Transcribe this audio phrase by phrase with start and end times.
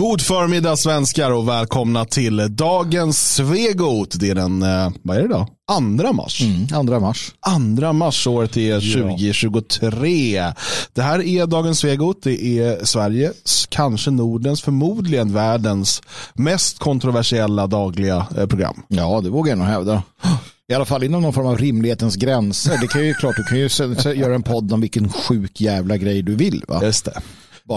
[0.00, 4.20] God förmiddag svenskar och välkomna till dagens Svegot.
[4.20, 5.48] Det är den, eh, vad är det då?
[5.70, 6.42] Andra mars.
[6.42, 7.34] Mm, andra mars.
[7.40, 10.52] Andra mars året är 2023.
[10.92, 12.22] Det här är dagens Svegot.
[12.22, 16.02] Det är Sveriges, kanske Nordens, förmodligen världens
[16.34, 18.82] mest kontroversiella dagliga eh, program.
[18.88, 20.02] Ja, det vågar jag nog hävda.
[20.68, 22.78] I alla fall inom någon form av rimlighetens gränser.
[22.80, 23.68] Det kan ju klart, du kan ju
[24.14, 26.64] göra en podd om vilken sjuk jävla grej du vill.
[26.68, 26.80] Va?
[26.84, 27.20] Just det.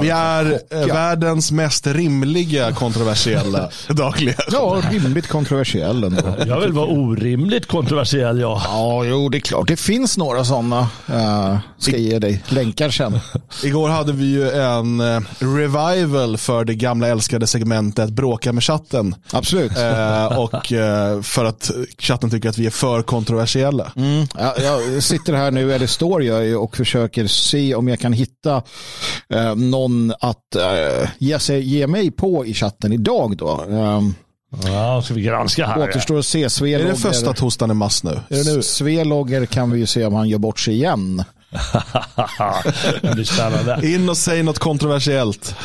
[0.01, 4.35] Vi är eh, världens mest rimliga kontroversiella dagliga.
[4.51, 6.35] Ja, rimligt kontroversiell ändå.
[6.47, 8.61] Jag vill vara orimligt kontroversiell, ja.
[8.65, 9.67] Ja, jo, det är klart.
[9.67, 10.79] Det finns några sådana.
[11.09, 13.19] Uh, ska jag ge dig länkar sen.
[13.63, 19.15] Igår hade vi ju en uh, revival för det gamla älskade segmentet Bråka med chatten.
[19.31, 19.71] Absolut.
[19.77, 23.91] Uh, och uh, för att chatten tycker att vi är för kontroversiella.
[23.95, 24.27] Mm.
[24.37, 28.61] Ja, jag sitter här nu, eller står jag och försöker se om jag kan hitta
[29.55, 33.63] någon någon att uh, ge, sig, ge mig på i chatten idag då.
[33.67, 34.15] Um,
[34.65, 35.89] Ja, ska vi granska här.
[35.89, 36.49] Återstår att se.
[36.49, 36.85] Svelogger.
[36.85, 38.09] Är det första torsdagen i mars nu?
[38.09, 38.61] Är det nu?
[38.61, 41.23] Svelogger kan vi ju se om han gör bort sig igen.
[43.01, 43.87] Det blir spännande.
[43.87, 45.55] In och säg något kontroversiellt.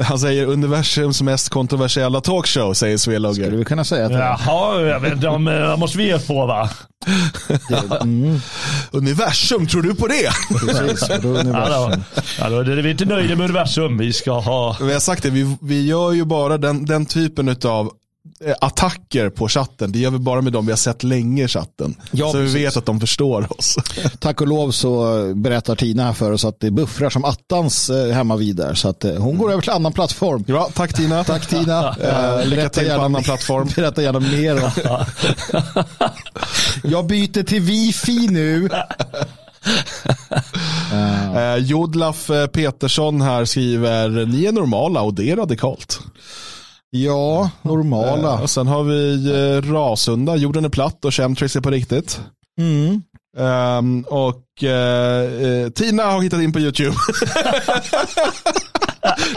[0.00, 3.44] Han säger universums mest kontroversiella talkshow, säger Svelogger.
[3.44, 4.18] Skulle vi kunna säga det?
[4.18, 6.70] Jaha, jag vet inte om eh, måste vi ge på va?
[8.02, 8.40] Mm.
[8.90, 10.30] Universum, tror du på det?
[10.60, 12.04] Precis, universum.
[12.38, 13.98] Ja, då, är vi inte nöjda med universum.
[13.98, 14.76] Vi ska ha...
[14.80, 17.90] Vi har sagt det, vi, vi gör ju bara den, den typen av
[18.60, 19.92] attacker på chatten.
[19.92, 21.94] Det gör vi bara med dem vi har sett länge i chatten.
[22.10, 22.54] Ja, så precis.
[22.54, 23.76] vi vet att de förstår oss.
[24.18, 28.12] Tack och lov så berättar Tina här för oss att det buffrar som attans eh,
[28.12, 28.74] hemma vid där.
[28.74, 30.44] Så att eh, hon går över till annan plattform.
[30.48, 31.24] Ja, tack Tina.
[31.24, 31.96] Tack Tina.
[32.44, 33.68] Lycka till på annan plattform.
[33.76, 34.72] Berätta gärna mer.
[36.84, 38.68] Jag byter till wifi nu.
[40.92, 41.56] Uh.
[41.56, 46.00] Jodlaf Petersson här skriver, ni är normala och det är radikalt.
[46.90, 48.34] Ja, normala.
[48.34, 52.20] Eh, och sen har vi eh, Rasunda, jorden är platt och chemtrails är på riktigt.
[52.60, 53.02] Mm.
[53.38, 56.96] Um, och uh, Tina har hittat in på YouTube.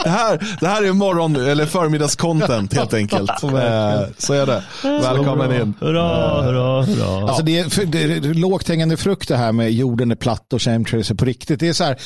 [0.04, 3.30] det, här, det här är morgon eller förmiddagscontent helt enkelt.
[3.50, 4.62] Uh, så är det.
[4.82, 5.74] Välkommen in.
[5.80, 7.28] Hurra, hurra, hurra.
[7.28, 10.62] Alltså det, är, det är lågt hängande frukt det här med jorden är platt och
[10.62, 11.60] chemtrails är på riktigt.
[11.60, 11.96] Det är så här,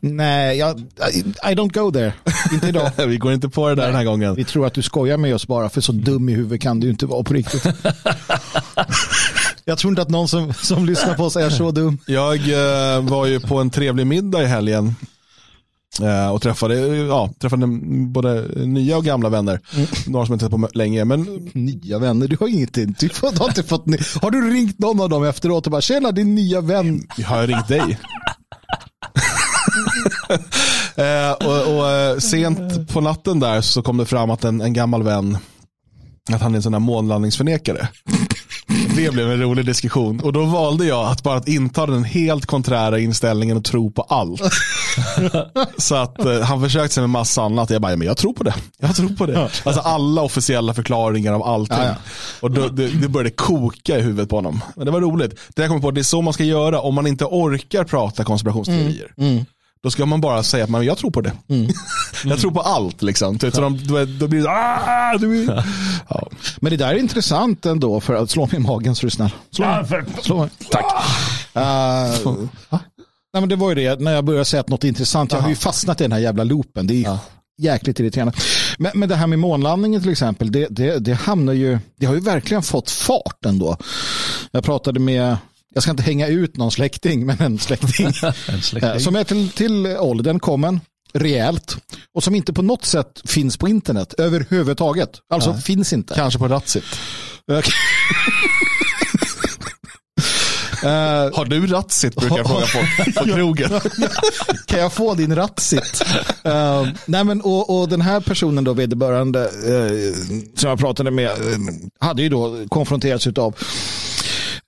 [0.00, 0.78] nej, jag,
[1.50, 2.12] I don't go there.
[2.52, 2.90] Inte idag.
[3.06, 3.86] Vi går inte på det där nej.
[3.86, 4.34] den här gången.
[4.34, 6.90] Vi tror att du skojar med oss bara, för så dum i huvudet kan du
[6.90, 7.66] inte vara på riktigt.
[9.64, 11.98] Jag tror inte att någon som, som lyssnar på oss är så dum.
[12.06, 14.94] Jag eh, var ju på en trevlig middag i helgen.
[16.02, 17.66] Eh, och träffade, ja, träffade
[18.06, 19.60] både nya och gamla vänner.
[19.74, 19.86] Mm.
[20.06, 21.04] Några som jag inte sett på länge.
[21.04, 21.50] Men...
[21.52, 23.84] Nya vänner, du har inget du har, inte fått,
[24.22, 27.02] har du ringt någon av dem efteråt och bara tjena din nya vän?
[27.24, 27.80] Har jag ringt dig?
[30.96, 34.72] eh, och, och, eh, sent på natten där så kom det fram att en, en
[34.72, 35.38] gammal vän,
[36.32, 37.88] att han är en sån här månlandningsförnekare.
[38.96, 40.20] Det blev en rolig diskussion.
[40.20, 44.42] Och då valde jag att bara inta den helt konträra inställningen och tro på allt.
[45.78, 47.70] så att eh, han försökte sig med massa annat.
[47.70, 48.54] Jag bara, men jag tror på det.
[48.78, 49.50] Jag tror på det.
[49.64, 51.78] Alltså alla officiella förklaringar av allting.
[51.78, 51.94] Ja, ja.
[52.40, 54.60] Och då, det, det, började koka i huvudet på honom.
[54.76, 55.40] Men det var roligt.
[55.54, 58.24] Det jag kom på, det är så man ska göra om man inte orkar prata
[58.24, 59.12] konspirationsteorier.
[59.16, 59.32] Mm.
[59.32, 59.44] Mm.
[59.84, 61.32] Då ska man bara säga att man, jag tror på det.
[61.48, 61.72] Mm.
[62.24, 63.02] jag tror på allt.
[63.02, 63.38] Liksom.
[63.38, 65.44] Så de, då, då blir det ah, du
[66.08, 66.28] ja.
[66.60, 69.30] Men det där är intressant ändå för att slå mig i magen så du snäll.
[69.50, 70.04] Slå mig.
[70.22, 70.48] Slå mig.
[70.70, 70.84] Tack.
[71.56, 71.62] Uh,
[73.32, 75.32] nej, men det var ju det, när jag började säga att något är intressant.
[75.32, 76.86] Jag har ju fastnat i den här jävla loopen.
[76.86, 77.18] Det är ja.
[77.58, 78.32] jäkligt irriterande.
[78.78, 82.14] Men, men det här med månlandningen till exempel, det, det, det hamnar ju, det har
[82.14, 83.76] ju verkligen fått fart ändå.
[84.50, 85.36] Jag pratade med
[85.74, 88.06] jag ska inte hänga ut någon släkting, men en släkting.
[88.48, 88.90] en släkting.
[88.90, 90.80] Eh, som är till, till åldern kommen
[91.14, 91.76] rejält
[92.14, 95.10] och som inte på något sätt finns på internet överhuvudtaget.
[95.32, 95.62] Alltså Nej.
[95.62, 96.14] finns inte.
[96.14, 96.84] Kanske på Ratsit.
[97.50, 97.56] Uh,
[101.36, 102.78] har du Ratsit brukar jag fråga på,
[103.20, 103.70] på krogen.
[104.66, 106.04] kan jag få din Ratsit?
[106.46, 110.14] Uh, nej men, och, och, den här personen då, vederbörande, uh,
[110.54, 111.30] som jag pratade med,
[112.00, 113.54] hade ju då konfronterats av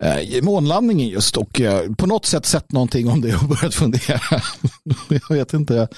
[0.02, 4.20] eh, månlandningen just och eh, på något sätt sett någonting om det och börjat fundera.
[5.08, 5.88] jag vet inte.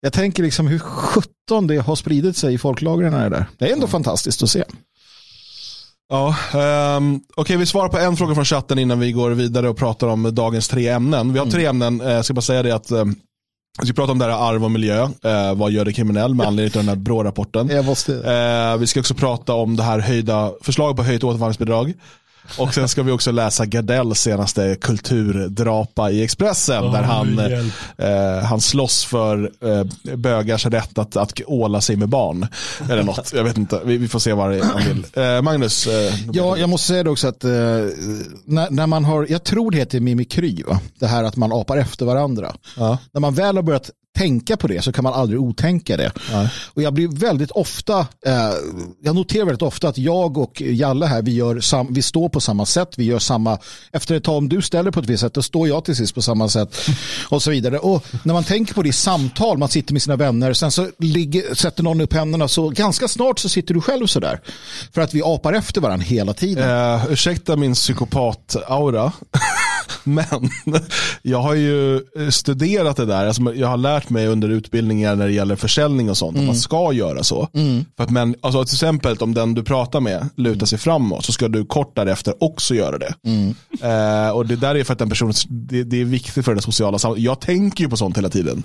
[0.00, 3.12] Jag tänker liksom hur sjutton det har spridit sig i folklagren.
[3.12, 3.46] Det, där.
[3.58, 4.64] det är ändå fantastiskt att se.
[6.08, 6.36] Ja,
[6.96, 9.76] um, Okej, okay, vi svarar på en fråga från chatten innan vi går vidare och
[9.76, 11.32] pratar om dagens tre ämnen.
[11.32, 11.82] Vi har tre mm.
[11.82, 12.08] ämnen.
[12.08, 13.16] Jag eh, ska bara säga det att um,
[13.80, 15.02] vi ska prata om det här arv och miljö.
[15.02, 17.70] Eh, vad gör det kriminell med anledning av den här BRÅ-rapporten.
[17.70, 21.94] Eh, vi ska också prata om det här höjda förslaget på höjt återvandringsbidrag.
[22.58, 26.92] Och sen ska vi också läsa Gardells senaste kulturdrapa i Expressen.
[26.92, 32.46] där han, eh, han slåss för eh, bögars rätt att, att åla sig med barn.
[32.90, 33.80] Eller något, jag vet inte.
[33.84, 35.06] Vi, vi får se vad han vill.
[35.12, 35.86] Eh, Magnus?
[35.86, 39.70] Eh, ja, jag måste säga det också att eh, när, när, man har, jag tror
[39.70, 40.80] det heter mimikry, va?
[40.98, 42.54] det här att man apar efter varandra.
[42.76, 42.98] Ja.
[43.12, 46.12] När man väl har börjat tänka på det så kan man aldrig otänka det.
[46.32, 46.48] Ja.
[46.66, 48.50] Och jag blir väldigt ofta, eh,
[49.02, 52.40] jag noterar väldigt ofta att jag och Jalle här, vi, gör sam, vi står på
[52.40, 53.58] samma sätt, vi gör samma,
[53.92, 56.14] efter ett tag om du ställer på ett visst sätt, då står jag till sist
[56.14, 56.76] på samma sätt
[57.28, 57.78] och så vidare.
[57.78, 60.88] Och när man tänker på det i samtal, man sitter med sina vänner, sen så
[60.98, 64.40] ligger, sätter någon upp händerna, så ganska snart så sitter du själv så där.
[64.94, 66.70] För att vi apar efter varandra hela tiden.
[66.70, 69.12] Uh, ursäkta min psykopat-aura.
[70.64, 70.80] Men
[71.22, 72.00] jag har ju
[72.30, 73.26] studerat det där.
[73.26, 76.36] Alltså jag har lärt mig under utbildningar när det gäller försäljning och sånt.
[76.36, 76.48] Mm.
[76.48, 77.48] Att man ska göra så.
[77.54, 77.84] Mm.
[77.96, 81.32] För att men, alltså till exempel om den du pratar med lutar sig framåt så
[81.32, 83.14] ska du kort därefter också göra det.
[83.26, 83.54] Mm.
[83.82, 86.62] Eh, och det där är för att den personen, det, det är viktigt för det
[86.62, 87.24] sociala samhället.
[87.24, 88.62] Jag tänker ju på sånt hela tiden.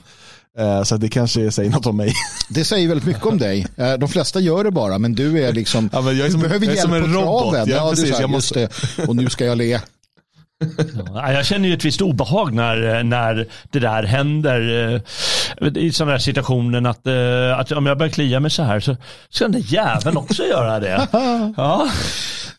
[0.59, 2.13] Eh, så det kanske säger något om mig.
[2.49, 3.67] Det säger väldigt mycket om dig.
[3.75, 6.47] Eh, de flesta gör det bara, men du är liksom, ja, jag är som, du
[6.47, 7.53] behöver hjälp som en på robot.
[7.53, 7.69] traven.
[7.69, 8.69] Ja, precis, här, jag måste...
[9.07, 9.79] Och nu ska jag le.
[11.15, 15.01] Ja, jag känner ju ett visst obehag när, när det där händer
[15.61, 18.79] eh, i sådana här situationer att, eh, att om jag börjar klia mig så här
[18.79, 18.97] så
[19.29, 21.07] ska den där jäveln också göra det.
[21.57, 21.87] Ja.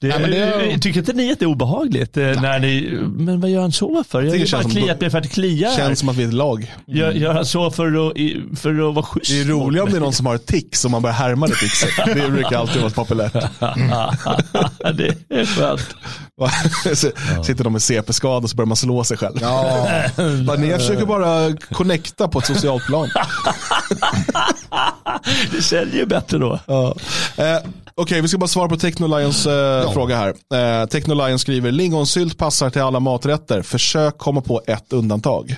[0.01, 2.17] Det, Nej, det, Tycker inte ni att det är obehagligt?
[2.17, 4.23] Eh, när ni, men vad gör han så för?
[4.23, 5.71] Jag har bara kliat mig för att klia.
[5.77, 6.59] Känns som att vi är ett lag.
[6.59, 6.99] Mm.
[6.99, 8.13] Gör, gör han så för att,
[8.59, 9.31] för att vara schysst?
[9.31, 11.47] Det är roligt om det är någon som har ett tics och man börjar härma
[11.47, 11.91] det tixet.
[12.07, 13.33] Det brukar alltid vara populärt.
[14.95, 15.95] det är skönt.
[17.47, 19.39] Sitter de med CP-skada så börjar man slå sig själv.
[19.41, 19.89] Ja.
[20.47, 23.09] Bara, jag försöker bara connecta på ett socialt plan.
[25.53, 26.61] det säljer ju bättre då.
[26.67, 26.95] Ja.
[27.37, 27.59] Eh,
[28.01, 29.93] Okej, vi ska bara svara på Technolions eh, ja.
[29.93, 30.35] fråga här.
[30.83, 33.63] Eh, Technolion skriver, lingonsylt passar till alla maträtter.
[33.63, 35.57] Försök komma på ett undantag.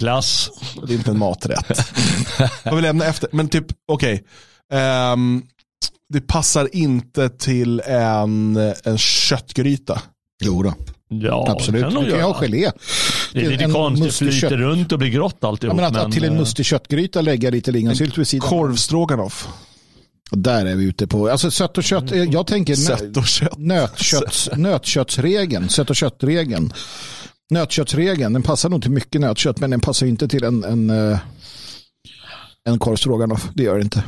[0.00, 0.50] Glass.
[0.86, 1.90] Det är inte en maträtt.
[2.62, 4.22] Jag vill lämna efter, men typ, okej.
[4.68, 5.12] Okay.
[5.12, 5.42] Um,
[6.12, 10.02] det passar inte till en, en köttgryta.
[10.44, 10.74] Jo då.
[11.08, 11.82] Ja, Absolut.
[11.82, 12.70] Kan du kan ha gelé.
[13.32, 14.52] Det är lite en konstigt, flyter kött...
[14.52, 15.76] runt och blir grått alltihop.
[15.76, 16.12] Ja, men att, men...
[16.12, 18.48] till en eh, mustig köttgryta lägga lite lingonsylt vid sidan.
[18.48, 19.48] Korvstroganoff.
[20.30, 23.58] Där är vi ute på, alltså sött och kött, eh, jag tänker sött och kött.
[23.58, 26.72] Nötkötts, nötköttsregeln, sött och köttregeln.
[27.50, 31.18] Nötköttsregeln, den passar nog till mycket nötkött men den passar inte till en, en, eh,
[32.68, 34.04] en korvstroganoff, det gör det inte.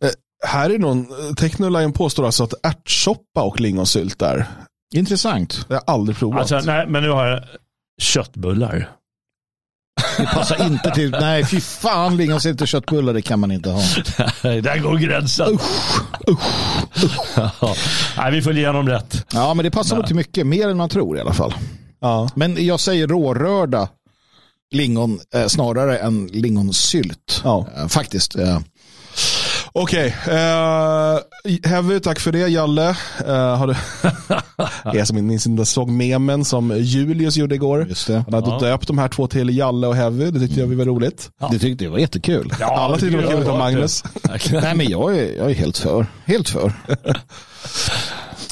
[0.00, 0.10] Eh,
[0.46, 4.46] här är någon, Technoline påstår alltså att ärtsoppa och lingonsylt är
[4.94, 5.66] Intressant.
[5.68, 6.40] Jag har aldrig provat.
[6.40, 7.42] Alltså, nej, men nu har jag
[8.02, 8.90] köttbullar.
[10.16, 13.80] Det passar inte till, nej fy fan lingonsylt och köttbullar det kan man inte ha.
[14.44, 15.48] Nej, där går gränsen.
[15.54, 16.00] Usch,
[16.30, 18.16] usch, usch.
[18.16, 19.26] nej, vi får igenom rätt.
[19.32, 21.54] Ja, men det passar nog till mycket, mer än man tror i alla fall.
[22.00, 22.28] Ja.
[22.34, 23.88] Men jag säger rårörda
[24.70, 27.40] lingon eh, snarare än lingonsylt.
[27.44, 27.66] Ja.
[27.76, 28.36] Eh, faktiskt.
[28.36, 28.58] Eh.
[29.78, 32.48] Okej, okay, uh, eh, Heavy, tack för det.
[32.48, 32.96] Jalle,
[33.26, 33.74] uh, har du...
[34.98, 37.86] jag som minns inte såg memen som Julius gjorde igår.
[37.88, 38.24] Just det.
[38.24, 38.58] Han hade ja.
[38.58, 40.30] döpt de här två till Jalle och Heavy.
[40.30, 41.30] Det tyckte jag var roligt.
[41.40, 41.48] Ja.
[41.52, 42.54] Det tyckte jag var jättekul.
[42.60, 44.04] Ja, Alla tyckte det var kul utom Magnus.
[44.50, 46.06] Nej, men jag är, jag är helt för.
[46.24, 46.72] Helt för.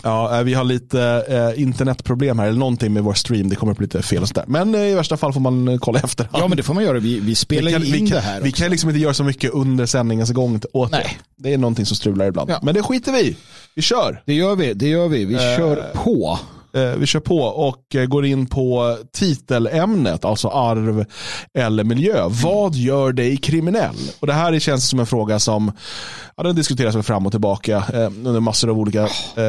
[0.05, 3.49] Ja, eh, vi har lite eh, internetproblem här, eller någonting med vår stream.
[3.49, 4.45] Det kommer upp lite fel och sådär.
[4.47, 6.29] Men eh, i värsta fall får man eh, kolla efter.
[6.33, 6.99] Ja, men det får man göra.
[6.99, 8.63] Vi, vi spelar vi kan, in vi kan, det här Vi också.
[8.63, 11.19] kan liksom inte göra så mycket under sändningens gång åt Nej.
[11.37, 11.43] det.
[11.49, 12.51] Det är någonting som strular ibland.
[12.51, 12.59] Ja.
[12.63, 13.37] Men det skiter vi
[13.75, 14.23] Vi kör.
[14.27, 14.75] Det gör vi.
[14.75, 15.25] Det gör vi.
[15.25, 16.39] Vi eh, kör på.
[16.75, 21.05] Eh, vi kör på och eh, går in på titelämnet, alltså arv
[21.59, 22.29] eller miljö.
[22.29, 23.97] Vad gör dig kriminell?
[24.21, 25.73] Och det här känns som en fråga som
[26.37, 29.03] ja, den diskuteras fram och tillbaka eh, under massor av olika,
[29.37, 29.43] eh,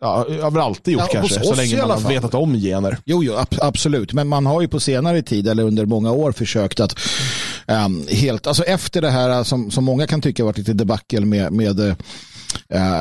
[0.00, 2.98] ja, har alltid gjort ja, kanske, så länge man har vetat om gener.
[3.04, 6.32] Jo, jo ab absolut, men man har ju på senare tid eller under många år
[6.32, 6.98] försökt att
[7.66, 11.52] um, helt, alltså efter det här som, som många kan tycka varit lite debacle med,
[11.52, 11.96] med,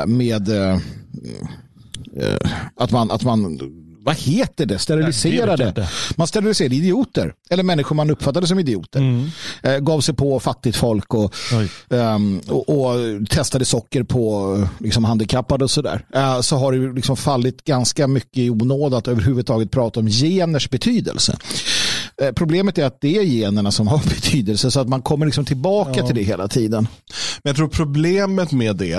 [0.07, 1.62] med Eh,
[2.75, 3.59] att man, att man
[4.05, 5.87] vad heter det, steriliserade.
[6.15, 8.99] Man steriliserade idioter, eller människor man uppfattade som idioter.
[8.99, 9.29] Mm.
[9.63, 11.35] Eh, gav sig på fattigt folk och,
[11.89, 12.95] um, och, och,
[13.29, 16.05] testade socker på liksom, handikappade och sådär.
[16.13, 20.69] Eh, så har det liksom fallit ganska mycket i onåd att överhuvudtaget prata om geners
[20.69, 21.37] betydelse.
[22.21, 25.45] Eh, problemet är att det är generna som har betydelse så att man kommer liksom
[25.45, 26.05] tillbaka ja.
[26.05, 26.87] till det hela tiden.
[27.43, 28.93] Men jag tror problemet med det,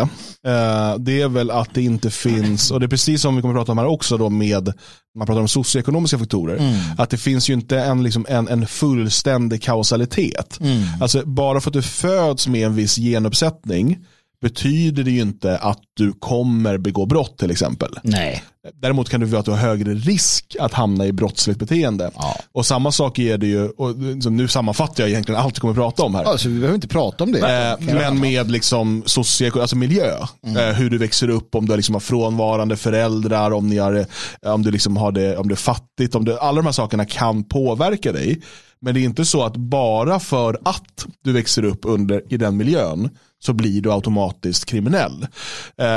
[0.46, 3.54] eh, det är väl att det inte finns, och det är precis som vi kommer
[3.54, 4.72] att prata om här också då med,
[5.18, 6.80] man pratar om socioekonomiska faktorer, mm.
[6.98, 10.60] att det finns ju inte en, liksom en, en fullständig kausalitet.
[10.60, 10.82] Mm.
[11.00, 13.98] Alltså bara för att du föds med en viss genuppsättning
[14.42, 17.98] betyder det ju inte att du kommer begå brott till exempel.
[18.02, 18.42] Nej.
[18.72, 22.10] Däremot kan det vara att du har högre risk att hamna i brottsligt beteende.
[22.14, 22.36] Ja.
[22.52, 23.96] Och samma sak är det ju, och
[24.32, 26.24] nu sammanfattar jag egentligen allt vi kommer att prata om här.
[26.24, 27.38] Alltså, vi behöver inte prata om det.
[27.38, 30.26] Eh, men med liksom socio, alltså miljö.
[30.46, 30.56] Mm.
[30.56, 34.52] Eh, hur du växer upp, om du liksom har frånvarande föräldrar, om, ni har, eh,
[34.52, 36.14] om, du liksom har det, om det är fattigt.
[36.14, 38.40] Om det, alla de här sakerna kan påverka dig.
[38.80, 42.56] Men det är inte så att bara för att du växer upp under, i den
[42.56, 43.10] miljön
[43.44, 45.26] så blir du automatiskt kriminell.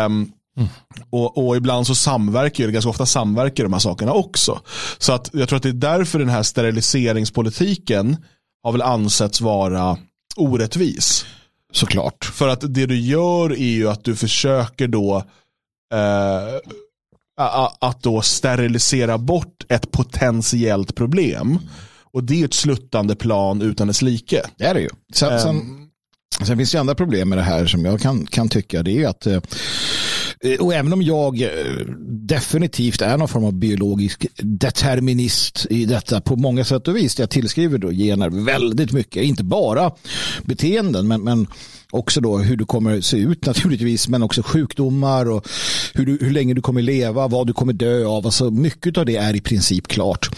[0.05, 0.69] Um, Mm.
[1.09, 4.61] Och, och, ibland så samverkar, eller ganska ofta samverkar de här sakerna också.
[4.97, 8.17] Så att jag tror att det är därför den här steriliseringspolitiken
[8.63, 9.97] har väl ansetts vara
[10.35, 11.25] orättvis.
[11.71, 12.25] Såklart.
[12.25, 15.23] För att det du gör är ju att du försöker då
[15.93, 16.73] eh,
[17.79, 21.59] att då sterilisera bort ett potentiellt problem.
[22.13, 24.43] Och det är ett sluttande plan utan dess like.
[24.57, 24.89] Det är det ju.
[25.13, 28.49] Sen, um, sen, sen, finns det andra problem med det här som jag kan, kan
[28.49, 28.83] tycka.
[28.83, 29.41] Det är att eh,
[30.43, 31.49] Eh, och även om jag eh,
[32.07, 37.19] definitivt är någon form av biologisk determinist i detta på många sätt och vis.
[37.19, 39.91] Jag tillskriver då gener väldigt mycket, inte bara
[40.45, 41.47] beteenden men, men
[41.91, 45.47] också då hur du kommer se ut naturligtvis men också sjukdomar och
[45.93, 48.25] hur, du, hur länge du kommer leva, vad du kommer dö av.
[48.25, 50.29] Alltså mycket av det är i princip klart.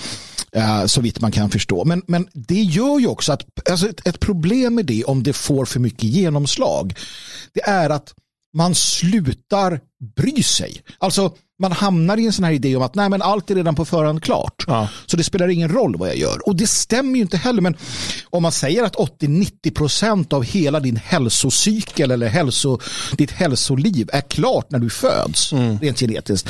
[0.58, 1.86] Uh, så vitt man kan förstå.
[1.86, 5.34] Men, men det gör ju också att alltså ett, ett problem med det om det
[5.34, 6.94] får för mycket genomslag
[7.54, 8.14] det är att
[8.54, 9.80] man slutar
[10.16, 10.82] bry sig.
[10.98, 13.76] Alltså man hamnar i en sån här idé om att nej men allt är redan
[13.76, 14.64] på förhand klart.
[14.68, 14.88] Ja.
[15.06, 16.48] Så det spelar ingen roll vad jag gör.
[16.48, 17.62] Och det stämmer ju inte heller.
[17.62, 17.78] Men
[18.30, 22.80] om man säger att 80-90% av hela din hälsocykel eller hälso,
[23.18, 25.80] ditt hälsoliv är klart när du föds, mm.
[25.80, 26.50] rent genetiskt,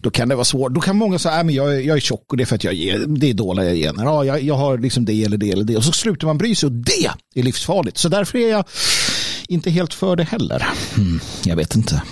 [0.00, 0.74] då kan det vara svårt.
[0.74, 2.74] Då kan många säga att jag, jag är tjock och det är för att jag
[2.74, 4.04] ger, det är dåliga gener.
[4.04, 5.76] Ja, jag, jag har liksom det eller det eller det.
[5.76, 7.98] Och så slutar man bry sig och det är livsfarligt.
[7.98, 8.64] Så därför är jag
[9.50, 10.66] inte helt för det heller.
[10.98, 12.02] Mm, jag vet inte.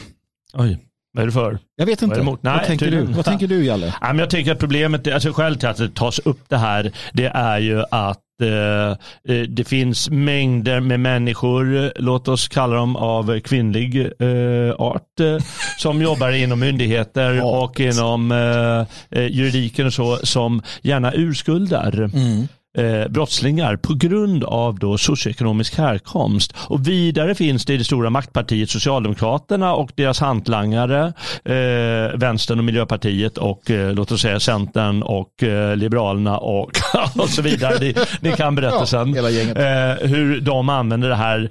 [0.54, 0.78] Oj.
[1.12, 1.58] Vad är du för?
[1.76, 2.22] Jag vet inte.
[2.22, 3.02] Nej, vad, tänker du?
[3.02, 3.86] vad tänker du, Jalle?
[4.00, 6.92] Ja, men jag tänker att problemet, alltså skälet till att det tas upp det här,
[7.12, 8.90] det är ju att eh,
[9.34, 15.38] eh, det finns mängder med människor, låt oss kalla dem av kvinnlig eh, art, eh,
[15.78, 22.10] som jobbar inom myndigheter och inom eh, juridiken och så, som gärna urskuldar.
[22.14, 26.54] Mm eh, brottslingar på grund av då socioekonomisk härkomst.
[26.56, 31.12] Och vidare finns det i det stora maktpartiet Socialdemokraterna och deras hantlangare,
[31.44, 36.70] eh, Vänstern och Miljöpartiet och eh, låt oss säga Centern och eh, Liberalerna och,
[37.16, 37.78] och så vidare.
[37.80, 39.14] Ni, ni kan berättelsen.
[39.14, 41.50] Ja, eh, hur de använder det här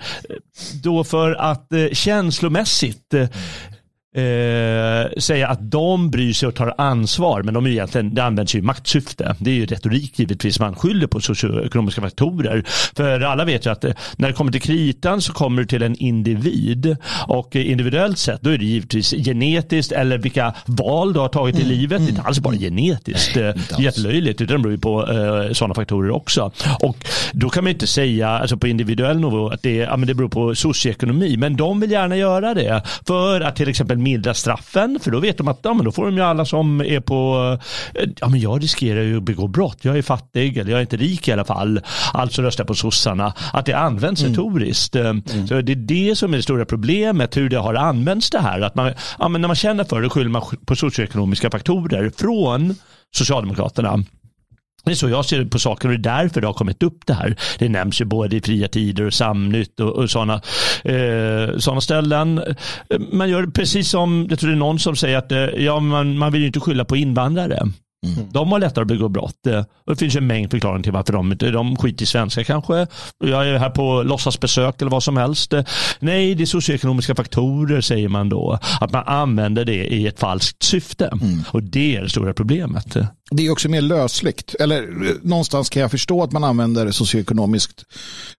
[0.84, 3.14] då för att eh, känslomässigt
[4.18, 8.56] eh, säga att de bryr sig och tar ansvar, men de är egentligen, det används
[8.56, 9.36] ju i maktsyfte.
[9.40, 12.64] Det är ju retorik givetvis, man skyller på socioekonomiska faktorer.
[12.96, 15.84] För alla vet ju att eh, när det kommer till kritan så kommer det till
[15.84, 16.98] en individ
[17.28, 21.62] och individuellt sett då är det givetvis genetiskt eller vilka val du har tagit i
[21.62, 21.74] mm.
[21.74, 22.00] livet.
[22.00, 22.10] Mm.
[22.10, 26.12] Inte alls bara genetiskt, Nej, eh, jättelöjligt, utan det beror ju på eh, sådana faktorer
[26.12, 26.52] också.
[26.82, 26.98] Och
[27.32, 30.30] då kan man inte säga alltså på individuell nivå att det, ja, men det beror
[30.30, 35.12] på socioekonomi, men de vill gärna göra det för att till exempel mildra straffen för
[35.12, 37.58] då vet de att ja, men då får de ju alla som är på,
[37.96, 40.82] eh, ja men jag riskerar ju att begå brott, jag är fattig eller jag är
[40.82, 41.80] inte rik i alla fall,
[42.14, 44.34] alltså röstar på sossarna, att det används mm.
[44.34, 44.96] retoriskt.
[44.96, 45.48] Eh, mm.
[45.48, 48.62] Så det är det som är det stora problemet, hur det har använts det här.
[48.62, 52.76] Att man, ja, men när man känner för det skyller man på socioekonomiska faktorer från
[53.16, 54.04] Socialdemokraterna.
[54.88, 57.06] Det är så jag ser på saken och det är därför det har kommit upp
[57.06, 57.36] det här.
[57.60, 60.42] Det nämns ju både i fria tider och Samnytt och, och sådana
[60.84, 62.42] eh, såna ställen.
[63.12, 66.18] Man gör precis som, jag tror det är någon som säger att eh, ja, man,
[66.18, 67.68] man vill ju inte skylla på invandrare.
[68.06, 68.30] Mm.
[68.32, 69.48] De har lättare att begå brott.
[69.48, 72.44] Eh, och det finns en mängd förklaringar till varför de inte, de skiter i svenska
[72.44, 72.88] kanske.
[73.24, 75.54] Jag är här på låtsasbesök eller vad som helst.
[75.54, 75.64] Eh,
[76.00, 78.60] nej, det är socioekonomiska faktorer säger man då.
[78.82, 81.06] Att man använder det i ett falskt syfte.
[81.08, 81.44] Mm.
[81.52, 82.98] Och det är det stora problemet.
[83.32, 84.56] Det är också mer lösligt.
[84.60, 87.84] Eller eh, någonstans kan jag förstå att man använder det socioekonomiskt.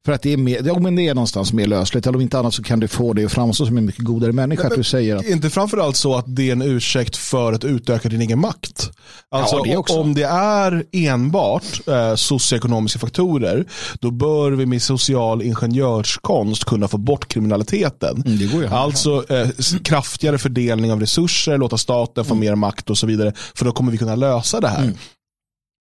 [0.04, 2.06] För att det är, mer, ja, men det är någonstans mer lösligt.
[2.06, 4.32] Eller om inte annat så kan du få det att framstå som en mycket godare
[4.32, 4.62] människa.
[4.62, 5.24] Men, att du säger att...
[5.24, 8.90] Inte framförallt så att det är en ursäkt för att utöka din egen makt.
[9.30, 10.00] Alltså, ja, det också.
[10.00, 13.64] Om det är enbart eh, socioekonomiska faktorer,
[14.00, 18.22] då bör vi med social ingenjörskonst kunna få bort kriminaliteten.
[18.26, 19.48] Mm, det går ju alltså eh,
[19.84, 22.46] kraftigare fördelning av resurser, låta staten få mm.
[22.46, 23.32] mer makt och så vidare.
[23.54, 24.82] För då kommer vi kunna lösa det här.
[24.82, 24.96] Mm.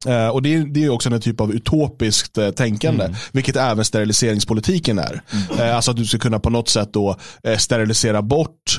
[0.06, 3.86] Eh, och det, är- det är också en typ av utopiskt eh, tänkande, vilket även
[3.86, 5.22] steriliseringspolitiken är.
[5.60, 7.16] Eh, alltså att du ska kunna på något sätt då
[7.58, 8.78] sterilisera bort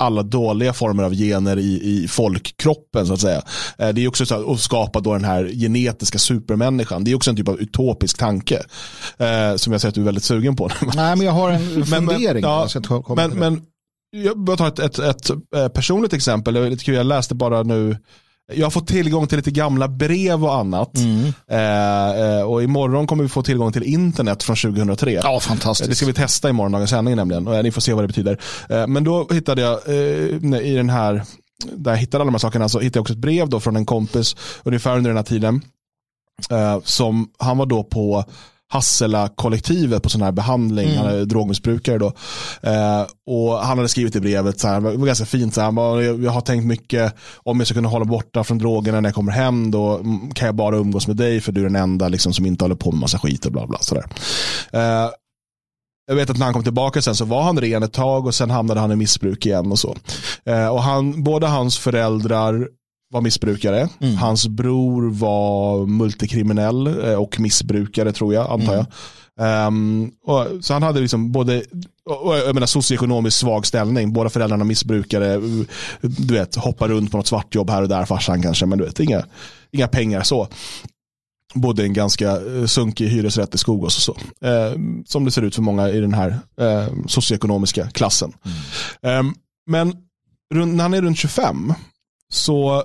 [0.00, 3.42] alla dåliga former av gener i, i folkkroppen så att säga.
[3.76, 7.04] Det är också så att, skapa då den här genetiska supermänniskan.
[7.04, 8.62] Det är också en typ av utopisk tanke
[9.56, 10.66] som jag ser att du är väldigt sugen på.
[10.94, 12.42] Nej, men jag har en fundering.
[12.42, 13.36] ja, Jag ta- men, det.
[13.36, 13.62] men
[14.10, 16.78] jag bara tar ett, ett, ett, personligt exempel.
[16.78, 17.96] Kul, jag läste bara nu.
[18.52, 20.98] Jag har fått tillgång till lite gamla brev och annat.
[20.98, 21.32] Mm.
[21.48, 25.12] Eh, eh, och imorgon kommer vi få tillgång till internet från 2003.
[25.12, 25.90] Ja, fantastiskt.
[25.90, 27.46] Det ska vi testa i morgondagens sändning nämligen.
[27.48, 28.40] Och, eh, ni får se vad det betyder.
[28.68, 31.22] Eh, men då hittade jag eh, i den här,
[31.72, 33.76] där jag hittade alla de här sakerna, så hittade jag också ett brev då från
[33.76, 35.62] en kompis ungefär under den här tiden.
[36.50, 38.24] Eh, som, han var då på
[38.74, 42.12] Hassela-kollektivet på sån här behandling, han är drogmissbrukare då.
[42.62, 45.72] Eh, och han hade skrivit i brevet, så här, det var ganska fint, så här,
[45.72, 49.14] bara, jag, har tänkt mycket om jag ska kunna hålla borta från drogerna när jag
[49.14, 52.08] kommer hem, då mm, kan jag bara umgås med dig för du är den enda
[52.08, 53.78] liksom, som inte håller på med massa skit och bla bla.
[53.78, 54.04] Sådär.
[54.72, 55.10] Eh,
[56.06, 58.34] jag vet att när han kom tillbaka sen så var han ren ett tag och
[58.34, 59.96] sen hamnade han i missbruk igen och så.
[60.44, 62.68] Eh, och han, båda hans föräldrar
[63.10, 63.88] var missbrukare.
[64.20, 68.86] Hans bror var multikriminell eh, och missbrukare tror jag, antar jag.
[69.40, 71.62] Ehm, och, så han hade liksom både,
[72.04, 75.40] och, jag menar socioekonomiskt svag ställning, båda föräldrarna missbrukare,
[76.00, 79.00] du vet, hoppar runt på något svartjobb här och där, farsan kanske, men du vet,
[79.00, 79.24] inga,
[79.72, 80.48] inga pengar så.
[81.54, 84.46] Bodde i en ganska eh, sunkig hyresrätt i Skogås och så.
[84.46, 84.72] Eh,
[85.06, 88.32] som det ser ut för många i den här eh, socioekonomiska klassen.
[89.02, 89.34] Ehm,
[89.66, 89.96] men
[90.54, 91.72] rund, när han är runt 25
[92.32, 92.84] så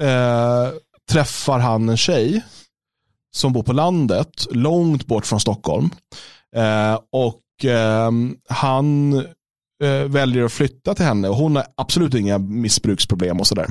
[0.00, 0.68] eh,
[1.10, 2.42] träffar han en tjej
[3.36, 5.90] som bor på landet, långt bort från Stockholm.
[6.56, 8.10] Eh, och eh,
[8.48, 9.14] han
[9.82, 13.68] eh, väljer att flytta till henne och hon har absolut inga missbruksproblem och sådär.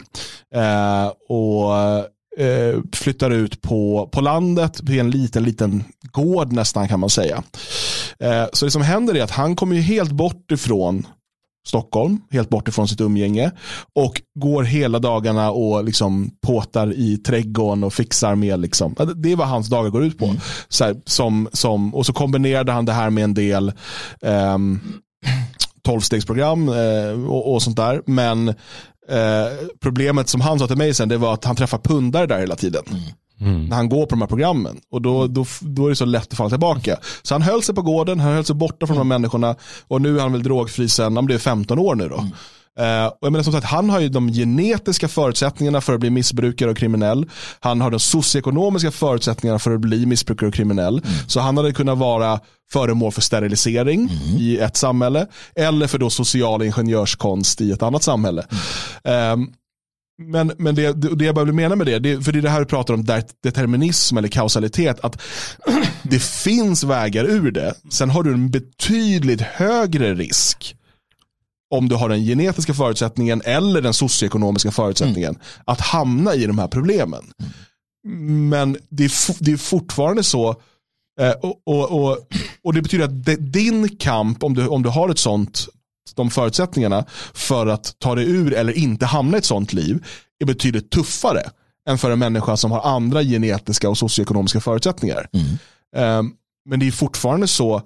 [0.55, 1.75] Eh, och
[2.39, 7.43] eh, flyttar ut på, på landet, på en liten, liten gård nästan kan man säga.
[8.19, 11.07] Eh, så det som händer är att han kommer ju helt bort ifrån
[11.67, 13.51] Stockholm, helt bort ifrån sitt umgänge
[13.95, 19.35] och går hela dagarna och liksom påtar i trädgården och fixar med liksom, det är
[19.35, 20.33] vad hans dagar går ut på.
[20.67, 23.73] Så här, som, som, och så kombinerade han det här med en del
[24.21, 24.79] ehm,
[25.83, 28.01] tolvstegsprogram eh, och, och sånt där.
[28.05, 28.47] Men
[29.09, 29.47] eh,
[29.81, 32.55] problemet som han sa till mig sen, det var att han träffar pundare där hela
[32.55, 32.83] tiden.
[33.39, 34.77] När han går på de här programmen.
[34.91, 36.97] Och då, då, då är det så lätt att falla tillbaka.
[37.23, 39.55] Så han höll sig på gården, han höll sig borta från de här människorna.
[39.87, 42.25] Och nu är han väl drogfri sen, han blev 15 år nu då.
[42.79, 46.09] Eh, och jag menar som sagt, han har ju de genetiska förutsättningarna för att bli
[46.09, 47.25] missbrukare och kriminell.
[47.59, 51.01] Han har de socioekonomiska förutsättningarna för att bli missbrukare och kriminell.
[51.27, 52.39] Så han hade kunnat vara
[52.71, 54.09] föremål för sterilisering
[54.39, 55.27] i ett samhälle.
[55.55, 58.45] Eller för då social ingenjörskonst i ett annat samhälle.
[59.03, 59.47] Ehm,
[60.17, 62.59] men, men det, det jag behöver mena med det, det, för det är det här
[62.59, 65.21] vi pratar om, det- determinism eller kausalitet, att
[66.03, 67.73] det finns vägar ur det.
[67.91, 70.75] Sen har du en betydligt högre risk
[71.75, 76.67] om du har den genetiska förutsättningen eller den socioekonomiska förutsättningen att hamna i de här
[76.67, 77.23] problemen.
[78.49, 80.49] Men det är, det är fortfarande så,
[81.21, 82.17] eh, och, och, och,
[82.63, 85.67] och det betyder att din kamp, om du, om du har ett sånt,
[86.15, 90.05] de förutsättningarna för att ta dig ur eller inte hamna i ett sånt liv
[90.39, 91.41] är betydligt tuffare
[91.89, 95.27] än för en människa som har andra genetiska och socioekonomiska förutsättningar.
[95.95, 96.21] Eh,
[96.69, 97.81] men det är fortfarande så,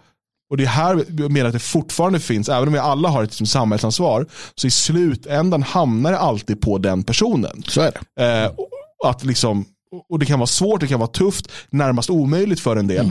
[0.52, 3.24] och det är här jag menar att det fortfarande finns, även om vi alla har
[3.24, 7.64] ett liksom, samhällsansvar, så i slutändan hamnar det alltid på den personen.
[7.68, 8.50] Så är det.
[8.50, 8.68] Och-
[9.06, 9.66] att liksom,
[10.10, 13.06] och det kan vara svårt, det kan vara tufft, närmast omöjligt för en del.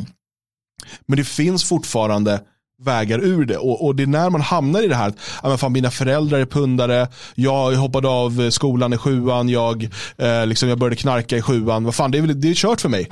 [1.07, 2.41] Men det finns fortfarande
[2.85, 3.57] vägar ur det.
[3.57, 5.91] Och, och det är när man hamnar i det här, att ja, men fan, mina
[5.91, 11.37] föräldrar är pundare, jag hoppade av skolan i sjuan, jag, eh, liksom, jag började knarka
[11.37, 13.09] i sjuan, vad fan, det är, väl, det är kört för mig.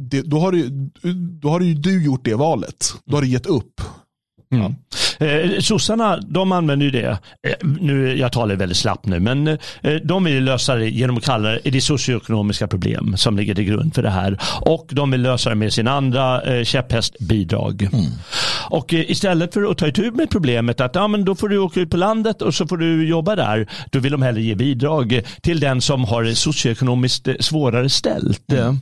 [0.00, 0.68] Det, då, har du,
[1.40, 2.94] då har ju du gjort det valet.
[3.04, 3.80] Då har du gett upp.
[5.20, 9.58] Eh, sossarna, de använder ju det, eh, nu, jag talar väldigt slappt nu, men eh,
[10.04, 13.94] de vill lösa det genom att kalla det det socioekonomiska problem som ligger till grund
[13.94, 14.38] för det här.
[14.60, 17.88] Och de vill lösa det med sin andra eh, käpphäst, bidrag.
[18.70, 21.58] Och eh, istället för att ta itu med problemet att ja, men då får du
[21.58, 24.54] åka ut på landet och så får du jobba där, då vill de hellre ge
[24.54, 28.42] bidrag till den som har det socioekonomiskt eh, svårare ställt.
[28.46, 28.76] Ja.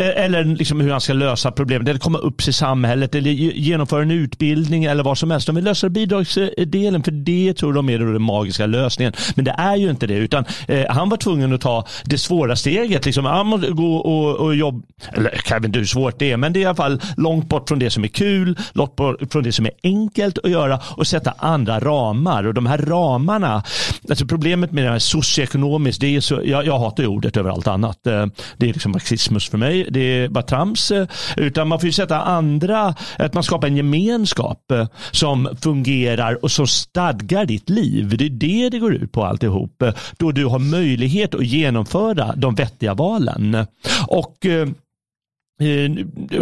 [0.00, 3.52] Eh, Eller liksom hur han ska lösa problemet, eller komma upp i samhället, eller ge-
[3.56, 5.37] genomföra en utbildning eller vad som helst.
[5.46, 9.12] De vill lösa bidragsdelen för det tror de är den magiska lösningen.
[9.34, 12.56] Men det är ju inte det, utan eh, han var tvungen att ta det svåra
[12.56, 13.04] steget.
[13.04, 16.36] Liksom, han måste gå och, och jobba, eller jag vet inte hur svårt det är,
[16.36, 19.32] men det är i alla fall långt bort från det som är kul, Långt bort
[19.32, 22.46] från det som är enkelt att göra och sätta andra ramar.
[22.46, 23.62] Och de här ramarna,
[24.10, 27.50] alltså problemet med det här socioekonomiskt, det är så, jag, jag hatar ju ordet över
[27.50, 28.06] allt annat.
[28.06, 30.90] Eh, det är liksom marxismus för mig, det är bara trams.
[30.90, 35.56] Eh, utan man får ju sätta andra, att man skapar en gemenskap eh, som som
[35.62, 38.16] fungerar och som stadgar ditt liv.
[38.18, 39.82] Det är det det går ut på alltihop.
[40.18, 43.66] Då du har möjlighet att genomföra de vettiga valen.
[44.06, 44.68] Och eh,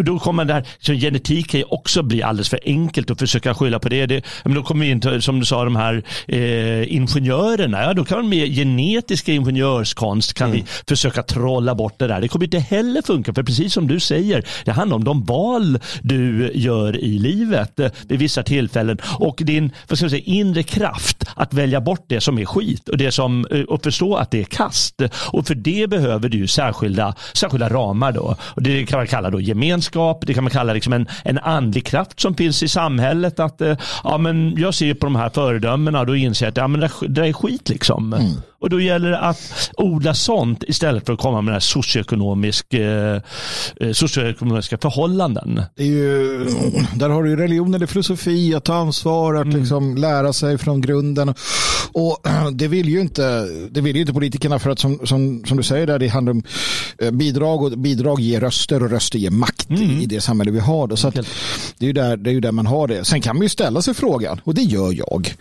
[0.05, 3.55] då kommer man där, så genetik kan ju också bli alldeles för enkelt att försöka
[3.55, 4.07] skylla på det.
[4.07, 7.83] det men då kommer vi in som du sa, de här eh, ingenjörerna.
[7.83, 10.61] Ja, då kan man med genetiska ingenjörskonst kan mm.
[10.61, 12.20] vi försöka trolla bort det där.
[12.20, 15.79] Det kommer inte heller funka, för precis som du säger, det handlar om de val
[16.02, 20.62] du gör i livet eh, vid vissa tillfällen och din vad ska jag säga, inre
[20.62, 24.31] kraft att välja bort det som är skit och, det som, eh, och förstå att
[24.31, 25.02] det är kast.
[25.33, 28.12] Och för det behöver du särskilda, särskilda ramar.
[28.12, 28.37] Då.
[28.40, 31.87] Och det kan man kalla då gemenskap, det kan man kalla liksom en, en andlig
[31.87, 33.40] kraft som finns i samhället.
[33.40, 36.57] Att eh, ja, men jag ser på de här föredömena och då inser jag att
[36.57, 37.69] ja, men det, det är skit.
[37.69, 38.12] liksom.
[38.12, 38.33] Mm.
[38.59, 42.75] Och då gäller det att odla sånt istället för att komma med den här socioekonomisk,
[42.75, 43.21] eh,
[43.81, 45.62] eh, socioekonomiska förhållanden.
[45.77, 46.45] Ju,
[46.95, 49.61] där har du ju religion eller filosofi, att ta ansvar, att mm.
[49.61, 51.35] liksom lära sig från grunden.
[51.92, 55.57] Och det vill ju inte, det vill ju inte politikerna för att som, som, som
[55.57, 56.42] du säger där, det handlar om
[56.99, 60.01] eh, bidrag och bidrag ger röster och röster ger makt mm.
[60.01, 60.87] i det samhälle vi har.
[60.87, 60.97] Då.
[60.97, 61.21] Så det,
[61.81, 63.05] är ju där, det är ju där man har det.
[63.05, 65.35] Sen kan man ju ställa sig frågan, och det gör jag.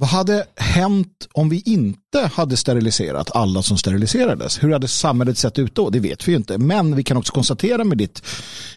[0.00, 4.62] Vad hade hänt om vi inte hade steriliserat alla som steriliserades?
[4.62, 5.90] Hur hade samhället sett ut då?
[5.90, 6.58] Det vet vi ju inte.
[6.58, 8.22] Men vi kan också konstatera med ditt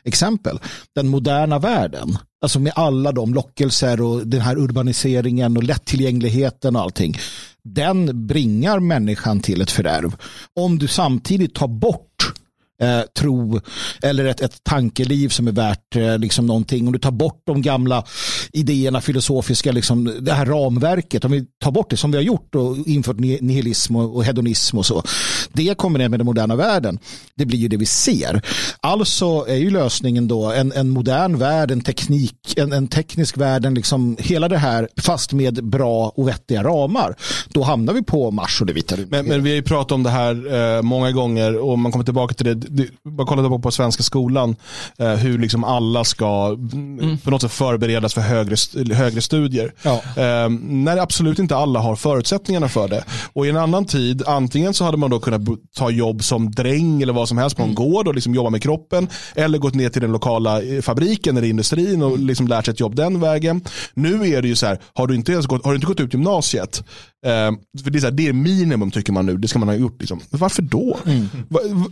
[0.03, 0.59] exempel,
[0.95, 6.81] den moderna världen, alltså med alla de lockelser och den här urbaniseringen och lättillgängligheten och
[6.81, 7.17] allting,
[7.63, 10.15] den bringar människan till ett fördärv.
[10.55, 12.33] Om du samtidigt tar bort
[12.81, 13.61] eh, tro
[14.01, 16.87] eller ett, ett tankeliv som är värt eh, liksom någonting.
[16.87, 18.03] Om du tar bort de gamla
[18.53, 22.55] idéerna, filosofiska, liksom, det här ramverket, om vi tar bort det som vi har gjort
[22.55, 25.03] och infört nihilism och, och hedonism och så.
[25.53, 26.99] Det kombinerat med den moderna världen.
[27.35, 28.41] Det blir ju det vi ser.
[28.79, 33.65] Alltså är ju lösningen då en, en modern värld, en teknik, en, en teknisk värld,
[33.65, 37.15] en liksom, hela det här fast med bra och vettiga ramar.
[37.49, 40.03] Då hamnar vi på Mars och det vita men, men vi har ju pratat om
[40.03, 42.70] det här eh, många gånger och man kommer tillbaka till det
[43.03, 44.55] bara kollade på på svenska skolan
[44.97, 47.17] eh, hur liksom alla ska mm.
[47.17, 48.55] på något sätt förberedas för högre,
[48.93, 49.73] högre studier.
[49.81, 50.01] Ja.
[50.15, 53.03] Eh, när absolut inte alla har förutsättningarna för det.
[53.33, 55.41] Och i en annan tid, antingen så hade man då kunnat
[55.75, 57.75] ta jobb som dräng eller vad som helst på en mm.
[57.75, 59.07] gård och liksom jobba med kroppen.
[59.35, 62.79] Eller gått ner till den lokala eh, fabriken eller industrin och liksom lärt sig ett
[62.79, 63.61] jobb den vägen.
[63.93, 66.13] Nu är det ju så här, har du inte, gått, har du inte gått ut
[66.13, 66.83] gymnasiet,
[67.25, 67.51] eh,
[67.83, 69.75] för det är, så här, det är minimum tycker man nu, det ska man ha
[69.75, 69.99] gjort.
[69.99, 70.19] Liksom.
[70.29, 70.97] Varför då?
[71.05, 71.29] Mm.
[71.49, 71.85] Va, va,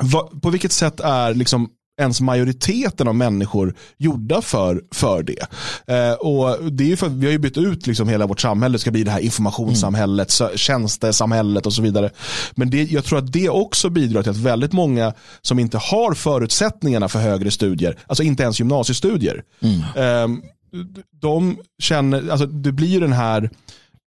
[0.00, 1.68] va, på vilket sätt är liksom
[2.00, 5.46] ens majoriteten av människor gjorda för, för det.
[5.86, 8.78] Eh, och det är för vi har ju bytt ut liksom hela vårt samhälle, det
[8.78, 10.56] ska bli det här informationssamhället, mm.
[10.56, 12.10] tjänstesamhället och så vidare.
[12.54, 16.14] Men det, jag tror att det också bidrar till att väldigt många som inte har
[16.14, 19.80] förutsättningarna för högre studier, alltså inte ens gymnasiestudier, mm.
[19.80, 20.38] eh,
[21.20, 23.50] de känner, alltså det blir den här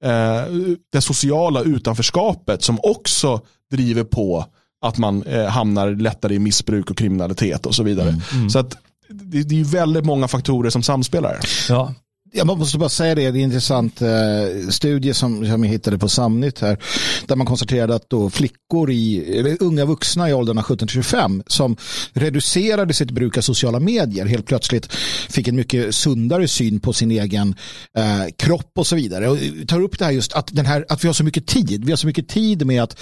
[0.03, 0.43] eh,
[0.91, 4.45] det sociala utanförskapet som också driver på
[4.81, 8.09] att man eh, hamnar lättare i missbruk och kriminalitet och så vidare.
[8.09, 8.21] Mm.
[8.33, 8.49] Mm.
[8.49, 8.77] Så att
[9.09, 11.39] det, det är väldigt många faktorer som samspelar.
[11.69, 11.93] Ja.
[12.37, 14.09] Jag måste bara säga det, det är en intressant eh,
[14.69, 16.77] studie som, som jag hittade på Samnytt här.
[17.27, 21.77] Där man konstaterade att då flickor i, eller unga vuxna i åldrarna 17-25 som
[22.13, 24.93] reducerade sitt bruk av sociala medier helt plötsligt
[25.29, 27.55] fick en mycket sundare syn på sin egen
[27.97, 29.29] eh, kropp och så vidare.
[29.29, 31.85] Och tar upp det här just att, den här, att vi har så mycket tid.
[31.85, 33.01] Vi har så mycket tid med att,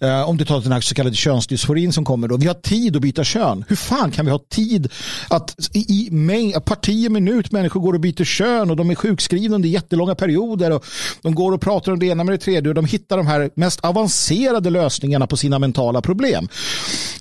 [0.00, 2.96] eh, om du tar den här så kallade könsdysforin som kommer då, vi har tid
[2.96, 3.64] att byta kön.
[3.68, 4.92] Hur fan kan vi ha tid
[5.28, 8.94] att i, i mäng, parti minut människor går och byter kön kön och de är
[8.94, 10.84] sjukskrivna under jättelånga perioder och
[11.22, 13.50] de går och pratar om det ena med det tredje och de hittar de här
[13.54, 16.48] mest avancerade lösningarna på sina mentala problem.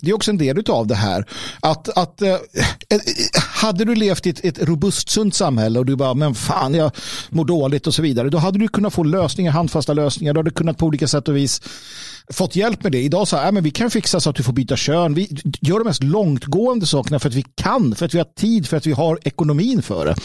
[0.01, 1.25] Det är också en del av det här.
[1.61, 2.35] Att, att äh,
[3.61, 6.91] hade du levt i ett, ett robust sunt samhälle och du bara, men fan jag
[7.29, 10.51] mår dåligt och så vidare, då hade du kunnat få lösningar, handfasta lösningar, du hade
[10.51, 11.61] kunnat på olika sätt och vis
[12.33, 13.01] fått hjälp med det.
[13.01, 15.13] Idag så här, men vi kan fixa så att du får byta kön.
[15.13, 15.29] Vi
[15.61, 18.77] gör de mest långtgående sakerna för att vi kan, för att vi har tid, för
[18.77, 20.15] att vi har ekonomin för det.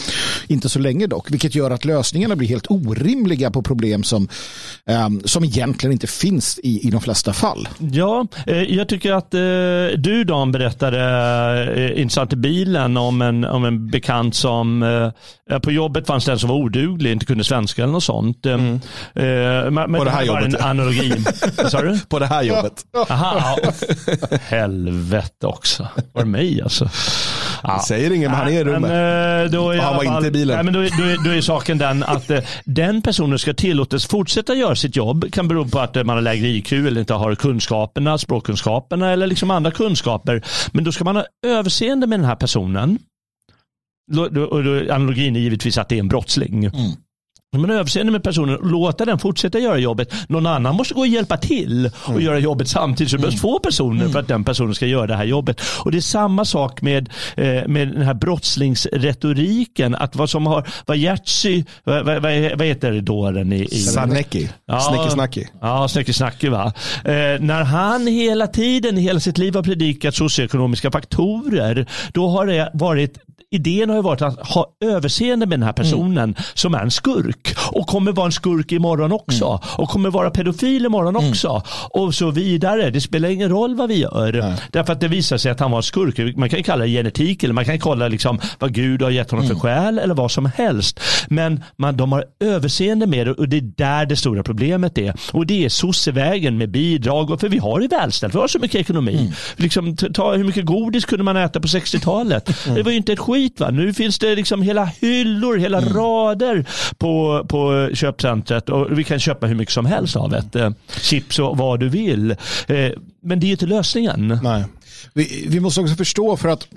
[0.47, 4.29] Inte så länge dock, vilket gör att lösningarna blir helt orimliga på problem som,
[5.07, 7.69] um, som egentligen inte finns i, i de flesta fall.
[7.79, 9.41] Ja, eh, jag tycker att eh,
[9.99, 11.01] du Dan berättade
[11.77, 16.33] eh, intressant i bilen om en, om en bekant som eh, på jobbet fanns det
[16.33, 18.47] en som var oduglig, inte kunde svenska eller något sånt.
[18.47, 18.75] Mm.
[19.15, 20.45] Eh, men, på det här jobbet?
[20.45, 21.13] En analogi.
[21.93, 22.01] du?
[22.01, 22.85] På det här jobbet.
[23.09, 23.73] Aha, ja.
[24.41, 25.89] Helvete också.
[26.13, 26.91] Var det mig alltså?
[27.63, 27.83] Ja.
[27.89, 28.91] Säger ingen, men han är i rummet.
[28.91, 30.55] Men, eh, då är han var fall, inte i bilen.
[30.55, 34.55] Nej, men då, då, då är saken den att eh, den personen ska tillåtas fortsätta
[34.55, 35.33] göra sitt jobb.
[35.33, 39.51] kan bero på att man har lägre IQ eller inte har kunskaperna, språkkunskaperna eller liksom
[39.51, 40.43] andra kunskaper.
[40.73, 42.99] Men då ska man ha överseende med den här personen.
[44.91, 46.65] Analogin är givetvis att det är en brottsling.
[46.65, 46.93] Mm.
[47.53, 50.15] Men överseende med personen och låta den fortsätta göra jobbet.
[50.29, 52.23] Någon annan måste gå och hjälpa till och mm.
[52.23, 53.11] göra jobbet samtidigt.
[53.11, 53.41] Så det behövs mm.
[53.41, 55.61] två personer för att den personen ska göra det här jobbet.
[55.85, 59.95] Och det är samma sak med, eh, med den här brottslingsretoriken.
[59.95, 62.23] Att vad som har, vad Jerzy, vad, vad,
[62.59, 63.65] vad heter dåren i?
[63.65, 64.49] i Sarnecki.
[64.67, 65.47] Ja, Snickesnacki.
[65.61, 66.73] Ja, Snickesnacki va.
[67.05, 71.87] Eh, när han hela tiden, hela sitt liv har predikat socioekonomiska faktorer.
[72.13, 73.19] Då har det varit
[73.53, 76.35] idén har ju varit att ha överseende med den här personen mm.
[76.55, 79.61] som är en skurk och kommer vara en skurk imorgon också mm.
[79.77, 81.31] och kommer vara pedofil imorgon mm.
[81.31, 82.91] också och så vidare.
[82.91, 84.55] Det spelar ingen roll vad vi gör Nej.
[84.71, 86.37] därför att det visar sig att han var skurk.
[86.37, 89.47] Man kan kalla det genetik eller man kan kolla liksom vad Gud har gett honom
[89.47, 89.61] för mm.
[89.61, 91.01] själ eller vad som helst.
[91.29, 95.15] Men man, de har överseende med det och det är där det stora problemet är.
[95.33, 98.35] Och det är sossevägen med bidrag och för vi har det välställt.
[98.35, 99.17] Vi har så mycket ekonomi.
[99.19, 99.33] Mm.
[99.57, 102.67] Liksom, ta, hur mycket godis kunde man äta på 60-talet?
[102.67, 102.77] Mm.
[102.77, 103.61] Det var ju inte ett skit skit.
[103.61, 103.71] Va?
[103.71, 105.95] Nu finns det liksom hela hyllor, hela mm.
[105.95, 106.67] rader
[106.99, 110.61] på, på köpcentret och vi kan köpa hur mycket som helst av det.
[110.61, 112.31] Eh, chips och vad du vill.
[112.31, 112.91] Eh,
[113.23, 114.39] men det är inte lösningen.
[114.43, 114.65] Nej.
[115.15, 116.69] Vi, vi måste också förstå för att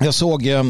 [0.00, 0.64] jag såg, eh,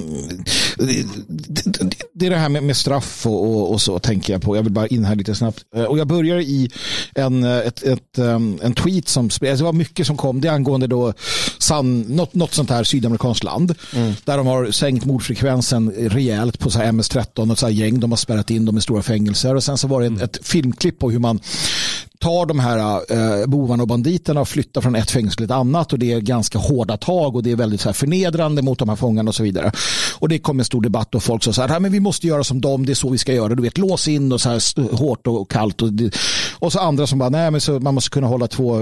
[2.18, 4.57] det är det här med, straff och, och, och, så tänker jag på.
[4.57, 5.64] Jag vill bara in här lite snabbt.
[5.76, 6.70] Eh, och jag börjar i
[7.14, 8.18] en, ett, ett,
[8.62, 11.12] en tweet som, alltså det var mycket som kom, det angående då
[11.59, 13.74] san, något, något sånt här sydamerikanskt land.
[13.94, 14.12] Mm.
[14.24, 18.00] Där de har sänkt mordfrekvensen rejält på så MS-13 och så här gäng.
[18.00, 19.54] De har spärrat in dem i stora fängelser.
[19.54, 21.40] Och sen så var det ett, ett filmklipp på hur man
[22.18, 22.78] tar de här
[23.12, 26.20] eh, bovarna och banditerna och flyttar från ett fängelse till ett annat och det är
[26.20, 29.35] ganska hårda tag och det är väldigt så här, förnedrande mot de här fångarna och
[29.35, 29.72] så vidare.
[30.18, 32.44] Och det kom en stor debatt och folk sa så här, men vi måste göra
[32.44, 34.96] som dem, det är så vi ska göra, du vet, lås in och så här
[34.96, 35.83] hårt och kallt.
[35.83, 35.88] Och,
[36.59, 38.81] och så andra som bara, nej men så man måste kunna hålla två,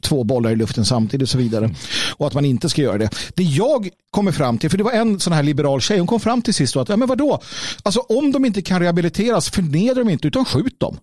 [0.00, 1.74] två bollar i luften samtidigt och så vidare.
[2.16, 3.10] Och att man inte ska göra det.
[3.34, 6.20] Det jag kommer fram till, för det var en sån här liberal tjej, hon kom
[6.20, 7.40] fram till sist att, ja men vadå,
[7.82, 10.96] alltså om de inte kan rehabiliteras, förnedra dem inte utan skjut dem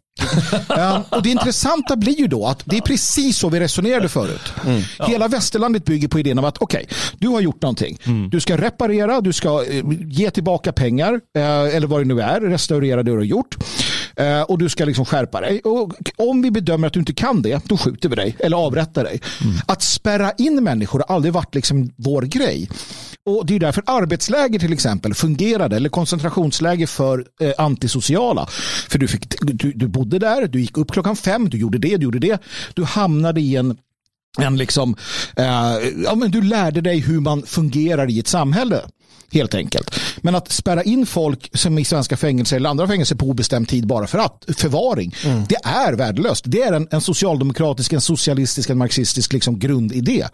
[1.10, 4.54] och det intressanta blir ju då att det är precis så vi resonerade förut.
[4.66, 4.82] Mm.
[5.00, 7.98] Hela västerlandet bygger på idén om att okej, okay, du har gjort någonting.
[8.04, 8.30] Mm.
[8.30, 12.42] Du ska reparera, du ska eh, ge tillbaka pengar eh, eller vad det nu är,
[12.42, 13.56] restaurera det du har gjort.
[14.16, 15.60] Eh, och du ska liksom skärpa dig.
[15.60, 19.04] Och om vi bedömer att du inte kan det, då skjuter vi dig eller avrättar
[19.04, 19.22] dig.
[19.44, 19.56] Mm.
[19.66, 22.70] Att spärra in människor har aldrig varit liksom vår grej.
[23.26, 28.46] Och Det är därför arbetsläger till exempel fungerade, eller koncentrationsläger för eh, antisociala.
[28.90, 31.98] För du, fick, du, du bodde där, du gick upp klockan fem, du gjorde det,
[31.98, 32.42] du gjorde det.
[32.74, 33.78] Du hamnade i en
[34.38, 34.96] en liksom,
[35.36, 35.46] eh,
[36.04, 38.82] ja, men du lärde dig hur man fungerar i ett samhälle
[39.32, 40.00] helt enkelt.
[40.22, 43.88] Men att spärra in folk som i svenska fängelser eller andra fängelser på obestämd tid
[43.88, 45.44] bara för att, förvaring, mm.
[45.50, 46.44] det är värdelöst.
[46.48, 50.26] Det är en, en socialdemokratisk, en socialistisk, en marxistisk liksom grundidé.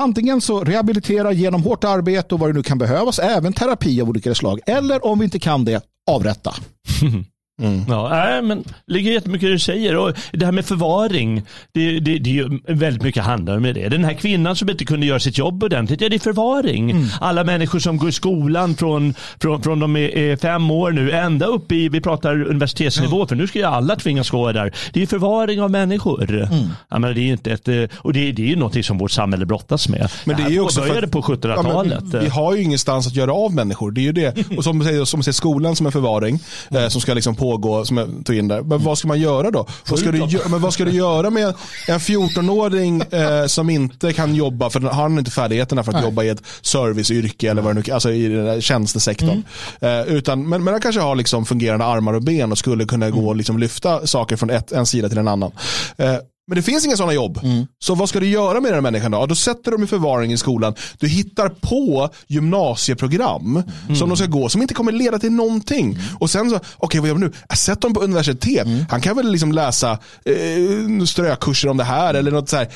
[0.00, 4.08] Antingen så rehabilitera genom hårt arbete och vad det nu kan behövas, även terapi av
[4.08, 4.60] olika slag.
[4.66, 6.54] Eller om vi inte kan det, avrätta.
[7.60, 7.84] Mm.
[7.88, 9.96] Ja, nej, men det ligger jättemycket i det du säger.
[9.96, 11.42] Och det här med förvaring,
[11.72, 13.88] det, det, det är väldigt mycket handlar med det.
[13.88, 16.90] Den här kvinnan som inte kunde göra sitt jobb ordentligt, ja det är förvaring.
[16.90, 17.06] Mm.
[17.20, 21.46] Alla människor som går i skolan från, från, från de är fem år nu, ända
[21.46, 23.28] upp i, vi pratar universitetsnivå, mm.
[23.28, 24.72] för nu ska ju alla tvingas gå där.
[24.92, 26.30] Det är förvaring av människor.
[26.30, 26.68] Mm.
[26.88, 29.46] Ja, men det är inte ett, och det, det är ju någonting som vårt samhälle
[29.46, 30.10] brottas med.
[30.24, 32.04] Men det, det är ju också började på 1700-talet.
[32.12, 34.56] Ja, vi har ju ingenstans att göra av människor, det är ju det.
[34.56, 36.38] Och som som säger skolan som är förvaring,
[36.70, 38.62] eh, som ska liksom på pågå, som jag tog in där.
[38.62, 39.66] Men vad ska man göra då?
[39.88, 41.54] Vad ska, du, men vad ska du göra med
[41.88, 46.04] en 14-åring eh, som inte kan jobba, för har han inte färdigheterna för att Nej.
[46.04, 49.42] jobba i ett serviceyrke eller vad det nu alltså i den där tjänstesektorn.
[49.80, 50.08] Mm.
[50.08, 53.10] Eh, utan, men, men han kanske har liksom fungerande armar och ben och skulle kunna
[53.10, 55.52] gå och liksom lyfta saker från ett, en sida till en annan.
[55.96, 56.16] Eh,
[56.50, 57.40] men det finns inga sådana jobb.
[57.42, 57.66] Mm.
[57.78, 59.26] Så vad ska du göra med den här människan då?
[59.26, 60.74] då sätter de i förvaring i skolan.
[60.98, 63.96] Du hittar på gymnasieprogram mm.
[63.96, 65.92] som de ska gå som inte kommer leda till någonting.
[65.92, 66.16] Mm.
[66.18, 67.32] Och sen så, okej okay, vad gör vi nu?
[67.56, 68.66] Sätt dem på universitet.
[68.66, 68.84] Mm.
[68.90, 72.68] Han kan väl liksom läsa eh, strökurser om det här eller något så här.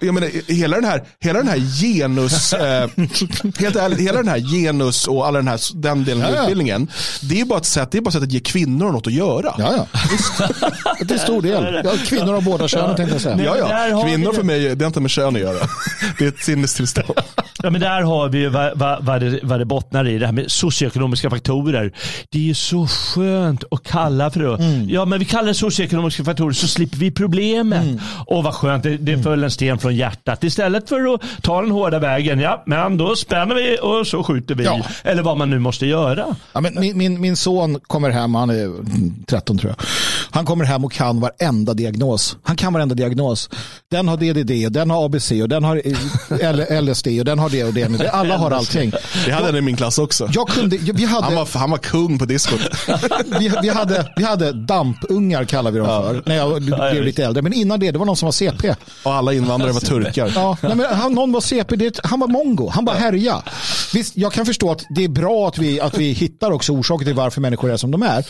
[0.00, 2.90] Jag menar, hela den här, hela den här genus, eh,
[3.58, 6.90] helt ärligt, hela den här genus och alla den här, den delen av ja, utbildningen.
[7.22, 9.12] Det är bara ett sätt, det är bara ett sätt att ge kvinnor något att
[9.12, 9.54] göra.
[9.58, 9.86] Ja, ja.
[11.06, 11.80] Till stor del.
[11.84, 13.56] Ja, kvinnor av båda könen tänkte jag säga.
[13.58, 14.02] Ja, ja.
[14.02, 15.58] Kvinnor för mig, det har inte med kön att göra.
[16.18, 17.20] Det är ett sinnestillstånd.
[17.62, 20.32] Ja, men där har vi vad, vad, vad, det, vad det bottnar i, det här
[20.32, 21.92] med socioekonomiska faktorer.
[22.30, 24.64] Det är ju så skönt att kalla för det.
[24.64, 24.88] Mm.
[24.88, 27.82] Ja, men vi kallar det socioekonomiska faktorer så slipper vi problemen.
[27.82, 28.00] Mm.
[28.26, 30.44] Och vad skönt, det, det föll en sten från hjärtat.
[30.44, 34.54] Istället för att ta den hårda vägen, ja, men då spänner vi och så skjuter
[34.54, 34.64] vi.
[34.64, 34.80] Ja.
[35.04, 36.36] Eller vad man nu måste göra.
[36.52, 38.72] Ja, men min, min, min son kommer hem, han är
[39.26, 39.86] 13 tror jag.
[40.30, 42.36] Han kommer hem och kan varenda diagnos.
[42.42, 43.50] Han kan varenda diagnos.
[43.90, 47.64] Den har DDD, och den har ABC och den har LSD och den har det
[47.64, 48.10] och det.
[48.10, 48.92] Alla har allting.
[49.26, 50.28] Vi hade den i min klass också.
[50.32, 52.60] Jag kunde, vi hade, han, var, han var kung på diskot.
[53.38, 56.22] vi, vi, hade, vi hade dampungar kallar vi dem för.
[56.26, 57.42] När jag blev lite äldre.
[57.42, 58.74] Men innan det, det var någon som var CP.
[59.02, 60.32] Och alla invandrare var turkar.
[60.34, 62.68] Ja, nej, men han, någon var CP, det, han var mongo.
[62.68, 63.42] Han bara härja.
[63.94, 67.04] Visst, jag kan förstå att det är bra att vi, att vi hittar också orsaker
[67.04, 68.24] till varför människor är som de är.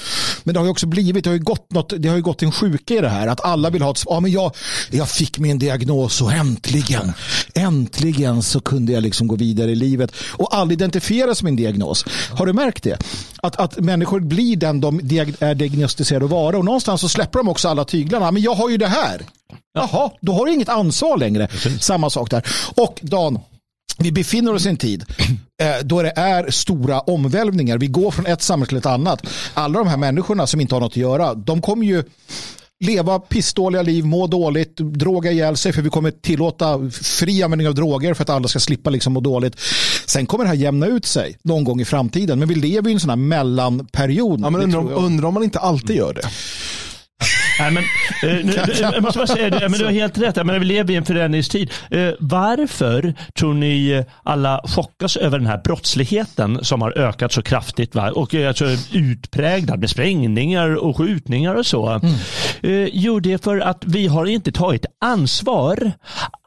[0.44, 2.42] Men det har ju också blivit, det har ju gått, något, det har ju gått
[2.42, 3.27] en sjuka i det här.
[3.27, 4.41] Att alla vill ha ett, ja men jag,
[4.90, 7.12] jag fick min diagnos och äntligen,
[7.55, 10.12] äntligen så kunde jag liksom gå vidare i livet.
[10.33, 12.05] Och aldrig identifiera som en diagnos.
[12.31, 12.98] Har du märkt det?
[13.42, 14.98] Att, att människor blir den de
[15.40, 16.59] är diagnostiserade att vara.
[16.59, 18.31] Och någonstans så släpper de också alla tyglarna.
[18.31, 19.22] Men jag har ju det här.
[19.74, 21.48] Jaha, då har du inget ansvar längre.
[21.81, 22.46] Samma sak där.
[22.74, 23.38] Och Dan,
[23.98, 25.05] vi befinner oss i en tid
[25.62, 27.78] eh, då det är stora omvälvningar.
[27.78, 29.26] Vi går från ett samhälle till ett annat.
[29.55, 32.05] Alla de här människorna som inte har något att göra, de kommer ju
[32.83, 37.75] leva pissdåliga liv, må dåligt, droga ihjäl sig för vi kommer tillåta fri användning av
[37.75, 39.61] droger för att alla ska slippa liksom må dåligt.
[40.07, 42.92] Sen kommer det här jämna ut sig någon gång i framtiden men vi lever i
[42.92, 44.40] en sån här mellanperiod.
[44.40, 46.23] Ja, men undrar, om, undrar om man inte alltid gör det.
[47.58, 47.82] Nej, men,
[48.30, 50.46] eh, nu, jag måste bara säga det, men du har helt rätt.
[50.46, 51.70] Men vi lever i en förändringstid.
[51.90, 57.94] Eh, varför tror ni alla chockas över den här brottsligheten som har ökat så kraftigt
[57.94, 58.10] va?
[58.10, 61.88] och är alltså utpräglad med sprängningar och skjutningar och så?
[61.88, 62.14] Mm.
[62.62, 65.92] Eh, jo, det är för att vi har inte tagit ansvar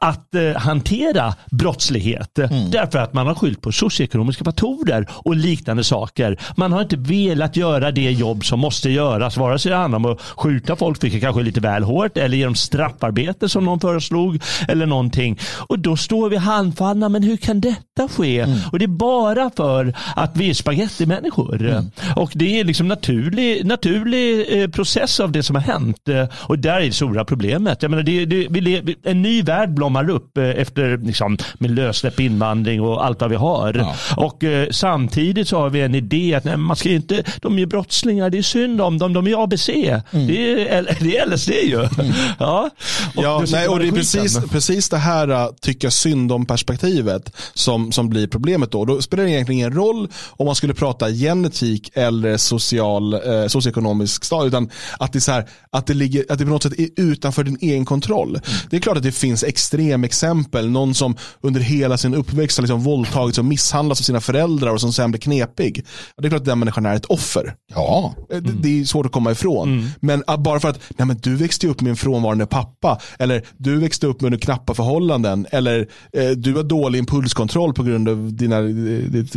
[0.00, 2.38] att hantera brottslighet.
[2.38, 2.70] Mm.
[2.70, 6.38] Därför att man har skyllt på socioekonomiska faktorer och liknande saker.
[6.56, 10.04] Man har inte velat göra det jobb som måste göras, vare sig det handlar om
[10.04, 13.80] att skjuta folk folk, vilket kanske är lite väl hårt, eller genom straffarbete som någon
[13.80, 15.38] föreslog, eller någonting.
[15.68, 17.60] Och då står vi handfallna, men hur kan
[17.96, 18.40] detta ske?
[18.40, 18.58] Mm.
[18.72, 21.62] Och det är bara för att vi är spagettimänniskor.
[21.62, 21.90] Mm.
[22.16, 26.08] Och det är liksom naturlig, naturlig eh, process av det som har hänt.
[26.08, 27.82] Eh, och där är det stora problemet.
[27.82, 32.20] Jag menar, det, det, vi, en ny värld blommar upp eh, efter liksom, med lössläpp
[32.20, 33.74] invandring och allt vad vi har.
[33.74, 33.94] Ja.
[34.16, 38.30] Och samtidigt så har vi en idé att nej, man ska inte, de är brottslingar,
[38.30, 39.68] det är synd om dem, de är ABC.
[39.68, 40.02] Mm.
[40.26, 41.80] Det är det är LSD ju.
[41.80, 42.12] Mm.
[42.38, 42.70] Ja,
[43.14, 47.85] och, ja nej, och det är precis, precis det här tycka synd om perspektivet som,
[47.92, 48.84] som blir problemet då.
[48.84, 54.24] Då spelar det egentligen ingen roll om man skulle prata genetik eller social, eh, socioekonomisk
[54.24, 56.88] stad, utan att det, är här, att, det ligger, att det på något sätt är
[56.96, 58.28] utanför din egen kontroll.
[58.28, 58.58] Mm.
[58.70, 62.82] Det är klart att det finns extremexempel, någon som under hela sin uppväxt har liksom
[62.82, 65.86] våldtagits och misshandlats av sina föräldrar och som sen blir knepig.
[66.16, 67.54] Det är klart att den människan är ett offer.
[67.74, 68.14] Ja.
[68.30, 68.44] Mm.
[68.44, 69.68] Det, det, är svårt att komma ifrån.
[69.68, 69.88] Mm.
[70.00, 73.78] Men bara för att nej men du växte upp med en frånvarande pappa, eller du
[73.78, 78.60] växte upp med knappa förhållanden, eller eh, du har dålig impulskontroll på grund av dina,
[78.60, 79.36] ditt,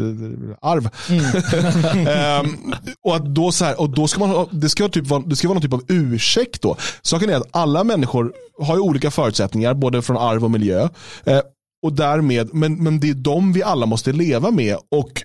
[0.61, 0.89] arv.
[1.09, 2.45] Mm.
[2.45, 2.73] um,
[3.03, 5.47] och, att då så här, och då ska man, det ska, typ vara, det ska
[5.47, 6.75] vara någon typ av ursäkt då.
[7.01, 10.89] Saken är att alla människor har ju olika förutsättningar, både från arv och miljö.
[11.23, 11.39] Eh,
[11.81, 15.21] och därmed, men, men det är de vi alla måste leva med och eh,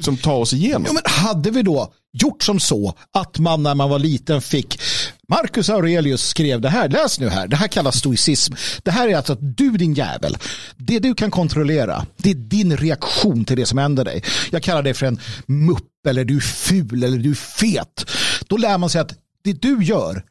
[0.00, 0.84] som tar oss igenom.
[0.86, 4.80] Ja, men hade vi då gjort som så att man när man var liten fick
[5.28, 8.54] Marcus Aurelius skrev det här, läs nu här, det här kallas stoicism.
[8.82, 10.36] Det här är alltså att du din jävel,
[10.76, 14.22] det du kan kontrollera, det är din reaktion till det som händer dig.
[14.50, 18.10] Jag kallar det för en mupp eller du är ful eller du är fet.
[18.48, 20.22] Då lär man sig att det du gör,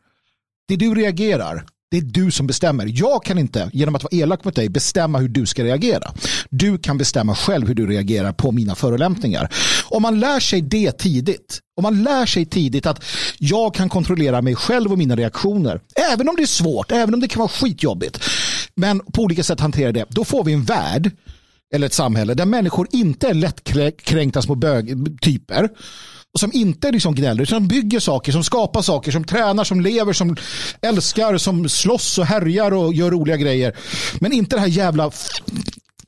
[0.68, 2.92] det du reagerar, det är du som bestämmer.
[2.96, 6.14] Jag kan inte, genom att vara elak mot dig, bestämma hur du ska reagera.
[6.50, 9.54] Du kan bestämma själv hur du reagerar på mina förolämpningar.
[9.90, 13.04] Om man lär sig det tidigt, om man lär sig tidigt att
[13.38, 17.20] jag kan kontrollera mig själv och mina reaktioner, även om det är svårt, även om
[17.20, 18.24] det kan vara skitjobbigt,
[18.76, 21.12] men på olika sätt hantera det, då får vi en värld
[21.74, 25.70] eller ett samhälle där människor inte är lättkränkta små bögtyper
[26.34, 30.14] och som inte liksom gnäller, utan bygger saker, som skapar saker, som tränar, som lever,
[30.14, 30.38] som
[30.82, 33.78] älskar, som slåss och härjar och gör roliga grejer.
[34.20, 35.12] Men inte det här jävla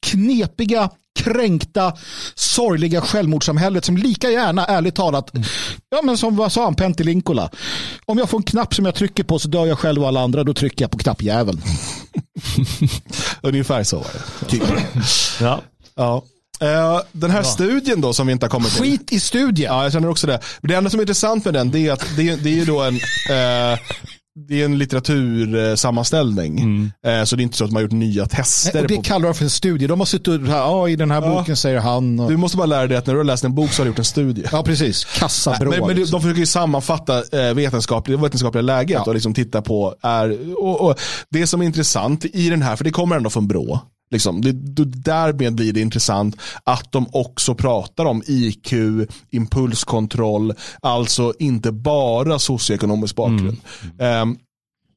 [0.01, 1.93] knepiga, kränkta,
[2.35, 5.31] sorgliga självmordssamhället som lika gärna, ärligt talat,
[5.89, 7.21] ja men som vad sa han, Pentti
[8.05, 10.21] Om jag får en knapp som jag trycker på så dör jag själv och alla
[10.21, 11.61] andra, då trycker jag på knappjäveln.
[13.41, 14.45] Ungefär så var det.
[14.45, 14.63] Typ.
[15.41, 15.61] Ja.
[15.95, 16.23] ja.
[16.63, 17.51] Uh, den här Bra.
[17.51, 18.81] studien då som vi inte har kommit till.
[18.81, 19.73] Skit i studien.
[19.73, 20.39] Ja, jag känner också det.
[20.61, 22.81] det enda som är intressant med den det är att det, det är ju då
[22.81, 23.79] en, uh,
[24.49, 26.59] det är en litteratursammanställning.
[26.59, 26.91] Mm.
[27.05, 28.81] Eh, så det är inte så att man har gjort nya tester.
[28.81, 29.87] Och det på, kallar de för en studie.
[29.87, 31.29] De har suttit och, ja, i den här Ja.
[31.29, 32.19] boken säger han.
[32.19, 33.85] Och, du måste bara lära dig att när du har läst en bok så har
[33.85, 34.43] du gjort en studie.
[34.51, 35.03] ja, precis.
[35.05, 35.69] Kassabrå.
[35.69, 36.11] Men, men liksom.
[36.11, 39.03] de försöker ju sammanfatta eh, vetenskapliga, vetenskapliga läget Ja.
[39.03, 40.99] och liksom titta på är, och, och
[41.29, 43.79] det som är intressant i den här, för det kommer ändå från Brå,
[44.13, 44.51] liksom, det,
[44.85, 48.73] därmed blir det intressant att de också pratar om IQ,
[49.31, 53.57] impulskontroll, alltså inte bara socioekonomisk bakgrund.
[53.99, 54.37] Ehm,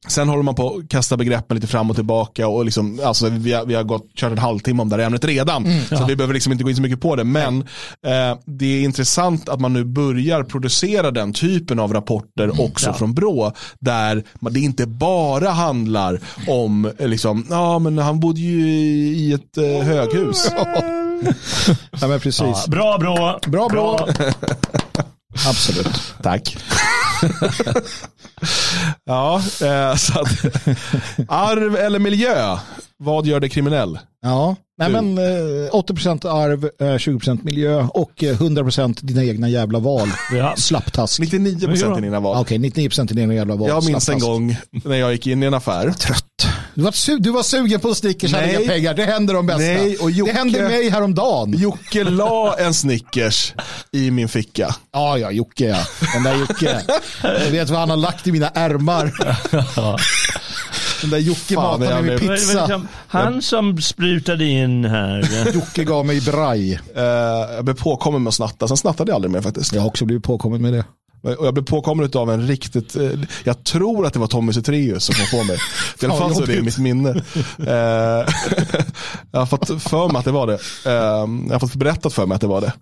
[0.07, 3.53] Sen håller man på att kasta begreppen lite fram och tillbaka och liksom, alltså, vi,
[3.53, 5.65] har, vi har gått, kört en halvtimme om det här ämnet redan.
[5.89, 7.23] Så vi behöver liksom inte gå in så mycket på det.
[7.23, 7.61] Men
[8.05, 12.93] eh, det är intressant att man nu börjar producera den typen av rapporter också Ja.
[12.93, 13.51] från Brå.
[13.79, 19.13] Där man- det inte bara handlar om, eh, liksom, ja men han bodde ju i,
[19.19, 20.47] i ett eh, höghus.
[22.01, 22.39] ja, men precis.
[22.41, 23.39] Ja, bra bra.
[23.47, 24.07] Bra, bra.
[25.45, 26.13] Absolut.
[26.23, 26.57] Tack.
[29.05, 30.45] ja, eh, så att,
[31.27, 32.57] arv eller miljö,
[32.97, 33.99] vad gör det kriminell?
[34.21, 35.23] Ja, nej men eh,
[35.71, 40.09] 80% arv, eh, 20% miljö och eh, 100% dina egna jävla val.
[40.33, 40.53] Ja.
[40.57, 41.19] Slapptask.
[41.19, 42.37] 99% i dina val.
[42.41, 43.69] Okej, 99% dina egna val.
[43.69, 44.25] Jag minns en Slapptask.
[44.25, 45.91] gång när jag gick in i en affär.
[45.91, 46.23] Trött.
[46.73, 48.55] Du var, su- du var sugen på Snickers, hade Nej.
[48.55, 48.93] inga pengar.
[48.93, 49.61] Det händer de bästa.
[49.61, 51.53] Nej, och Jocke- Det hände mig häromdagen.
[51.57, 53.53] Jocke la en Snickers
[53.91, 54.75] i min ficka.
[54.93, 55.77] Ja, ja, Jocke ja.
[56.13, 56.81] Den där Jocke.
[57.23, 59.11] Jag vet vad han har lagt i mina ärmar.
[61.01, 62.59] Den där Jocke Fan, matade mig med pizza.
[62.65, 65.51] liksom, Han som sprutade in här.
[65.53, 66.73] Jocke gav mig braj.
[66.95, 67.03] Eh,
[67.55, 69.73] jag blev påkommen med att snatta, sen snattade jag aldrig mer faktiskt.
[69.73, 70.85] Jag har också blivit påkommen med det.
[71.21, 73.09] Och jag blev påkommen av en riktigt, eh,
[73.43, 75.57] jag tror att det var Tommy Zethraeus som kom på mig.
[76.01, 77.09] I alla fall så är det i mitt minne.
[77.57, 77.65] Eh,
[79.31, 80.59] jag har fått för mig att det var det.
[80.85, 80.91] Eh,
[81.47, 82.73] jag har fått berättat för mig att det var det.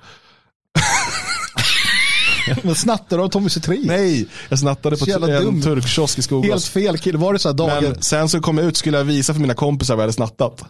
[2.64, 3.86] Men snattade av Tommy Zethraeus?
[3.86, 5.62] Nej, jag snattade på en dum.
[5.62, 6.70] turkkiosk i Helt Skogås.
[6.70, 7.18] fel kille.
[7.18, 7.84] Var det så här dagen?
[7.84, 10.14] Men sen så kom jag ut, skulle jag visa för mina kompisar vad jag hade
[10.14, 10.64] snattat.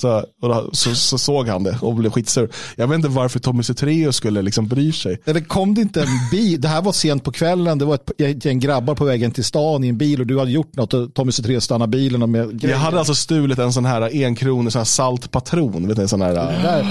[0.00, 2.50] Så, och då, så, så såg han det och blev skitsur.
[2.76, 5.20] Jag vet inte varför Tommy Zethraeus skulle liksom bry sig.
[5.24, 6.60] Eller kom det inte en bil?
[6.60, 7.78] Det här var sent på kvällen.
[7.78, 10.50] Det var ett gäng grabbar på vägen till stan i en bil och du hade
[10.50, 12.74] gjort något och Tommy Zethraeus stannade bilen och med grejer.
[12.76, 15.88] Jag hade alltså stulit en sån här enkronig sån här saltpatron.
[15.88, 16.86] Vet ni, en sån här, Där.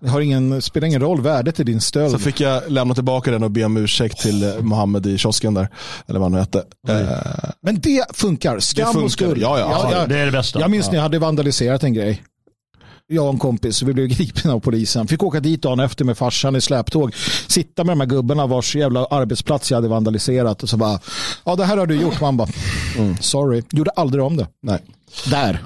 [0.00, 2.10] Det har ingen, spelar ingen roll värdet i din stöld.
[2.12, 5.68] så fick jag lämna tillbaka den och be om ursäkt till Mohammed i kiosken där.
[6.06, 6.58] Eller vad han nu hette.
[6.88, 8.58] Eh, Men det funkar.
[8.58, 9.04] Skam Det funkar.
[9.04, 9.38] och skuld.
[9.42, 10.60] Ja, ja, jag, Det är det bästa.
[10.60, 12.22] jag minns när jag hade vandaliserat en grej.
[13.10, 15.06] Jag och en kompis, vi blev gripna av polisen.
[15.08, 17.14] Fick åka dit dagen efter med farsan i släptåg.
[17.48, 20.62] Sitta med de här gubbarna vars jävla arbetsplats jag hade vandaliserat.
[20.62, 21.00] Och så bara,
[21.44, 22.20] ja det här har du gjort.
[22.20, 22.48] Man bara,
[22.98, 23.16] Mm.
[23.20, 23.62] sorry.
[23.70, 24.46] Gjorde aldrig om det.
[24.62, 24.78] nej.
[25.30, 25.62] Där.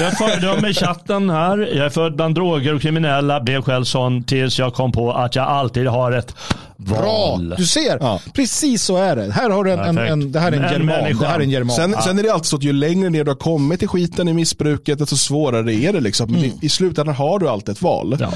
[0.00, 1.58] Jag föredömer i chatten här.
[1.58, 3.40] Jag är född bland droger och kriminella.
[3.40, 6.34] Blev själv sån tills jag kom på att jag alltid har ett
[6.76, 7.54] Bra, val.
[7.58, 7.98] du ser.
[8.00, 8.20] Ja.
[8.34, 9.32] Precis så är det.
[9.32, 11.18] Här har du en, en, en, det här är en En german.
[11.20, 11.76] Det här är en german.
[11.76, 14.28] Sen, sen är det alltid så att ju längre ner du har kommit i skiten
[14.28, 16.00] i missbruket, desto svårare är det.
[16.00, 16.32] Liksom.
[16.32, 18.16] Men i, I slutändan har du alltid ett val.
[18.20, 18.26] Ja.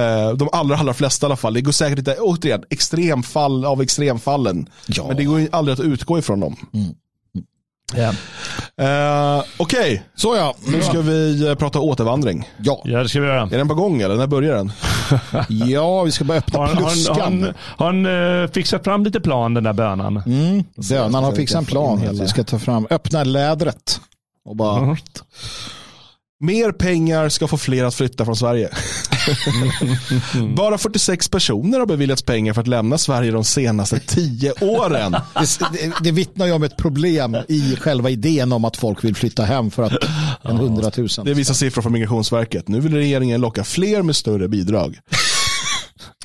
[0.00, 1.54] Eh, de allra, allra flesta i alla fall.
[1.54, 4.68] Det går säkert inte, återigen, extremfall av extremfallen.
[4.86, 5.04] Ja.
[5.08, 6.56] Men det går ju aldrig att utgå ifrån dem.
[7.94, 8.08] Ja.
[9.38, 10.54] Eh, Okej, så ja.
[10.66, 12.48] nu ska vi eh, prata återvandring.
[12.58, 12.82] Ja.
[12.84, 13.42] ja, det ska vi göra.
[13.42, 14.72] Är den på gång eller när börjar den?
[15.68, 17.16] ja, vi ska bara öppna Har, har, har, pluskan.
[17.20, 20.22] han- har han eh, fixat fram lite plan den där bönan?
[20.26, 20.64] Mm.
[20.90, 22.08] Bönan har fixat en plan.
[22.20, 24.00] vi ska ta fram, öppna lädret.
[24.44, 24.96] Och bara, Mhm.
[26.40, 28.70] Mer pengar ska få fler att flytta från Sverige.
[30.56, 35.12] Bara 46 personer har beviljats pengar för att lämna Sverige de senaste 10 åren.
[35.34, 39.16] det, det, det vittnar ju om ett problem i själva idén om att folk vill
[39.16, 39.92] flytta hem för att
[40.42, 41.24] en hundratusen.
[41.24, 42.68] Det visar siffror från Migrationsverket.
[42.68, 44.98] Nu vill regeringen locka fler med större bidrag.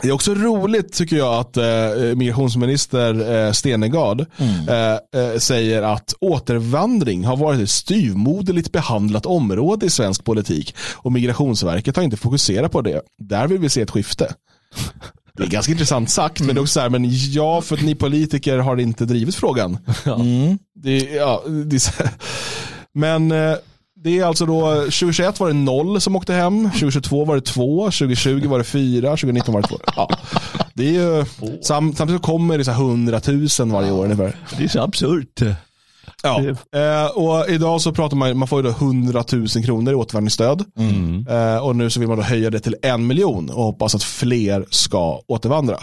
[0.01, 4.25] Det är också roligt tycker jag att eh, migrationsminister eh, Stenegard
[4.67, 11.11] eh, eh, säger att återvandring har varit ett styvmoderligt behandlat område i svensk politik och
[11.11, 13.01] Migrationsverket har inte fokuserat på det.
[13.23, 14.33] Där vill vi se ett skifte.
[15.37, 17.81] Det är ganska intressant sagt, men det är också så här, men ja, för att
[17.81, 19.77] ni politiker har inte drivit frågan.
[20.05, 20.59] Mm.
[20.75, 22.11] Det, ja, det är så här.
[22.93, 23.55] Men eh,
[24.03, 27.85] det är alltså då, 2021 var det noll som åkte hem, 2022 var det två,
[27.85, 29.77] 2020 var det fyra, 2019 var det två.
[29.95, 30.09] Ja.
[30.73, 31.25] Det är ju,
[31.61, 34.35] sam, samtidigt så kommer det så här 100 000 varje år ungefär.
[34.57, 35.41] Det är så absurt.
[36.23, 36.41] Ja.
[36.79, 40.63] Eh, och idag så pratar man, man får ju då 100 000 kronor i återvandringsstöd.
[41.29, 44.03] Eh, och nu så vill man då höja det till en miljon och hoppas att
[44.03, 45.77] fler ska återvandra.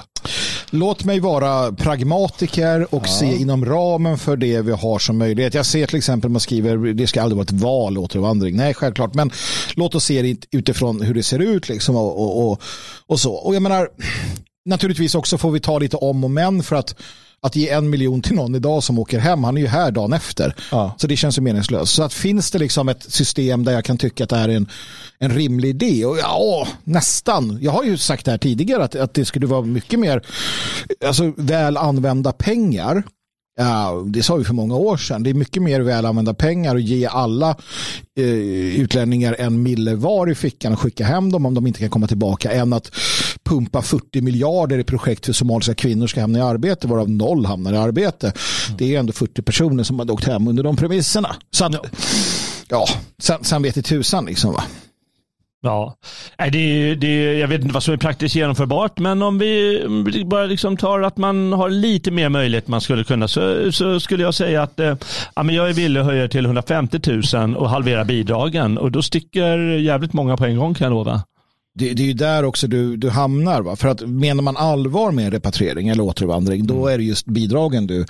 [0.71, 5.55] Låt mig vara pragmatiker och se inom ramen för det vi har som möjlighet.
[5.55, 8.57] Jag ser till exempel man skriver det ska aldrig vara ett val återvandring.
[8.57, 9.15] Nej, självklart.
[9.15, 9.31] Men
[9.75, 12.63] låt oss se det utifrån hur det ser ut liksom och, och, och,
[13.07, 13.35] och så.
[13.35, 13.89] Och jag menar,
[14.65, 16.95] naturligtvis också får vi ta lite om och men för att
[17.41, 20.13] att ge en miljon till någon idag som åker hem, han är ju här dagen
[20.13, 20.55] efter.
[20.71, 20.95] Ja.
[20.99, 21.95] Så det känns ju meningslöst.
[21.95, 24.57] Så att finns det liksom ett system där jag kan tycka att det här är
[24.57, 24.69] en,
[25.19, 26.05] en rimlig idé?
[26.05, 27.59] Och ja, nästan.
[27.63, 30.23] Jag har ju sagt det här tidigare att, att det skulle vara mycket mer
[31.07, 33.03] alltså, väl använda pengar
[33.61, 35.23] Ja, det sa vi för många år sedan.
[35.23, 37.57] Det är mycket mer väl använda pengar och ge alla
[38.19, 38.25] eh,
[38.81, 42.07] utlänningar en mille var i fickan och skicka hem dem om de inte kan komma
[42.07, 42.91] tillbaka än att
[43.45, 47.73] pumpa 40 miljarder i projekt för somaliska kvinnor ska hamna i arbete varav noll hamnar
[47.73, 48.33] i arbete.
[48.79, 51.37] Det är ändå 40 personer som har åkt hem under de premisserna.
[51.51, 51.75] Så att,
[52.69, 52.87] ja,
[53.19, 54.65] sen, sen vet det tusan liksom va.
[55.63, 55.95] Ja,
[56.53, 60.77] det, det, jag vet inte vad som är praktiskt genomförbart, men om vi bara liksom
[60.77, 64.63] tar att man har lite mer möjlighet man skulle kunna så, så skulle jag säga
[64.63, 64.97] att eh,
[65.37, 67.01] ja, men jag är villig att höja till 150
[67.35, 68.79] 000 och halvera bidragen.
[68.79, 71.23] Och då sticker jävligt många på en gång kan jag lova
[71.79, 73.63] det, det är ju där också du, du hamnar.
[73.63, 73.77] Va?
[73.77, 76.95] För att menar man allvar med repatriering eller återvandring, då mm.
[76.95, 78.07] är det just bidragen du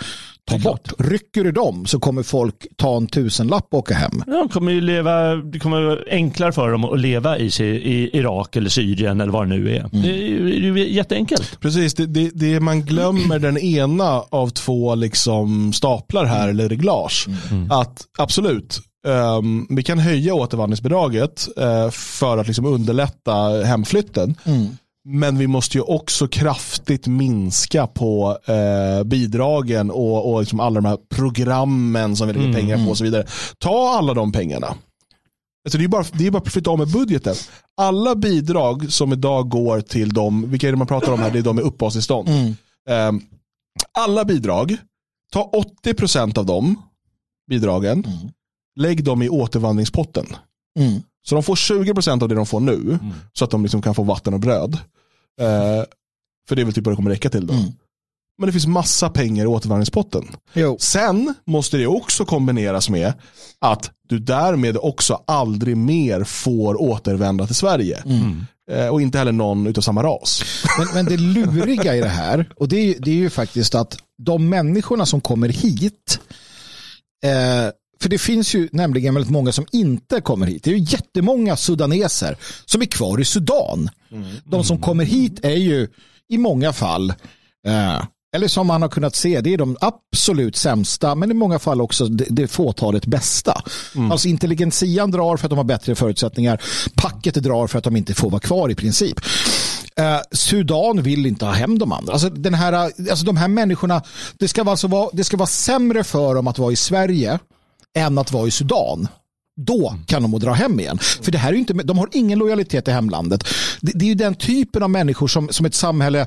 [0.48, 0.92] tar bort.
[0.98, 4.22] Rycker du dem så kommer folk ta en tusenlapp och åka hem.
[4.26, 8.10] Ja, de kommer ju leva, det kommer vara enklare för dem att leva i, i
[8.12, 9.80] Irak eller Syrien eller vad det nu är.
[9.80, 10.02] Mm.
[10.02, 11.60] Det, är det är jätteenkelt.
[11.60, 16.50] Precis, det, det, det, man glömmer den ena av två liksom staplar här, mm.
[16.50, 17.26] eller reglage.
[17.50, 17.70] Mm.
[17.70, 24.34] Att absolut, Um, vi kan höja återvandringsbidraget uh, för att liksom underlätta hemflytten.
[24.44, 24.66] Mm.
[25.04, 30.88] Men vi måste ju också kraftigt minska på uh, bidragen och, och liksom alla de
[30.88, 32.60] här programmen som vi lägger mm.
[32.60, 32.90] pengar på mm.
[32.90, 33.26] och så vidare.
[33.58, 34.66] Ta alla de pengarna.
[35.64, 37.34] Alltså det är bara, det är bara att flytta av med budgeten.
[37.76, 41.38] Alla bidrag som idag går till de, vilka är det man pratar om här, det
[41.38, 42.28] är de med uppehållstillstånd.
[42.28, 42.54] Mm.
[43.08, 43.22] Um,
[43.98, 44.76] alla bidrag,
[45.32, 45.50] ta
[45.84, 46.82] 80% av de
[47.50, 48.28] bidragen mm
[48.78, 50.26] lägg dem i återvandringspotten.
[50.78, 51.02] Mm.
[51.22, 53.12] Så de får 20% av det de får nu, mm.
[53.32, 54.78] så att de liksom kan få vatten och bröd.
[55.40, 55.84] Eh,
[56.48, 57.54] för det är väl typ vad det kommer räcka till då.
[57.54, 57.72] Mm.
[58.38, 60.24] Men det finns massa pengar i återvandringspotten.
[60.52, 60.76] Jo.
[60.80, 63.12] Sen måste det också kombineras med
[63.58, 68.02] att du därmed också aldrig mer får återvända till Sverige.
[68.06, 68.46] Mm.
[68.70, 70.42] Eh, och inte heller någon av samma ras.
[70.78, 73.98] Men, men det luriga i det här, och det är, det är ju faktiskt att
[74.18, 76.20] de människorna som kommer hit
[77.24, 80.64] eh, för det finns ju nämligen väldigt många som inte kommer hit.
[80.64, 83.90] Det är ju jättemånga sudaneser som är kvar i Sudan.
[84.12, 84.24] Mm.
[84.44, 85.88] De som kommer hit är ju
[86.28, 87.10] i många fall,
[87.66, 88.02] eh,
[88.36, 91.80] eller som man har kunnat se, det är de absolut sämsta, men i många fall
[91.80, 93.62] också det, det fåtalet bästa.
[93.94, 94.12] Mm.
[94.12, 96.62] Alltså intelligentian drar för att de har bättre förutsättningar,
[96.94, 99.20] packet drar för att de inte får vara kvar i princip.
[99.96, 102.12] Eh, Sudan vill inte ha hem de andra.
[102.12, 104.02] Alltså, den här, alltså de här människorna,
[104.38, 107.38] det ska, alltså vara, det ska vara sämre för dem att vara i Sverige
[107.98, 109.08] än att vara i Sudan.
[109.60, 110.98] Då kan de dra hem igen.
[110.98, 113.44] För det här är inte, de har ingen lojalitet till hemlandet.
[113.80, 116.26] Det, det är ju den typen av människor som, som ett samhälle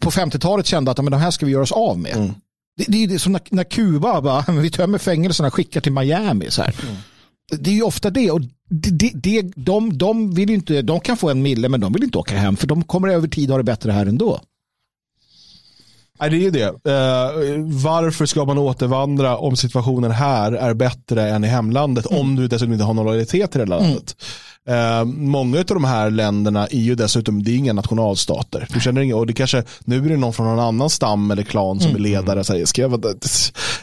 [0.00, 2.16] på 50-talet kände att men de här ska vi göra oss av med.
[2.16, 2.34] Mm.
[2.76, 6.50] Det, det, är som när, när Kuba bara, vi tömmer fängelserna och skickar till Miami.
[6.50, 6.74] Så här.
[6.82, 6.96] Mm.
[7.58, 8.30] Det är ju ofta det.
[8.30, 12.04] Och det, det, de, de, vill inte, de kan få en mille men de vill
[12.04, 14.40] inte åka hem för de kommer över tid ha det bättre här ändå.
[16.20, 16.68] Nej, det är ju det.
[16.68, 22.20] Uh, varför ska man återvandra om situationen här är bättre än i hemlandet mm.
[22.20, 23.86] om du dessutom inte har någon lojalitet till det landet?
[23.92, 24.02] Mm.
[24.68, 28.66] Eh, många av de här länderna är ju dessutom, det är inga nationalstater.
[28.74, 31.42] Du känner inga, och det kanske, nu är det någon från någon annan stam eller
[31.42, 32.04] klan som mm.
[32.04, 32.44] är ledare.
[32.44, 33.04] Så här, ska jag,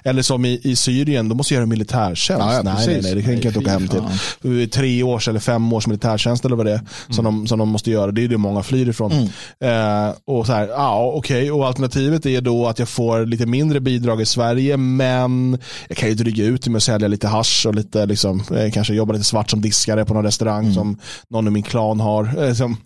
[0.03, 2.45] eller som i, i Syrien, de måste göra militärtjänst.
[2.45, 4.69] Ja, ja, nej, nej, nej, det kan jag inte åka hem till.
[4.69, 6.87] Tre års eller fem års militärtjänst eller vad det är mm.
[7.09, 8.11] som, de, som de måste göra.
[8.11, 9.11] Det är det många flyr ifrån.
[9.11, 10.07] Mm.
[10.07, 11.51] Eh, och så här, ja okej, okay.
[11.51, 15.57] och alternativet är då att jag får lite mindre bidrag i Sverige, men
[15.87, 18.93] jag kan ju dryga ut med att sälja lite hash och lite, liksom, eh, kanske
[18.93, 20.83] jobba lite svart som diskare på någon restaurang mm.
[20.83, 20.97] som
[21.29, 22.43] någon i min klan har.
[22.43, 22.77] Eh, som...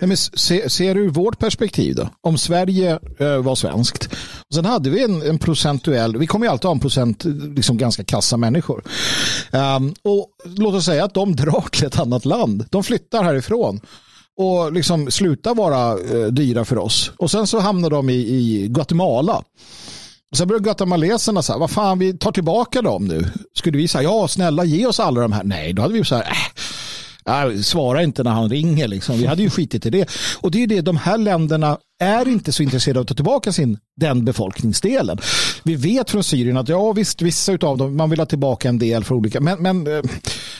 [0.00, 2.08] Nej, men se, ser du vårt perspektiv då?
[2.20, 4.08] Om Sverige eh, var svenskt.
[4.48, 7.24] Och sen hade vi en, en procentuell, vi kommer ju alltid ha en procent
[7.56, 8.84] liksom ganska kassa människor.
[9.50, 12.64] Um, och låt oss säga att de drar till ett annat land.
[12.70, 13.80] De flyttar härifrån
[14.36, 17.12] och liksom slutar vara eh, dyra för oss.
[17.16, 19.42] Och sen så hamnar de i, i Guatemala.
[20.30, 23.24] Och sen börjar guatemaleserna säga, vad fan vi tar tillbaka dem nu.
[23.54, 25.44] Skulle vi säga, ja snälla ge oss alla de här.
[25.44, 26.36] Nej, då hade vi så här, äh,
[27.62, 28.88] svara inte när han ringer.
[28.88, 29.18] Liksom.
[29.18, 30.10] Vi hade ju skitit i det.
[30.40, 33.52] Och det är det, de här länderna är inte så intresserade av att ta tillbaka
[33.52, 35.18] sin, den befolkningsdelen.
[35.62, 38.78] Vi vet från Syrien att ja visst, vissa av dem, man vill ha tillbaka en
[38.78, 40.02] del för olika, men, men eh,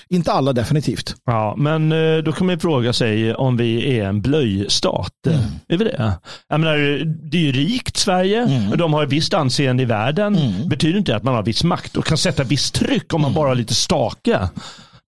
[0.09, 1.15] inte alla definitivt.
[1.25, 5.27] Ja, men eh, då kan man fråga sig om vi är en blöjstat.
[5.27, 5.41] Mm.
[5.69, 6.13] Är vi det?
[6.49, 8.79] Jag menar, det är ju rikt Sverige, mm.
[8.79, 10.37] de har ett visst anseende i världen.
[10.37, 10.69] Mm.
[10.69, 13.37] betyder inte att man har viss makt och kan sätta visst tryck om man mm.
[13.37, 14.49] bara har lite stake.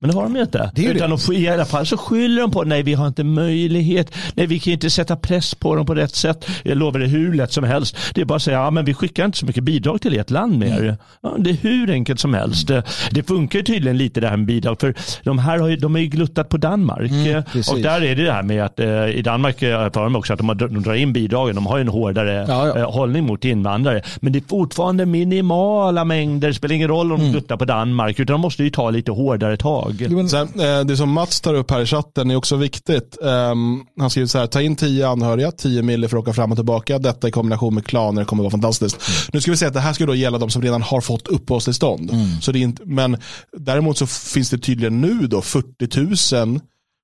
[0.05, 0.71] Men det har de ju inte.
[0.75, 1.17] Det Utan det.
[1.29, 4.15] de i alla fall så skyller de på nej vi har inte möjlighet.
[4.35, 6.47] Nej vi kan inte sätta press på dem på rätt sätt.
[6.63, 7.97] Jag lovar det hur lätt som helst.
[8.15, 10.31] Det är bara att säga ja men vi skickar inte så mycket bidrag till ert
[10.31, 10.81] land mer.
[10.83, 10.95] Mm.
[11.23, 12.69] Ja, det är hur enkelt som helst.
[12.69, 14.81] Det, det funkar tydligen lite det här med bidrag.
[14.81, 14.95] För
[15.25, 17.11] de här har ju, de är ju gluttat på Danmark.
[17.11, 17.73] Eh, Mm, precis.
[17.73, 20.33] och där är det det här med att eh, i Danmark eh, erfar de också
[20.33, 21.55] att de, har, de drar in bidragen.
[21.55, 22.79] De har ju en hårdare Ja, ja.
[22.79, 24.03] eh, hållning mot invandrare.
[24.21, 26.49] Men det är fortfarande minimala mängder.
[26.49, 28.21] Det spelar ingen roll om de gluttar på Danmark.
[28.21, 29.94] Utan de måste ju ta lite hårdare tag.
[30.11, 33.17] Men- Sen, eh, det som Mats tar upp här i chatten är också viktigt.
[33.25, 36.51] Ehm, han skriver så här, ta in 10 anhöriga, 10 mille för att åka fram
[36.53, 36.99] och tillbaka.
[36.99, 38.97] Detta i kombination med klaner kommer vara fantastiskt.
[39.33, 41.27] Nu ska vi säga att det här ska då gälla de som redan har fått
[41.29, 42.11] uppehållstillstånd.
[42.43, 43.17] Så det är inte, men
[43.59, 46.61] däremot så finns det tydligen nu då 40 000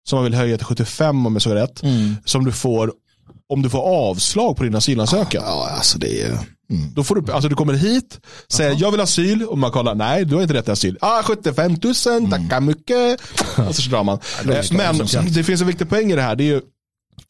[0.09, 1.81] som man vill höja till 75 om jag såg rätt.
[2.25, 2.93] Som du får
[3.51, 5.43] om du får avslag på din asylansökan.
[5.47, 6.39] Ja, alltså det är...
[6.95, 9.95] Då får du, alltså du kommer hit, säger jag vill ha asyl och man kollar,
[9.95, 10.99] nej du har inte rätt till asyl.
[11.01, 11.95] Ah, 75 000,
[12.31, 13.21] tackar mycket.
[13.69, 14.19] Och så drar man.
[14.41, 14.99] Eh, Men
[15.35, 16.61] det finns en viktig poäng i det här, det är ju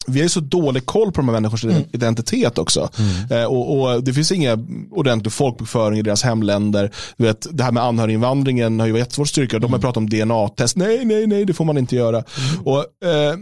[0.07, 2.89] vi har ju så dålig koll på de här människors identitet också.
[3.31, 4.57] Eh, och, och Det finns inga
[4.91, 6.91] ordentlig folkbokföring i deras hemländer.
[7.17, 9.59] Du vet, det här med anhöriginvandringen har ju varit jättesvårt att styrka.
[9.59, 10.75] De har pratat om DNA-test.
[10.75, 12.23] Nej, nej, nej, det får man inte göra.
[12.63, 13.35] Och, eh,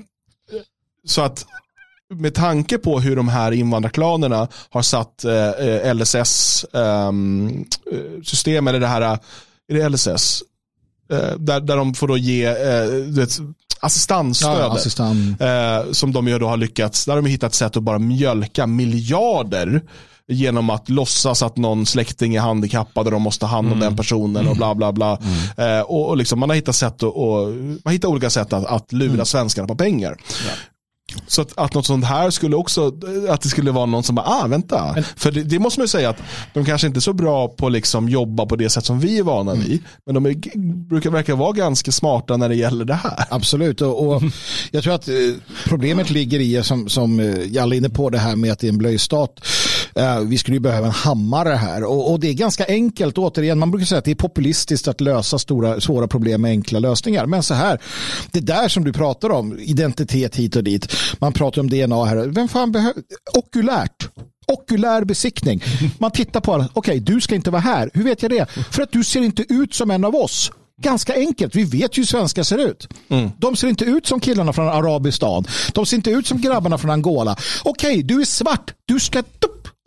[1.07, 1.45] så att
[2.13, 6.67] med tanke på hur de här invandrarklanerna har satt eh, LSS-system,
[8.67, 9.17] eller det här, eh,
[9.69, 10.43] är det LSS?
[11.11, 13.39] Eh, där, där de får då ge eh, vet,
[13.79, 14.59] assistansstödet.
[14.59, 15.41] Ja, assistent.
[15.41, 18.67] Eh, som de ju då har lyckats, där har de hittat sätt att bara mjölka
[18.67, 19.81] miljarder
[20.29, 23.97] genom att låtsas att någon släkting är handikappad och de måste ta hand om den
[23.97, 25.17] personen och bla bla bla.
[25.57, 27.47] Eh, och, och liksom, man har hittat sätt att, och,
[27.83, 30.17] man hittar olika sätt att, att lura svenskarna på pengar.
[31.27, 32.91] Så att, att något sånt här skulle också,
[33.29, 34.95] att det skulle vara någon som bara, ah vänta.
[35.15, 36.17] För det, det måste man ju säga att
[36.53, 39.19] de kanske inte är så bra på att liksom jobba på det sätt som vi
[39.19, 39.83] är vana vid.
[40.05, 40.57] Men de är,
[40.89, 43.25] brukar verka vara ganska smarta när det gäller det här.
[43.29, 44.23] Absolut, och, och
[44.71, 45.15] jag tror att eh,
[45.65, 48.67] problemet ligger i, som, som eh, Jalle är inne på, det här med att det
[48.67, 49.39] är en blöjstat.
[49.99, 53.59] Eh, vi skulle ju behöva en hammare här och, och det är ganska enkelt, återigen,
[53.59, 57.25] man brukar säga att det är populistiskt att lösa stora, svåra problem med enkla lösningar.
[57.25, 57.79] Men så här,
[58.31, 62.17] det där som du pratar om, identitet hit och dit, man pratar om DNA här,
[62.17, 63.03] vem fan behöver,
[63.37, 64.09] okulärt.
[64.47, 65.63] Okulär besiktning.
[65.97, 66.69] Man tittar på alla.
[66.73, 67.89] Okej, du ska inte vara här.
[67.93, 68.49] Hur vet jag det?
[68.71, 70.51] För att du ser inte ut som en av oss.
[70.81, 71.55] Ganska enkelt.
[71.55, 72.87] Vi vet ju hur svenskar ser ut.
[73.37, 75.45] De ser inte ut som killarna från Arabistan.
[75.73, 77.37] De ser inte ut som grabbarna från Angola.
[77.63, 78.73] Okej, du är svart.
[78.85, 79.23] Du ska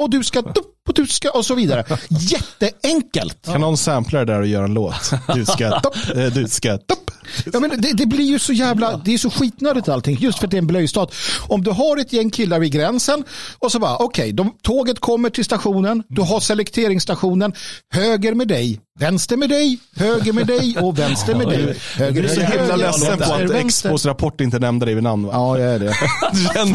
[0.02, 1.84] och du ska dupp och du ska och så vidare.
[2.08, 3.38] Jätteenkelt.
[3.44, 5.10] Kan någon sampla det där och göra en låt?
[5.34, 7.10] Du ska topp, eh, du ska topp.
[7.52, 10.46] Ja, men det, det blir ju så jävla, det är så skitnödigt allting, just för
[10.46, 11.14] att det är en blöjstat.
[11.48, 13.24] Om du har ett gäng killar vid gränsen
[13.58, 17.52] och så bara, okej, de tåget kommer till stationen, du har selekteringsstationen,
[17.94, 21.76] höger med dig, vänster med dig, höger med dig och vänster med dig.
[21.96, 23.50] Höger Du är så himla ledsen på att.
[23.50, 25.32] Expos rapport inte nämnde dig vid namn va?
[25.32, 25.94] Ja, jag är det.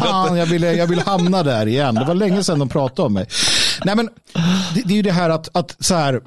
[0.00, 1.94] Fan, jag vill, jag vill hamna där igen.
[1.94, 3.26] Det var länge sedan de pratade om mig.
[3.84, 4.08] Nej, men
[4.74, 6.20] det, det är ju det här att, att så här,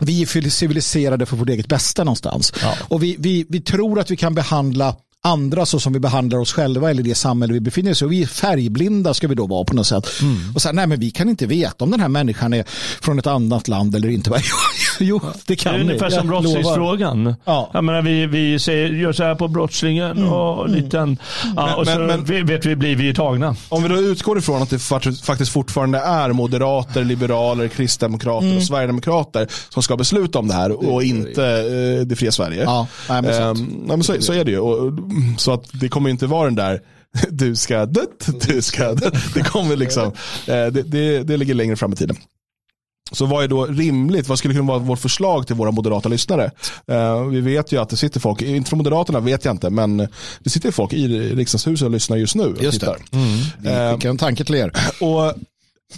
[0.00, 2.52] vi är civiliserade för vårt eget bästa någonstans.
[2.88, 6.52] Och vi, vi, vi tror att vi kan behandla andra så som vi behandlar oss
[6.52, 8.04] själva eller det samhälle vi befinner oss i.
[8.04, 10.06] Och vi är färgblinda ska vi då vara på något sätt.
[10.54, 12.64] Och så här, nej men vi kan inte veta om den här människan är
[13.00, 14.30] från ett annat land eller inte.
[15.04, 15.84] jo, det Det kan är ni.
[15.84, 17.34] ungefär som brottslingsfrågan.
[17.44, 17.70] Ja.
[17.74, 21.16] Jag menar, vi, vi säger, gör så här på brottslingen och liten.
[21.56, 23.56] Ja, och Men- så men- vi- vet vi, blir vi ju tagna.
[23.68, 28.62] Om vi då utgår ifrån att det fakt- faktiskt fortfarande är moderater, liberaler, kristdemokrater och
[28.62, 32.62] sverigedemokrater som ska besluta om det här och inte eh, det fria Sverige.
[32.62, 33.42] Ja, nej, men.
[33.42, 34.58] Ehm, nej, men så, så är det ju.
[34.58, 34.92] Och,
[35.38, 36.80] så att det kommer inte vara den där
[37.30, 39.14] du ska dött, du ska dött.
[39.34, 40.12] Det kommer liksom, eh,
[40.46, 42.16] det, det, det ligger längre fram i tiden.
[43.12, 44.28] Så vad är då rimligt?
[44.28, 46.50] Vad skulle kunna vara vårt förslag till våra moderata lyssnare?
[46.86, 49.96] Eh, vi vet ju att det sitter folk, inte från Moderaterna vet jag inte, men
[50.40, 52.54] det sitter folk i riksdagshuset och lyssnar just nu.
[52.60, 52.86] Just det.
[52.86, 52.98] tittar.
[53.90, 54.72] Vi skickar en tanke till er.
[55.00, 55.34] Och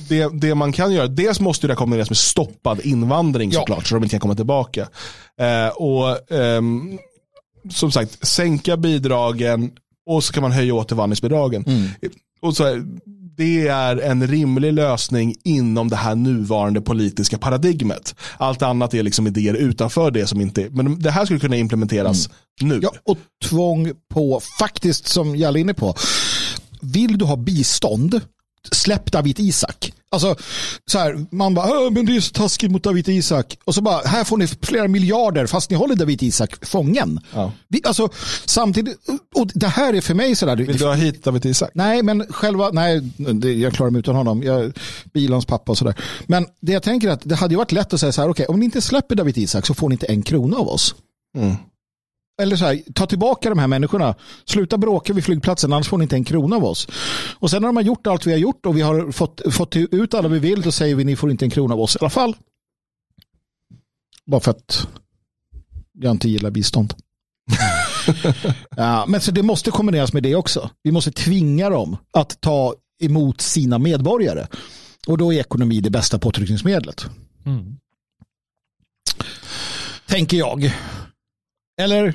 [0.09, 3.59] det, det man kan göra, dels måste det kombineras med stoppad invandring Ja.
[3.61, 4.89] såklart, så de inte kan komma tillbaka.
[5.41, 6.99] Eh, och ehm,
[7.71, 9.71] som sagt, sänka bidragen
[10.07, 11.65] och så kan man höja återvandringsbidragen.
[12.43, 12.83] Och så
[13.37, 18.15] det är en rimlig lösning inom det här nuvarande politiska paradigmet.
[18.39, 22.29] Allt annat är liksom idéer utanför det som inte men det här skulle kunna implementeras
[22.61, 22.81] nu.
[22.83, 25.95] Ja, och tvång på, faktiskt som jag är inne på,
[26.81, 28.21] vill du ha bistånd,
[28.73, 29.93] släpp David Isak.
[30.11, 30.37] Alltså,
[30.87, 33.59] så här, man bara, "Åh, men det är så taskigt mot David Isak.
[33.65, 37.21] Och så bara, här får ni flera miljarder fast ni håller David Isak fången.
[37.35, 37.53] Ja.
[37.69, 38.09] Vi, alltså,
[38.45, 38.99] samtidigt,
[39.35, 41.71] och det här är för mig sådär, Vill du ha hit David Isak?
[41.75, 44.43] Nej, men själva, nej, det, jag klarar mig utan honom.
[44.43, 44.73] Jag,
[45.13, 45.95] bilans pappa och sådär.
[46.27, 48.29] Men det jag tänker är att det hade ju varit lätt att säga så här,
[48.29, 50.95] okej, om ni inte släpper David Isak så får ni inte en krona av oss.
[51.37, 51.55] Mm.
[52.43, 54.15] Eller så här, ta tillbaka de här människorna.
[54.45, 56.89] Sluta bråka vid flygplatsen, annars får ni inte en krona av oss.
[57.39, 59.77] Och sen när de har gjort allt vi har gjort och vi har fått, fått
[59.77, 61.99] ut alla vi vill, då säger vi ni får inte en krona av oss i
[62.01, 62.37] alla fall.
[64.27, 64.89] Bara för att
[65.93, 66.95] jag inte gillar bistånd.
[68.77, 70.71] ja, men så det måste kombineras med det också.
[70.83, 74.47] Vi måste tvinga dem att ta emot sina medborgare.
[75.07, 77.07] Och då är ekonomi det bästa påtryckningsmedlet.
[77.47, 77.77] Mm.
[80.07, 80.73] Tänker jag.
[81.81, 82.15] Eller?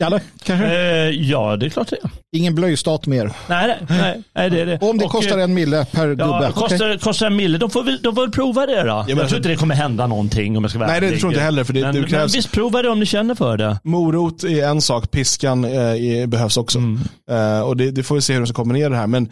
[0.00, 0.66] Jalle, kanske?
[0.66, 2.10] Eh, ja, det är klart det är.
[2.32, 3.32] Ingen blöjstat mer.
[3.48, 4.78] Nej, nej, nej, det är det.
[4.80, 6.22] om det och, kostar en mille per gubbe?
[6.22, 6.98] Ja, kostar, okay.
[6.98, 7.58] kostar en mille.
[7.58, 8.88] De får, väl, de får väl prova det då.
[8.88, 11.20] Ja, jag tror inte det kommer hända någonting om jag ska vara Nej, det tror
[11.22, 11.64] jag inte heller.
[11.64, 12.12] För det, men, det krävs...
[12.12, 13.80] men visst, prova det om ni känner för det.
[13.84, 16.78] Morot är en sak, piskan eh, är, behövs också.
[16.78, 17.00] Mm.
[17.30, 19.06] Eh, och det, det, får vi se hur de ska kombinera det här.
[19.06, 19.28] Men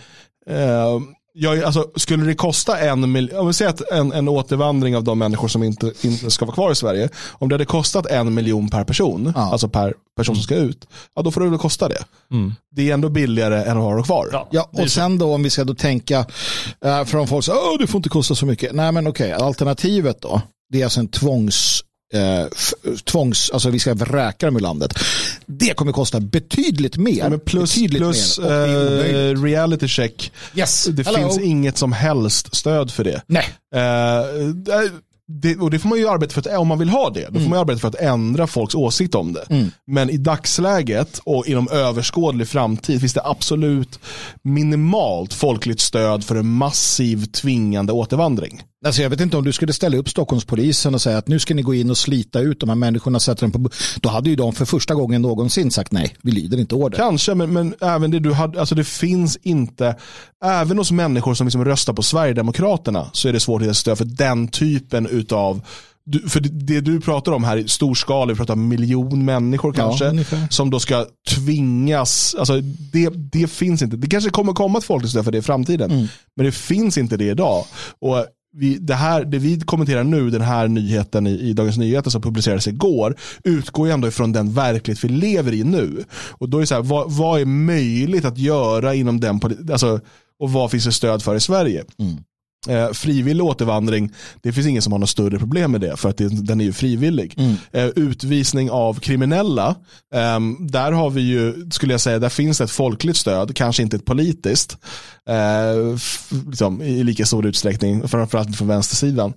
[0.51, 1.01] eh,
[1.39, 5.05] jag, alltså, skulle det kosta en miljon, om vi säger att en, en återvandring av
[5.05, 8.35] de människor som inte, inte ska vara kvar i Sverige, om det hade kostat en
[8.35, 9.53] miljon per person, ja.
[9.53, 12.05] alltså per person som ska ut, ja då får det väl kosta det.
[12.31, 12.55] Mm.
[12.71, 14.29] Det är ändå billigare än att ha dem kvar.
[14.33, 16.27] Ja, ja och sen då om vi ska då tänka,
[16.85, 18.75] uh, från folk säger, oh, det får inte kosta så mycket.
[18.75, 21.83] Nej men okej, okay, alternativet då, det är alltså en tvångs
[22.17, 22.47] eh,
[23.05, 24.99] tvångs, alltså vi ska vräka dem ur landet.
[25.47, 27.31] Det kommer kosta betydligt mer.
[27.31, 29.35] Ja, plus betydligt plus mer.
[29.35, 30.33] Uh, reality check.
[30.55, 30.85] Yes.
[30.85, 31.19] Det Hello.
[31.19, 33.23] finns inget som helst stöd för det.
[33.27, 33.45] Nej.
[33.75, 34.91] Uh,
[35.29, 37.33] det, och det får man ju arbeta för att, om man vill ha det, då
[37.33, 37.51] får mm.
[37.51, 39.45] man arbeta för att ändra folks åsikt om det.
[39.51, 39.71] Mm.
[39.87, 43.99] Men i dagsläget och inom överskådlig framtid finns det absolut
[44.43, 48.63] minimalt folkligt stöd för en massiv tvingande återvandring.
[48.85, 51.55] Alltså jag vet inte om du skulle ställa upp Stockholmspolisen och säga att nu ska
[51.55, 53.21] ni gå in och slita ut de här människorna.
[53.21, 53.71] Sätta dem på,
[54.01, 56.99] då hade ju de för första gången någonsin sagt nej, vi lyder inte order.
[56.99, 59.97] Kanske, men, men även det du hade, alltså det finns inte,
[60.45, 64.05] även hos människor som liksom röstar på Sverigedemokraterna så är det svårt att stöd för
[64.05, 65.63] den typen av
[66.09, 69.73] du, för det, det, du pratar om här i storskala, vi pratar om miljon människor
[69.73, 72.61] kanske, ja, som då ska tvingas, alltså
[72.93, 73.97] det, det finns inte.
[73.97, 76.07] Det kanske kommer komma ett folkligt stöd för det i framtiden, mm.
[76.37, 77.65] men det finns inte det idag.
[78.01, 78.27] Och
[78.57, 82.23] vi, det, här, det vi kommenterar nu, den här nyheten i, i Dagens Nyheter som
[82.23, 86.05] publicerades igår, utgår ju ändå ifrån den verklighet vi lever i nu.
[86.31, 89.41] Och då är det så här, vad, vad är möjligt att göra inom den,
[89.73, 90.01] alltså,
[90.39, 91.85] och vad finns det stöd för i Sverige?
[91.99, 92.17] Mm.
[92.69, 94.13] Eh, frivillig återvandring,
[94.43, 96.65] det finns ingen som har något större problem med det för att det, den är
[96.65, 97.35] ju frivillig.
[97.37, 97.55] Mm.
[97.73, 99.75] Eh, utvisning av kriminella,
[100.15, 103.97] eh, där har vi ju, skulle jag säga, där finns ett folkligt stöd, kanske inte
[103.97, 104.79] ett politiskt,
[105.29, 105.97] eh,
[106.47, 109.33] liksom, i lika stor utsträckning, framförallt från vänstersidan.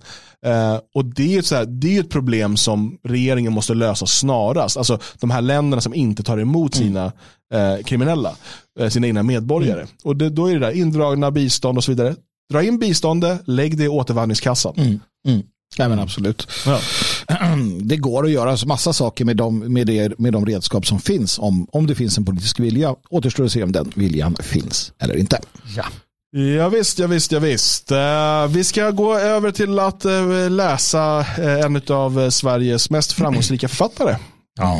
[0.46, 4.06] Eh, och det är, ett så här, det är ett problem som regeringen måste lösa
[4.06, 4.76] snarast.
[4.76, 6.88] Alltså de här länderna som inte tar emot mm.
[6.88, 7.12] sina
[7.54, 7.84] mm.
[7.84, 8.34] kriminella,
[8.80, 9.80] eh, sina egna medborgare.
[9.80, 9.88] Mm.
[10.04, 12.14] Och det, då är det där indragna bistånd och så vidare
[12.50, 14.74] Dra in biståndet, lägg det i återvandringskassan.
[14.76, 15.42] Mm, mm.
[15.76, 16.48] Ja, men absolut.
[16.66, 16.80] Ja.
[17.82, 21.38] Det går att göra massa saker med de, med, det, med de redskap som finns
[21.38, 22.94] om, om det finns en politisk vilja.
[23.10, 25.40] Återstår att se om den viljan finns eller inte.
[25.76, 25.84] Ja.
[26.32, 27.92] Ja, visst, ja, visst, ja, visst.
[27.92, 33.68] Uh, vi ska gå över till att uh, läsa uh, en av Sveriges mest framgångsrika
[33.68, 34.16] författare.
[34.58, 34.78] Ja,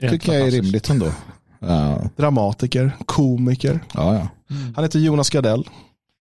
[0.00, 1.12] det tycker jag är rimligt ändå.
[2.16, 3.80] Dramatiker, komiker.
[3.94, 4.28] Ja, ja.
[4.74, 5.64] Han heter Jonas Gardell.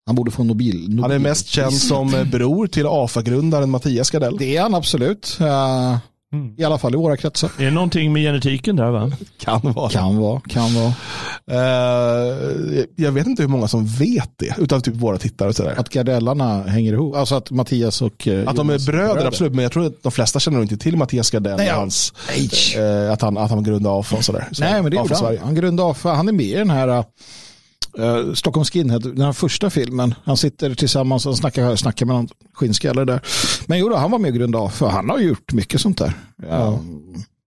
[0.06, 0.90] Han borde få Nobel.
[0.90, 1.02] Nobel.
[1.02, 4.38] Han är mest känd som bror till AFA-grundaren Mattias Gardell.
[4.38, 5.38] Det är han absolut.
[5.42, 5.98] Uh,
[6.34, 6.56] mm.
[6.58, 7.52] I alla fall i våra kretsar.
[7.58, 9.12] Är det någonting med genetiken där va?
[9.40, 9.90] Kan vara.
[9.90, 10.40] Kan vara.
[10.40, 10.94] Kan vara.
[11.52, 14.56] Uh, jag vet inte hur många som vet det.
[14.58, 15.76] Utav typ våra tittare och sådär.
[15.78, 17.16] Att Gardellarna hänger ihop.
[17.16, 19.54] Alltså att Mattias och uh, Att de är bröder, bröder, absolut.
[19.54, 21.58] Men jag tror att de flesta känner inte till Mattias Gardell.
[21.58, 22.14] Nej, hans,
[23.12, 24.48] att, han, att han grundade AFA och sådär.
[24.52, 25.38] Så Nej men det gjorde han.
[25.38, 26.14] Han grundade AFA.
[26.14, 27.04] Han är med i den här
[27.98, 30.16] Eh, uh, Stockholm Skinhead, den här första filmen.
[30.24, 33.22] Han sitter tillsammans och snackar, snackar med någon skinnskallar där.
[33.68, 36.14] Men jo, då, han var med och grundade för han har gjort mycket sånt där.
[36.50, 36.80] Ja.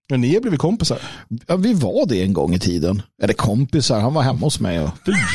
[0.09, 0.97] Men ni har blivit kompisar?
[1.47, 3.01] Ja, vi var det en gång i tiden.
[3.23, 4.89] Eller kompisar, han var hemma hos mig och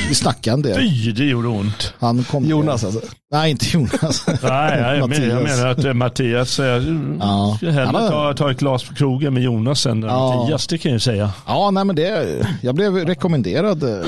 [0.09, 0.77] vi snackade en del.
[0.81, 1.95] Fy, det gjorde ont.
[1.99, 3.01] Han kom Jonas alltså?
[3.33, 4.27] Nej, inte Jonas.
[4.43, 6.83] Nej, jag, men, jag menar att äh, Mattias, jag
[7.21, 7.55] ja.
[7.57, 10.37] ska hellre ta, ta ett glas på krogen med Jonas än ja.
[10.37, 11.33] Mattias, det kan jag säga.
[11.47, 14.07] Ja, nej men det, jag blev rekommenderad äh,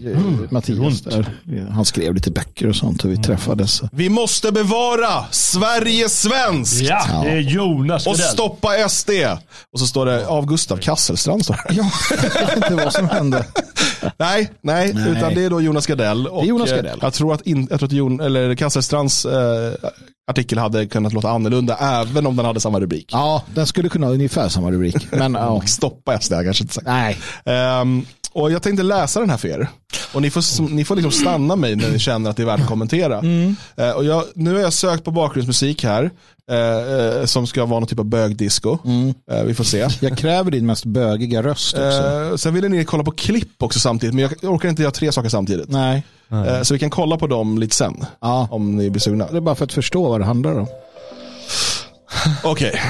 [0.50, 1.26] Mattias där.
[1.70, 3.22] Han skrev lite böcker och sånt och vi mm.
[3.22, 3.82] träffades.
[3.92, 6.82] Vi måste bevara Sverige svensk!
[6.82, 9.10] Ja, det är Jonas Och stoppa SD.
[9.72, 11.44] Och så står det av Gustav Kasselstrand.
[11.44, 11.74] Står det.
[11.74, 13.46] Ja, jag vet inte vad som hände.
[14.16, 16.26] nej, nej, nej, utan det är då Jonas Gardell.
[16.26, 16.98] Och det är Jonas Gardell.
[17.02, 19.72] Jag tror att, in, jag tror att Jon, eller Kasselstrands eh,
[20.30, 23.10] artikel hade kunnat låta annorlunda även om den hade samma rubrik.
[23.12, 25.12] Ja, den skulle kunna ha ungefär samma rubrik.
[25.12, 25.62] Men, ja.
[25.66, 26.86] Stoppa SD, kanske inte sagt.
[26.86, 27.18] Nej.
[27.80, 29.68] Um, Och jag tänkte läsa den här för er.
[30.14, 32.60] Och ni får, ni får liksom stanna mig när ni känner att det är värt
[32.60, 33.18] att kommentera.
[33.18, 33.56] Mm.
[33.80, 36.10] Uh, och jag, nu har jag sökt på bakgrundsmusik här.
[36.50, 38.78] Uh, uh, som ska vara någon typ av bögdisco.
[38.84, 39.14] Mm.
[39.46, 39.88] vi får se.
[40.00, 42.38] Jag kräver din mest bögiga röst också.
[42.38, 44.14] sen ville ni kolla på klipp också samtidigt.
[44.14, 45.68] Men jag orkar inte göra tre saker samtidigt.
[45.68, 46.02] Nej.
[46.62, 48.04] så vi kan kolla på dem lite sen.
[48.20, 48.48] Ja.
[48.50, 49.26] Om ni blir sugna.
[49.30, 50.66] Det är bara för att förstå vad det handlar om.
[52.44, 52.68] Okej.
[52.68, 52.80] Okay.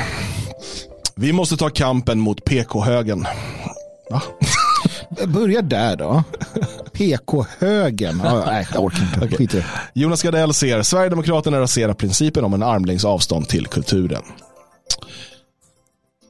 [1.14, 3.26] Vi måste ta kampen mot PK-högen.
[4.10, 4.22] Va?
[5.26, 6.24] Börja där då.
[6.92, 8.20] PK-högen.
[8.24, 9.18] Ah, nej, jag orkar inte.
[9.18, 9.46] Okay.
[9.46, 14.22] Skit Jonas Gardell ser Sverigedemokraterna rasera principen om en armlängds avstånd till kulturen.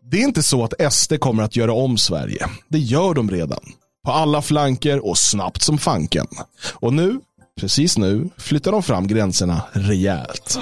[0.03, 2.47] Det är inte så att SD kommer att göra om Sverige.
[2.69, 3.61] Det gör de redan.
[4.05, 6.27] På alla flanker och snabbt som fanken.
[6.73, 7.21] Och nu,
[7.61, 10.59] precis nu, flyttar de fram gränserna rejält.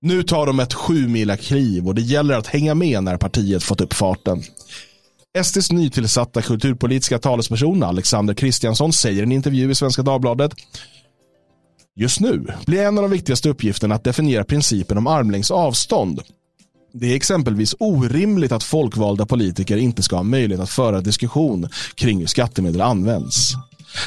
[0.00, 3.62] Nu tar de ett sju mila kliv och det gäller att hänga med när partiet
[3.62, 4.42] fått upp farten.
[5.44, 10.52] SDs nytillsatta kulturpolitiska talesperson Alexander Kristiansson säger i en intervju i Svenska Dagbladet
[11.96, 16.20] Just nu blir en av de viktigaste uppgifterna att definiera principen om armlängds avstånd.
[16.92, 22.20] Det är exempelvis orimligt att folkvalda politiker inte ska ha möjlighet att föra diskussion kring
[22.20, 23.54] hur skattemedel används.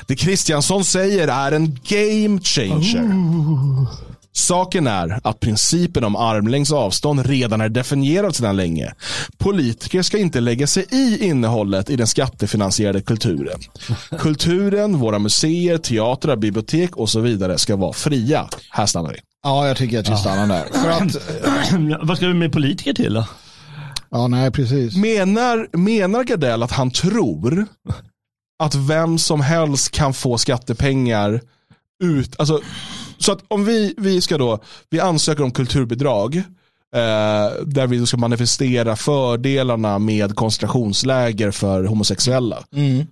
[0.08, 3.04] Det Kristiansson säger är en game changer.
[3.04, 3.94] Oh.
[4.34, 8.94] Saken är att principen om armlängds avstånd redan är definierad sedan länge.
[9.38, 13.60] Politiker ska inte lägga sig i innehållet i den skattefinansierade kulturen.
[14.20, 18.48] Kulturen, våra museer, teatrar, bibliotek och så vidare ska vara fria.
[18.70, 19.20] Här stannar vi.
[19.44, 20.66] Ja, jag tycker att vi stannar där.
[20.74, 23.28] För att, Vad ska vi med politiker till då?
[24.10, 24.96] Ja, nej, precis.
[24.96, 27.66] Menar, menar Gardell att han tror
[28.64, 31.42] att vem som helst kan få skattepengar
[32.04, 32.62] ut, alltså
[33.22, 34.60] så att om vi, vi ska då,
[34.90, 36.36] vi ansöker om kulturbidrag
[36.96, 42.64] eh, där vi ska manifestera fördelarna med koncentrationsläger för homosexuella.
[42.76, 43.06] Mm.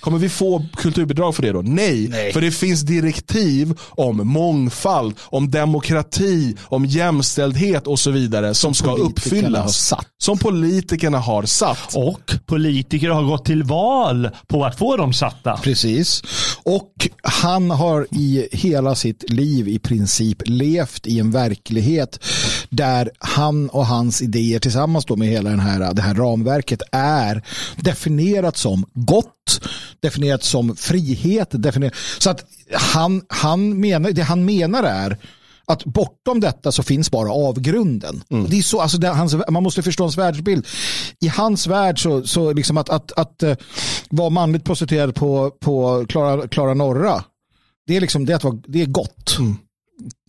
[0.00, 1.62] Kommer vi få kulturbidrag för det då?
[1.62, 8.54] Nej, Nej, för det finns direktiv om mångfald, om demokrati, om jämställdhet och så vidare
[8.54, 9.92] som, som ska uppfyllas.
[10.18, 11.94] Som politikerna har satt.
[11.94, 15.56] Och politiker har gått till val på att få dem satta.
[15.56, 16.22] Precis.
[16.62, 22.24] Och han har i hela sitt liv i princip levt i en verklighet
[22.70, 27.42] där han och hans idéer tillsammans då med hela den här, det här ramverket är
[27.76, 29.60] definierat som gott
[30.00, 31.48] definierat som frihet.
[31.50, 31.94] Definierat.
[32.18, 35.18] Så att han, han menar, det han menar är
[35.66, 38.22] att bortom detta så finns bara avgrunden.
[38.30, 38.50] Mm.
[38.50, 40.66] Det är så, alltså det, hans, man måste förstå hans världsbild.
[41.20, 43.54] I hans värld så, så liksom att, att, att, uh,
[44.10, 47.24] vara manligt prostituerad på, på Klara, Klara Norra,
[47.86, 49.36] det är, liksom, det att vara, det är gott.
[49.38, 49.56] Mm.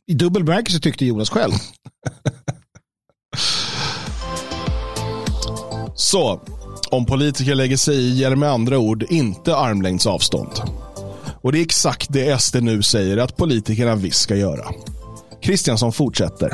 [0.08, 1.52] I dubbel bemärkelse tyckte Jonas själv.
[5.96, 6.42] så,
[6.92, 10.52] om politiker lägger sig i är med andra ord inte armlängds avstånd.
[11.42, 14.66] Och det är exakt det SD nu säger att politikerna visst ska göra.
[15.42, 16.54] Kristiansson fortsätter.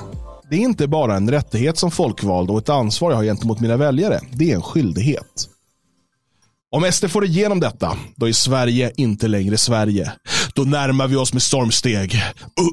[0.49, 3.78] Det är inte bara en rättighet som folkvald och ett ansvar jag har gentemot mina
[3.78, 4.20] väljare.
[4.32, 5.47] Det är en skyldighet.
[6.72, 10.12] Om SD får igenom detta, då är Sverige inte längre Sverige.
[10.54, 12.24] Då närmar vi oss med stormsteg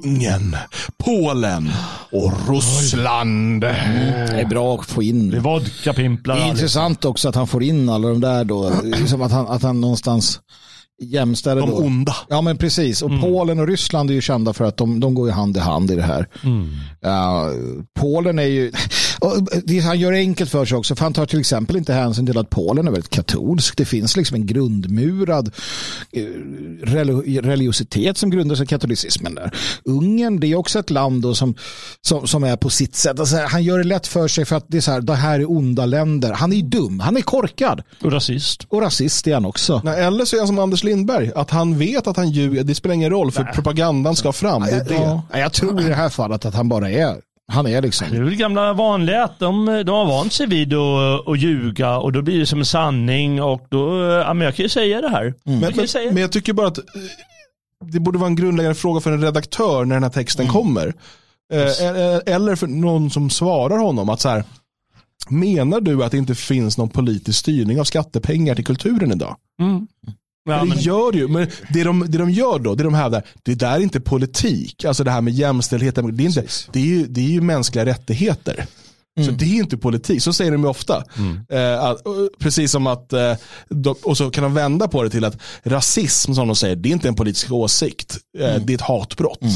[0.04, 0.56] Ungern,
[1.04, 1.70] Polen
[2.12, 3.60] och Ryssland.
[3.60, 5.30] Det är bra att få in.
[5.30, 6.36] Det är vodka pimplar.
[6.36, 8.72] Det är intressant också att han får in alla de där då.
[8.84, 10.40] Liksom att, han, att han någonstans
[11.02, 11.60] jämställer.
[11.60, 11.76] De då.
[11.76, 12.16] onda.
[12.28, 13.02] Ja men precis.
[13.02, 13.22] Och mm.
[13.22, 15.94] Polen och Ryssland är ju kända för att de, de går hand i hand i
[15.94, 16.28] det här.
[16.42, 16.62] Mm.
[17.06, 18.72] Uh, Polen är ju,
[19.64, 22.38] det han gör enkelt för sig också, för han tar till exempel inte hänsyn till
[22.38, 23.76] att Polen är väldigt katolsk.
[23.76, 25.54] Det finns liksom en grundmurad
[27.42, 29.50] religiositet som grundar sig i katolicismen där.
[29.84, 31.54] Ungern, det är också ett land som,
[32.00, 33.20] som, som är på sitt sätt.
[33.20, 35.40] Alltså, han gör det lätt för sig för att det är så här, det här
[35.40, 36.32] är onda länder.
[36.32, 37.82] Han är dum, han är korkad.
[38.02, 38.66] Och rasist.
[38.68, 39.80] Och rasist är han också.
[39.84, 42.64] Nej, eller så är han som Anders Lindberg, att han vet att han ljuger.
[42.64, 43.52] Det spelar ingen roll, för Nej.
[43.52, 44.62] propagandan ska fram.
[44.62, 44.94] Det är det.
[44.94, 47.16] Ja, jag tror i det här fallet att han bara är
[47.52, 48.06] han är liksom.
[48.10, 51.98] Det är väl gamla vanliga att de, de har vant sig vid att, att ljuga
[51.98, 55.00] och då blir det som en sanning och då, ja, men jag kan ju säga
[55.00, 55.22] det här.
[55.22, 55.34] Mm.
[55.44, 56.12] Men, jag men, säga.
[56.12, 56.84] men jag tycker bara att eh,
[57.92, 60.52] det borde vara en grundläggande fråga för en redaktör när den här texten mm.
[60.52, 60.94] kommer.
[61.54, 61.80] Yes.
[61.80, 64.44] Eh, eh, eller för någon som svarar honom att så här,
[65.28, 69.36] menar du att det inte finns någon politisk styrning av skattepengar till kulturen idag?
[69.60, 69.86] Mm.
[70.48, 70.78] Ja, det men...
[70.78, 73.80] gör ju, men det de, det de gör då, det de hävdar, det där är
[73.80, 74.84] inte politik.
[74.84, 77.86] Alltså det här med jämställdhet, det är, inte, det är, ju, det är ju mänskliga
[77.86, 78.66] rättigheter.
[79.18, 79.30] Mm.
[79.30, 81.04] Så det är inte politik, så säger de ju ofta.
[81.16, 81.40] Mm.
[81.48, 82.02] Eh, att,
[82.38, 83.32] precis som att, eh,
[83.68, 86.88] de, och så kan de vända på det till att rasism som de säger, det
[86.88, 88.66] är inte en politisk åsikt, eh, mm.
[88.66, 89.42] det är ett hatbrott.
[89.42, 89.54] Mm.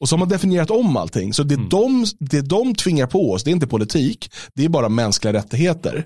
[0.00, 1.34] Och så har man definierat om allting.
[1.34, 1.68] Så det, mm.
[1.68, 6.04] de, det de tvingar på oss, det är inte politik, det är bara mänskliga rättigheter.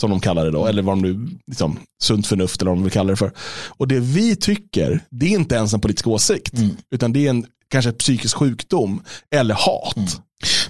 [0.00, 2.82] Som de kallar det då, eller vad de nu, liksom, sunt förnuft eller vad de
[2.82, 3.32] vill kalla det för.
[3.68, 6.70] Och det vi tycker, det är inte ens en politisk åsikt, mm.
[6.94, 9.96] utan det är en kanske psykisk sjukdom eller hat.
[9.96, 10.08] Mm.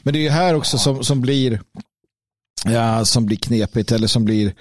[0.03, 1.61] Men det är ju här också som, som blir
[2.65, 4.55] ja, som blir knepigt eller som blir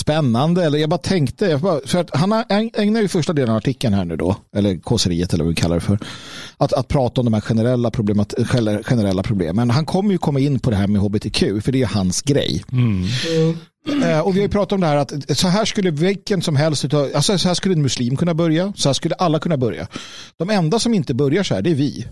[0.00, 0.64] spännande.
[0.64, 2.44] Eller jag bara tänkte, jag bara, för att han
[2.74, 5.74] ägnar ju första delen av artikeln här nu då, eller kåseriet eller vad vi kallar
[5.74, 5.98] det för,
[6.56, 8.34] att, att prata om de här generella, problemat,
[8.84, 9.70] generella problemen.
[9.70, 12.64] Han kommer ju komma in på det här med hbtq, för det är hans grej.
[12.72, 13.06] Mm.
[13.36, 13.56] Mm.
[13.88, 16.56] Eh, och vi har ju pratat om det här att så här skulle vilken som
[16.56, 19.86] helst, alltså så här skulle en muslim kunna börja, så här skulle alla kunna börja.
[20.36, 22.06] De enda som inte börjar så här, det är vi.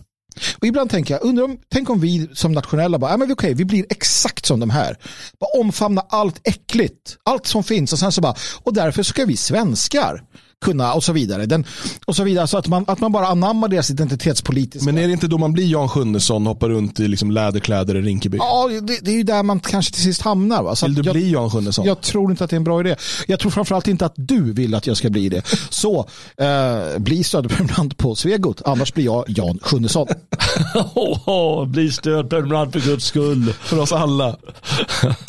[0.59, 3.55] Och ibland tänker jag, undrar om, tänk om vi som nationella bara, ja, men okej,
[3.55, 4.97] vi blir exakt som de här.
[5.41, 9.37] Bara omfamna allt äckligt, allt som finns och sen så bara, och därför ska vi
[9.37, 10.23] svenskar
[10.63, 11.47] kunna och så vidare.
[11.47, 11.65] Den,
[12.05, 14.85] och så vidare så att man, att man bara anammar deras identitetspolitiska.
[14.85, 17.97] Men är det inte då man blir Jan Sjunnesson och hoppar runt i liksom läderkläder
[17.97, 18.39] i Rinkeby?
[18.39, 20.63] Ja, det, det är ju där man kanske till sist hamnar.
[20.63, 20.77] Va?
[20.77, 21.87] Så vill du jag, bli Jan Sjunnesson?
[21.87, 22.97] Jag tror inte att det är en bra idé.
[23.27, 25.43] Jag tror framförallt inte att du vill att jag ska bli det.
[25.71, 30.09] Så eh, bli stödprenumerant på Svegot, annars blir jag Jan Sjunnesson.
[30.95, 33.53] oh, oh, bli stödprenumerant för guds skull.
[33.53, 34.37] För oss alla.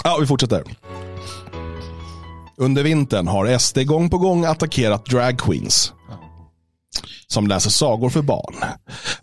[0.03, 0.63] ja, vi fortsätter.
[2.57, 5.93] Under vintern har SD gång på gång attackerat dragqueens
[7.27, 8.55] som läser sagor för barn.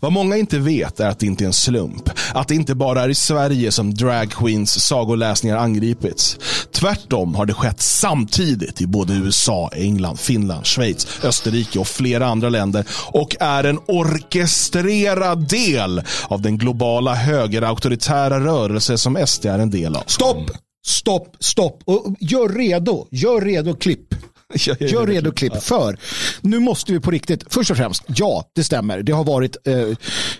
[0.01, 2.11] Vad många inte vet är att det inte är en slump.
[2.35, 6.39] Att det inte bara är i Sverige som dragqueens sagoläsningar angripits.
[6.73, 12.49] Tvärtom har det skett samtidigt i både USA, England, Finland, Schweiz, Österrike och flera andra
[12.49, 19.71] länder och är en orkestrerad del av den globala högerauktoritära rörelse som SD är en
[19.71, 20.03] del av.
[20.07, 20.51] Stopp!
[20.87, 21.83] Stopp, stopp.
[21.85, 24.15] Och gör redo, gör redo klipp.
[24.81, 25.63] Gör redo klipp.
[25.63, 25.99] för
[26.41, 29.89] nu måste vi på riktigt, först och främst, ja det stämmer, det har varit eh,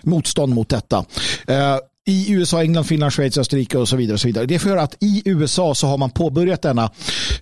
[0.01, 1.05] motstånd mot detta.
[1.47, 1.77] Eh,
[2.07, 4.13] i USA, England, Finland, Schweiz, Österrike och så vidare.
[4.13, 4.45] Och så vidare.
[4.45, 6.91] Det är för att i USA så har man påbörjat denna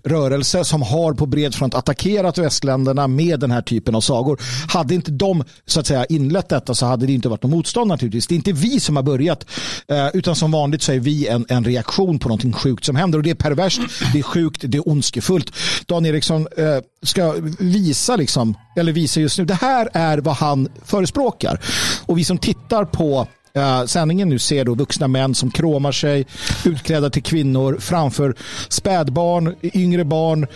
[0.04, 4.42] rörelse som har på bred front attackerat västländerna med den här typen av sagor.
[4.68, 7.88] Hade inte de så att säga inlett detta så hade det inte varit något motstånd
[7.88, 8.28] naturligtvis.
[8.28, 9.46] Det är inte vi som har börjat
[9.88, 13.18] eh, utan som vanligt så är vi en, en reaktion på någonting sjukt som händer
[13.18, 13.82] och det är perverst,
[14.14, 15.54] det är sjukt, det är ondskefullt.
[15.86, 16.66] Dan Eriksson eh,
[17.04, 21.60] ska visa liksom, eller visa just nu, det här är vad han förespråkar.
[22.06, 23.28] Och vi som tittar på
[23.58, 26.26] Uh, sändningen nu ser då vuxna män som kråmar sig
[26.66, 28.36] utklädda till kvinnor framför
[28.70, 30.48] spädbarn, yngre barn,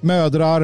[0.00, 0.62] mödrar,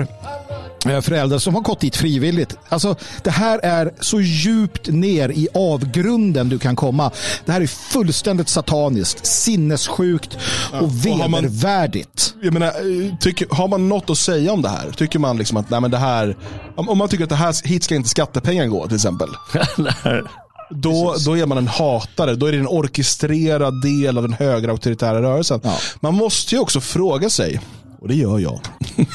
[0.87, 2.57] uh, föräldrar som har gått dit frivilligt.
[2.69, 7.11] Alltså, det här är så djupt ner i avgrunden du kan komma.
[7.45, 10.39] Det här är fullständigt sataniskt, sinnessjukt
[10.81, 12.35] och vedervärdigt.
[12.43, 14.91] Jag menar, eh, tycker, har man något att säga om det här?
[14.91, 16.37] Tycker man liksom att nej, men det här,
[16.77, 19.29] om man tycker att det här, hit ska inte skattepengar gå till exempel.
[20.75, 22.35] Då, då är man en hatare.
[22.35, 25.61] Då är det en orkestrerad del av den högra auktoritära rörelsen.
[25.63, 25.79] Ja.
[26.01, 27.61] Man måste ju också fråga sig,
[28.01, 28.61] och det gör jag.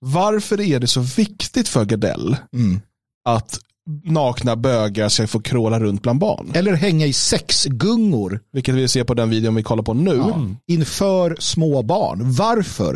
[0.00, 2.80] Varför är det så viktigt för Gardell mm.
[3.24, 3.60] att
[4.04, 6.50] nakna bögar ska få kråla runt bland barn.
[6.54, 8.40] Eller hänga i sexgungor.
[8.52, 10.16] Vilket vi ser på den videon vi kollar på nu.
[10.16, 10.40] Ja.
[10.66, 12.32] Inför små barn.
[12.32, 12.92] Varför?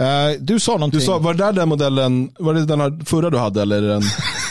[0.00, 1.00] Uh, du sa någonting.
[1.00, 4.02] Du sa, var det där den modellen, var det den förra du hade eller den?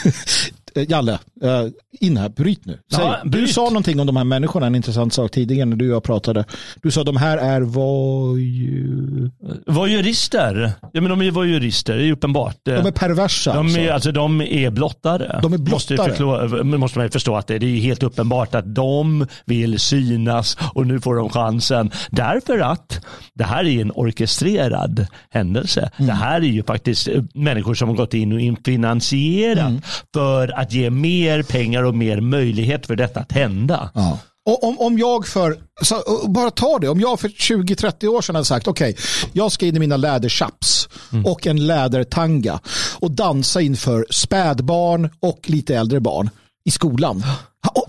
[0.76, 1.70] Eh, Jalle, uh,
[2.00, 2.80] in här, bryt nu.
[2.92, 3.48] Säg, ja, bryt.
[3.48, 6.04] Du sa någonting om de här människorna, en intressant sak tidigare när du och jag
[6.04, 6.46] pratade.
[6.82, 9.32] Du sa att de här är voyeur...
[9.68, 10.72] Voyeurister.
[10.94, 12.58] Ja men de är voyeurister, det är uppenbart.
[12.64, 13.54] De är perversa.
[13.54, 13.94] De är, alltså.
[13.94, 15.40] alltså de är blottare.
[15.42, 15.98] De är blottare.
[15.98, 20.58] Måste, förstå, måste man förstå att det, det är helt uppenbart att de vill synas
[20.74, 21.92] och nu får de chansen.
[22.10, 25.92] Därför att det här är en orkestrerad händelse.
[25.98, 26.08] Mm.
[26.08, 29.82] Det här är ju faktiskt människor som har gått in och finansierat mm.
[30.14, 33.90] för att ge mer pengar och mer möjlighet för detta att hända.
[33.94, 34.20] Ja.
[34.46, 38.36] Och om, om jag för, så, bara ta det, om jag för 20-30 år sedan
[38.36, 41.26] hade sagt okej, okay, jag ska in i mina läderchaps mm.
[41.26, 42.60] och en lädertanga
[43.00, 46.30] och dansa inför spädbarn och lite äldre barn
[46.66, 47.24] i skolan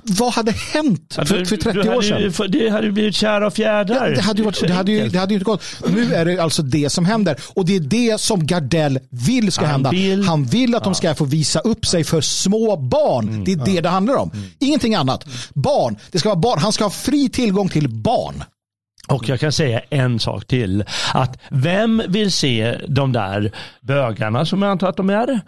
[0.02, 2.50] vad hade hänt för, för 30 år sedan?
[2.50, 4.08] Det hade blivit kära och fjädrar.
[4.08, 5.62] Ja, det, hade ju varit, det, hade ju, det hade ju inte gått.
[5.88, 7.36] Nu är det alltså det som händer.
[7.54, 9.90] Och det är det som Gardell vill ska Han hända.
[9.90, 10.84] Vill, Han vill att ja.
[10.84, 13.28] de ska få visa upp sig för små barn.
[13.28, 14.30] Mm, det är det det handlar om.
[14.34, 14.46] Mm.
[14.58, 15.26] Ingenting annat.
[15.54, 15.96] Barn.
[16.10, 16.58] Det ska vara barn.
[16.58, 18.44] Han ska ha fri tillgång till barn.
[19.08, 20.84] Och jag kan säga en sak till.
[21.12, 25.40] Att vem vill se de där bögarna som jag antar att de är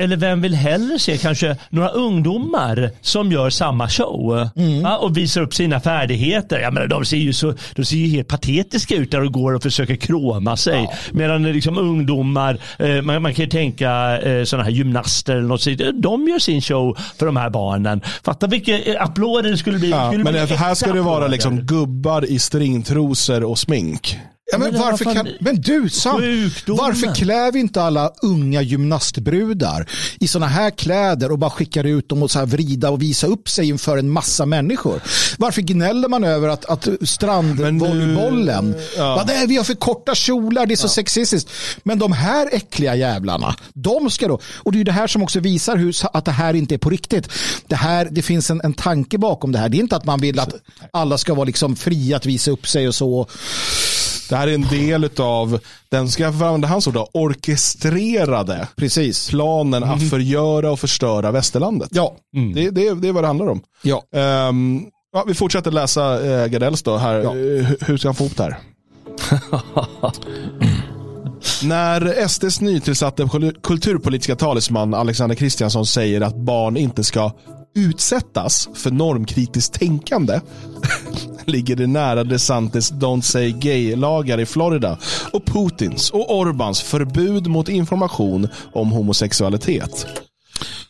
[0.00, 4.80] eller vem vill hellre se kanske några ungdomar som gör samma show mm.
[4.80, 6.60] ja, och visar upp sina färdigheter.
[6.60, 9.54] Jag menar, de, ser ju så, de ser ju helt patetiska ut där och går
[9.54, 10.82] och försöker kroma sig.
[10.82, 10.94] Ja.
[11.12, 16.02] Medan liksom ungdomar, eh, man, man, kan ju tänka eh, sådana här gymnaster eller något,
[16.02, 18.00] de gör sin show för de här barnen.
[18.24, 19.90] Fatta vilka eh, applåder det skulle bli.
[19.90, 24.18] Ja, skulle men bli här ska det vara liksom gubbar i stringtrosor och smink.
[24.52, 26.84] Ja, men, varför kan, men du Sam, Sjukdomen.
[26.84, 29.90] varför klär vi inte alla unga gymnastbrudar
[30.20, 33.26] i sådana här kläder och bara skickar ut dem och så här vrida och visa
[33.26, 35.00] upp sig inför en massa människor?
[35.38, 39.16] Varför gnäller man över att, att strandvolleybollen, ja.
[39.16, 39.24] ja.
[39.26, 41.50] nej, vi har för korta kjolar, det är så sexistiskt.
[41.82, 45.40] Men de här äckliga jävlarna, de ska då, och det är det här som också
[45.40, 47.28] visar hur, att det här inte är på riktigt.
[47.66, 49.68] Det, här, det finns en, en tanke bakom det här.
[49.68, 50.54] Det är inte att man vill att
[50.90, 53.26] alla ska vara liksom fria att visa upp sig och så.
[54.28, 59.28] Det här är en del av den, ska jag använda hans ord då, orkestrerade Precis.
[59.30, 61.88] planen att förgöra och förstöra västerlandet.
[61.92, 62.16] Ja.
[62.54, 63.60] Det, det, det är vad det handlar om.
[63.82, 64.02] Ja.
[64.14, 66.96] Ehm, ja, vi fortsätter läsa uh, Gardells då.
[66.96, 67.14] Här.
[67.14, 67.30] Ja.
[67.30, 68.58] Eh, hur- ska han få ihop det här?
[71.62, 77.32] När SDs nytillsatte kul- kulturpolitiska talesman Alexander Kristiansson säger att barn inte ska
[77.74, 80.40] utsättas för normkritiskt tänkande
[81.44, 84.98] ligger det nära DeSantis Don't Say Gay-lagar i Florida
[85.32, 90.06] och Putins och Orbans förbud mot information om homosexualitet.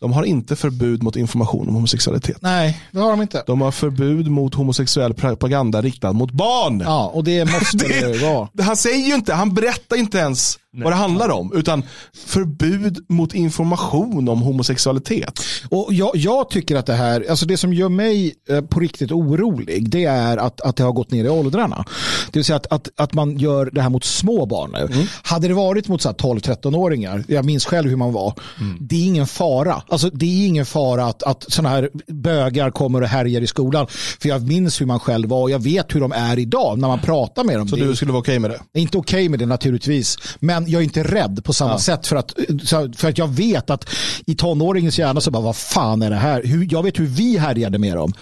[0.01, 2.37] De har inte förbud mot information om homosexualitet.
[2.41, 3.43] Nej, det har de inte.
[3.47, 6.81] De har förbud mot homosexuell propaganda riktad mot barn.
[6.81, 8.49] Ja, och det måste det ju vara.
[8.63, 11.53] Han säger ju inte, han berättar inte ens vad det handlar om.
[11.55, 11.83] Utan
[12.27, 15.41] förbud mot information om homosexualitet.
[15.71, 19.13] Och jag, jag tycker att det här, alltså det som gör mig eh, på riktigt
[19.13, 21.85] orolig, det är att, att det har gått ner i åldrarna.
[22.33, 25.07] Det vill säga att, att, att man gör det här mot små barn nu.
[25.23, 28.35] Hade det varit mot så här 12-13-åringar, jag minns själv hur man var,
[28.81, 29.83] det är ingen fara.
[29.89, 33.87] Alltså det är ingen fara att, att sådana här bögar kommer och härjar i skolan.
[34.21, 36.89] För jag minns hur man själv var och jag vet hur de är idag när
[36.89, 37.69] man pratar med dem.
[37.69, 38.81] Så Det du skulle vara okej med det?
[38.81, 40.19] inte okej med det naturligtvis.
[40.41, 42.33] Men jag är inte rädd på samma sätt för att,
[42.97, 43.91] för att jag vet att
[44.27, 46.43] i tonåringens hjärna så bara vad fan är det här?
[46.45, 48.13] Hur, jag vet hur vi härjade med dem.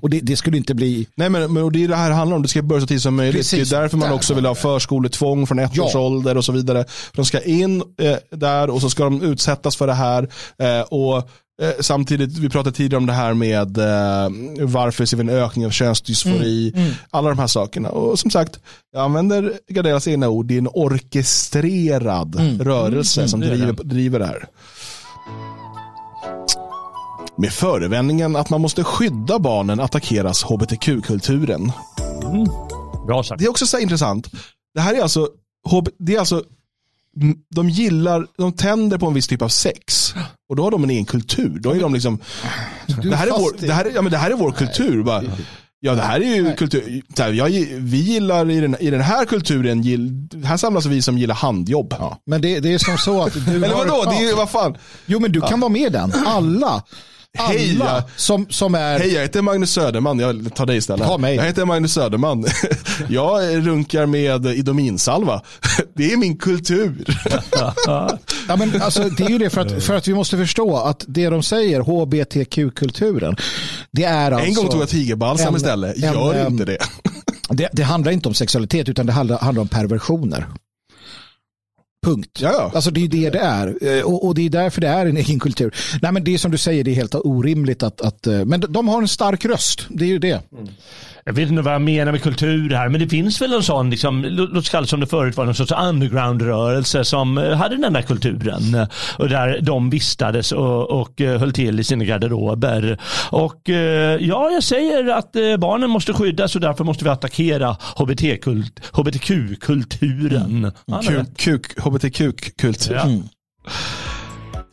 [0.00, 1.06] Och det, det skulle inte bli...
[1.14, 2.86] Nej men, men och det är det här det handlar om, det ska börja så
[2.86, 3.36] tidigt som möjligt.
[3.36, 3.70] Precis.
[3.70, 5.84] Det är därför man också vill ha förskoletvång från ett Ja.
[5.84, 6.84] års ålder och så vidare.
[7.12, 10.28] De ska in eh, där och så ska de utsättas för det här.
[10.58, 11.28] Eh, och
[11.80, 14.30] Samtidigt, vi pratade tidigare om det här med eh,
[14.66, 16.72] varför ser vi en ökning av könsdysfori.
[16.76, 17.88] Mm, Alla de här sakerna.
[17.88, 18.60] Och som sagt,
[18.92, 22.58] jag använder Gardellas egna ord, det är en orkestrerad Mm.
[22.62, 24.48] rörelse som det är driver, driver det här.
[27.38, 31.72] Med förevändningen att man måste skydda barnen attackeras hbtq-kulturen.
[33.06, 33.38] Bra sagt.
[33.38, 34.30] Det är också så intressant.
[34.74, 35.28] Det här är alltså,
[35.98, 36.46] det är alltså mm,
[37.54, 40.14] de gillar, de tänder på en viss typ av sex.
[40.48, 41.58] Och då har de en egen kultur.
[41.60, 42.18] Då är de liksom,
[43.02, 45.02] det här är, vår, det, här är, ja, men det här är vår kultur.
[45.02, 45.22] Bara,
[45.80, 47.02] ja, det här är ju kultur.
[47.18, 47.48] Här, jag,
[47.78, 51.94] vi gillar i den, i den här kulturen, gill, här samlas vi som gillar handjobb.
[52.26, 54.10] Men det, det är som så att du Eller har- vadå?
[54.10, 54.36] Det är, ju- ja.
[54.36, 54.76] vad fan.
[55.06, 56.12] Jo men du kan vara med i den.
[56.26, 56.82] Alla.
[57.38, 58.04] Alla Heja.
[58.16, 58.98] som, som är...
[58.98, 60.18] Hej, jag heter Magnus Söderman.
[60.18, 61.06] Jag tar dig istället.
[61.08, 61.36] Ta mig.
[61.36, 62.44] Jag heter Magnus Söderman.
[63.08, 65.42] Jag runkar med Idominsalva.
[65.94, 67.04] Det är min kultur.
[68.48, 71.04] Ja, men alltså, det är ju det för att, för att vi måste förstå att
[71.08, 73.36] det de säger, HBTQ-kulturen,
[73.92, 74.48] det är alltså...
[74.48, 75.96] En gång tog jag tigerbalsam en- istället.
[75.96, 76.78] en, Gör ehm, inte det.
[77.48, 80.46] Det, det handlar inte om sexualitet utan det handlar, handlar om perversioner.
[82.06, 82.38] Punkt.
[82.42, 82.70] Ja.
[82.74, 83.96] Alltså det är det det är.
[83.98, 85.74] Eh, Och, och det är därför det är en egen kultur.
[86.02, 88.60] Nej men det är som du säger, det är helt orimligt att, att eh, men
[88.68, 89.86] de har en stark röst.
[89.88, 90.40] Det är ju det.
[91.28, 93.90] Jag vet inte vad jag menar med kultur här, men det finns väl en sån,
[93.90, 97.56] liksom, lå- låt oss kalla det som det förut var, någon sorts underground-rörelse som eh,
[97.56, 98.86] hade den där kulturen.
[99.18, 102.98] Och där de vistades och, och eh, höll till i sina garderober.
[103.30, 107.76] Och eh, ja, jag säger att barnen måste skyddas och därför måste vi attackera
[108.92, 110.72] HBTQ-kulturen.
[110.90, 111.36] Han har rätt.
[111.38, 112.94] Kuk, HBTQ-kultur.
[112.94, 113.06] Ja.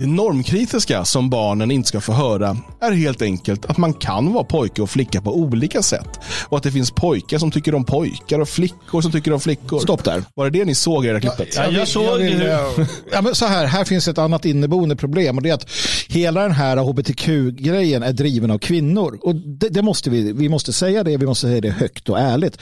[0.03, 4.43] Det normkritiska som barnen inte ska få höra är helt enkelt att man kan vara
[4.43, 6.19] pojke och flicka på olika sätt.
[6.49, 9.79] Och att det finns pojkar som tycker om pojkar och flickor som tycker om flickor.
[9.79, 10.23] Stopp där.
[10.35, 11.55] Var det det ni såg i det här klippet?
[11.55, 12.59] Ja, jag såg eh,
[13.11, 15.69] ja, men så här, här finns ett annat inneboende problem och det är att
[16.07, 19.19] hela den här hbtq-grejen är driven av kvinnor.
[19.21, 22.19] Och det, det måste vi, vi måste säga det, vi måste säga det högt och
[22.19, 22.57] ärligt.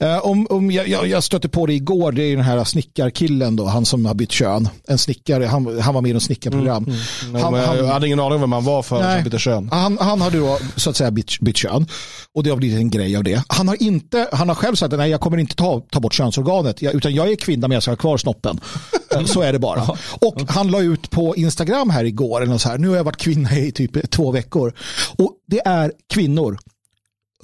[0.00, 3.56] Eh, om, om jag, jag, jag stötte på det igår, det är den här snickarkillen
[3.56, 4.68] då, han som har bytt kön.
[4.88, 6.86] En snickare, han, han var med i något snickarprogram.
[7.20, 9.18] Han, Men jag han, hade ingen aning om vem man var för Nej.
[9.18, 9.68] att byta kön.
[9.72, 11.86] han, han hade då så att säga bytt, bytt kön
[12.34, 13.42] och det har blivit en grej av det.
[13.48, 16.14] Han har, inte, han har själv sagt att nej, jag kommer inte ta, ta bort
[16.14, 18.60] könsorganet jag, utan jag är kvinna men jag ska ha kvar snoppen.
[19.26, 19.82] Så är det bara.
[20.20, 23.16] Och han la ut på Instagram här igår, eller så här, nu har jag varit
[23.16, 24.74] kvinna i typ två veckor.
[25.16, 26.58] Och det är kvinnor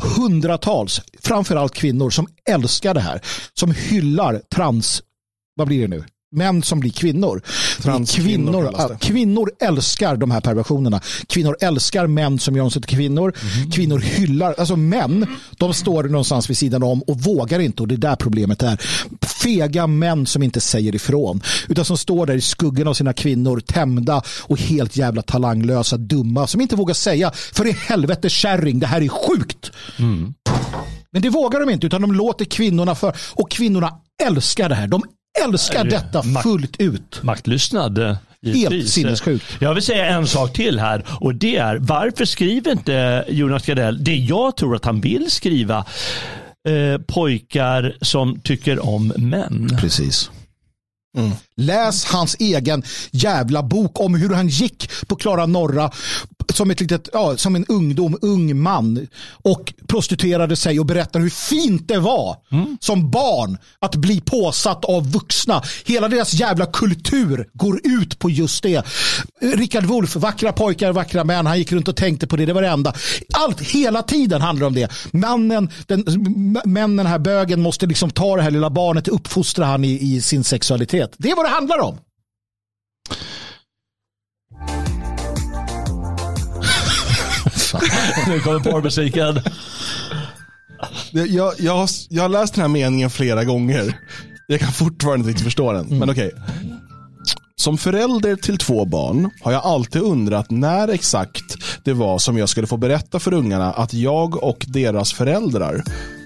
[0.01, 3.21] hundratals, framförallt kvinnor som älskar det här,
[3.55, 5.03] som hyllar trans,
[5.57, 6.05] vad blir det nu?
[6.33, 7.43] Män som blir kvinnor.
[7.83, 11.01] Transkvinnor kvinnor, kvinnor älskar de här perversionerna.
[11.27, 13.35] Kvinnor älskar män som gör sig till kvinnor.
[13.43, 13.71] Mhm.
[13.71, 17.95] Kvinnor hyllar, alltså män, de står någonstans vid sidan om och vågar inte och det
[17.95, 18.81] är där problemet är.
[19.43, 21.43] Fega män som inte säger ifrån.
[21.69, 26.47] Utan som står där i skuggan av sina kvinnor, tämda och helt jävla talanglösa, dumma,
[26.47, 29.73] som inte vågar säga för i helvete kärring, det här är sjukt.
[31.13, 33.93] Men det vågar de inte utan de låter kvinnorna för och kvinnorna
[34.27, 34.87] älskar det här.
[34.87, 35.03] De
[35.45, 37.21] älskar detta fullt ut.
[37.23, 37.99] Maktlystnad.
[37.99, 38.93] eh, givetvis.
[38.93, 39.45] sinnessjukt.
[39.59, 44.05] Jag vill säga en sak till här och det är varför skriver inte Jonas Gardell
[44.05, 45.85] det jag tror att han vill skriva?
[46.69, 49.77] Eh, pojkar som tycker om män.
[49.81, 50.31] Precis.
[51.61, 55.91] Läs hans egen jävla bok om hur han gick på Klara Norra
[56.53, 61.31] som, ett litet, ja, som en ungdom, ung man och prostituerade sig och berättar hur
[61.31, 62.37] fint det var
[62.81, 65.63] som barn att bli påsatt av vuxna.
[65.85, 68.85] Hela deras jävla kultur går ut på just det.
[69.41, 71.47] Rickard Wolff, vackra pojkar, vackra män.
[71.47, 72.47] Han gick runt och tänkte på det.
[72.47, 72.93] Det var det enda.
[73.33, 74.93] Allt, hela tiden handlar om det.
[75.13, 76.05] Mannen, den,
[76.65, 80.23] männen, här bögen måste liksom ta det här lilla barnet och uppfostra han i, i
[80.23, 81.15] sin sexualitet.
[81.17, 81.95] Det är vad det handlar om.
[88.29, 89.41] Nu kommer porrmusiken.
[91.13, 93.99] Jag, jag, har, jag har läst den här meningen flera gånger.
[94.47, 95.99] Jag kan fortfarande inte förstå den.
[95.99, 96.33] Men okej.
[97.57, 102.49] Som förälder till två barn har jag alltid undrat när exakt det var som jag
[102.49, 105.83] skulle få berätta för ungarna att jag och deras föräldrar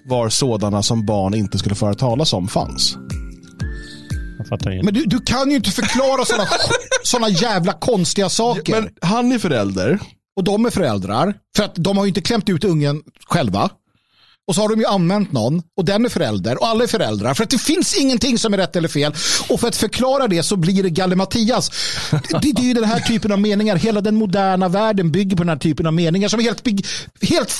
[0.08, 2.96] var sådana som barn inte skulle föra talas om fanns.
[4.38, 4.84] Jag fattar inte.
[4.84, 6.48] Men du, du kan ju inte förklara sådana
[7.02, 8.72] såna jävla konstiga saker.
[8.80, 9.98] Men han är förälder.
[10.36, 11.34] och de är föräldrar.
[11.56, 13.70] För att de har ju inte klämt ut ungen själva.
[14.46, 17.34] Och så har de ju använt någon och den är förälder och alla är föräldrar.
[17.34, 19.14] För att det finns ingenting som är rätt eller fel.
[19.48, 21.70] Och för att förklara det så blir det Galle-Mattias.
[22.10, 23.76] Det, det är ju den här typen av meningar.
[23.76, 26.68] Hela den moderna världen bygger på den här typen av meningar som är helt...
[27.22, 27.50] helt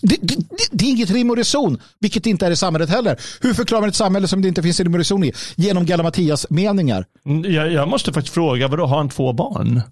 [0.00, 0.36] det, det,
[0.70, 3.16] det är inget rim och reson, vilket inte är i samhället heller.
[3.40, 5.32] Hur förklarar man ett samhälle som det inte finns rim och reson i?
[5.56, 7.04] Genom Galle-Mattias meningar.
[7.26, 9.82] Mm, Jag, jag måste faktiskt fråga, vadå, har han två barn?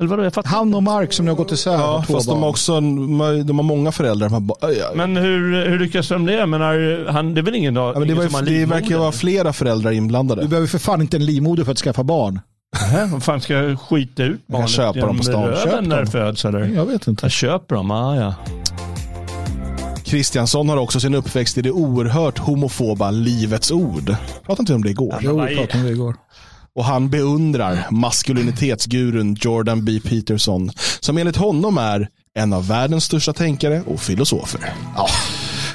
[0.00, 2.32] Eller vadå, jag fattar Han och Mark som nu har gått isär Ja, fast de
[2.32, 2.42] barn.
[2.42, 4.28] har också de har många föräldrar.
[4.28, 4.50] De
[4.96, 6.32] Men hur, hur lyckas de det?
[6.32, 8.98] Jag menar, han, det är väl ingen, Ja, men det, ingen var, som det verkar
[8.98, 10.42] vara flera föräldrar inblandade.
[10.42, 12.40] Du behöver för fan inte en livmoder för att skaffa barn.
[13.12, 15.54] Vad fan ska jag skita ut barnet köpa dem på stan.
[15.64, 16.60] Köp när det föds eller?
[16.60, 17.24] Jag vet inte.
[17.24, 18.34] Jag köper dem, ah, ja.
[20.10, 24.14] Kristiansson har också sin uppväxt i det oerhört homofoba Livets Ord.
[24.46, 25.18] Pratade inte om det igår?
[25.20, 26.16] Jo, vi pratade om det igår.
[26.74, 30.00] Och han beundrar maskulinitetsgurun Jordan B.
[30.04, 30.70] Peterson,
[31.00, 34.74] som enligt honom är en av världens största tänkare och filosofer.
[34.96, 35.06] Ja.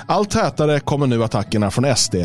[0.07, 2.15] Allt tätare kommer nu attackerna från SD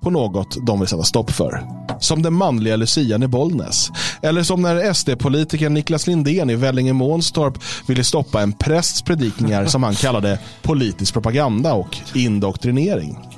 [0.00, 1.62] på något de vill sätta stopp för.
[2.00, 3.90] Som den manliga lucian i Bollnäs.
[4.22, 9.82] Eller som när SD-politikern Niklas Lindén i Vellinge Månstorp ville stoppa en prästs predikningar som
[9.82, 13.29] han kallade politisk propaganda och indoktrinering.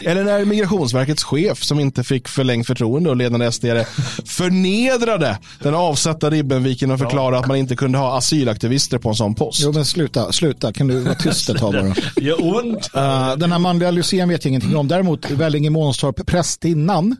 [0.00, 3.64] Eller när Migrationsverkets chef, som inte fick förlängt förtroende och ledande SD
[4.26, 9.34] förnedrade den avsatta Ribbenviken och förklarade att man inte kunde ha asylaktivister på en sån
[9.34, 9.60] post.
[9.62, 10.72] Jo, men sluta, sluta.
[10.72, 11.94] Kan du vara tyst ett tag bara?
[12.24, 12.90] Gör ont.
[12.96, 14.88] Uh, den här manliga Lucien vet jag ingenting om.
[14.88, 17.16] Däremot Vellinge Månstorp, prästinnan,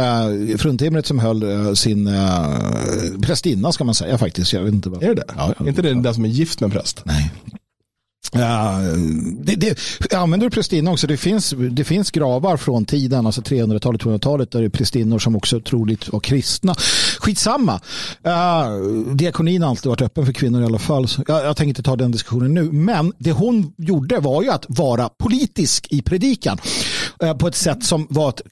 [0.00, 4.52] uh, fruntimret som höll uh, sin uh, prästinna ska man säga faktiskt.
[4.52, 5.02] Jag vet inte vad.
[5.02, 5.24] Är det det?
[5.36, 5.68] Ja, ja.
[5.68, 7.02] Inte det den som är gift med en präst?
[7.04, 7.32] Nej.
[8.32, 8.78] Ja,
[9.42, 9.78] det, det,
[10.14, 11.06] använder du prästinna också?
[11.06, 15.36] Det finns, det finns gravar från tiden, alltså 300-talet, 200-talet, där det är prästinnor som
[15.36, 16.74] också troligt var kristna.
[17.18, 17.80] Skitsamma.
[18.26, 21.08] Uh, diakonin har alltid varit öppen för kvinnor i alla fall.
[21.08, 22.62] Så jag, jag tänker inte ta den diskussionen nu.
[22.72, 26.58] Men det hon gjorde var ju att vara politisk i predikan.
[27.22, 28.42] Eh, på ett sätt som var ett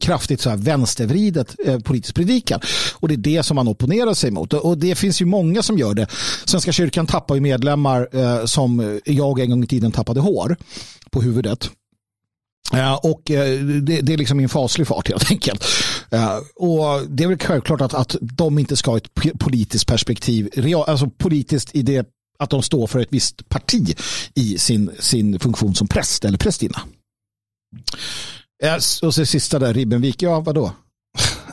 [0.00, 2.60] kraftigt så här vänstervridet politiskt politisk predikan.
[2.94, 4.52] Och det är det som man opponerar sig mot.
[4.52, 6.06] Och det finns ju många som gör det.
[6.44, 8.08] Svenska kyrkan tappar ju medlemmar
[8.46, 10.56] som jag en gång i tiden tappade hår
[11.10, 11.70] på huvudet.
[12.72, 15.64] Ja, och eh, det, det är liksom en faslig fart helt enkelt.
[16.10, 20.48] Ja, och det är väl självklart att, att de inte ska ha ett politiskt perspektiv,
[20.54, 22.08] real, alltså politiskt i det
[22.38, 23.96] att de står för ett visst parti
[24.34, 26.80] i sin, sin funktion som präst eller prästinna.
[29.02, 30.72] Och så sista där, Ribbenvik, ja vadå?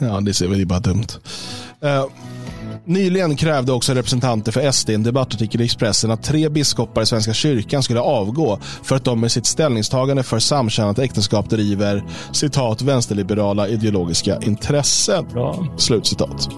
[0.00, 1.06] Ja, det ser väl bara dumt.
[2.84, 7.06] Nyligen krävde också representanter för SD i en debattartikel i Expressen att tre biskopar i
[7.06, 12.82] Svenska kyrkan skulle avgå för att de med sitt ställningstagande för samkönat äktenskap driver citat
[12.82, 15.26] vänsterliberala ideologiska intressen.
[15.32, 15.66] Bra.
[15.76, 16.48] Slutcitat.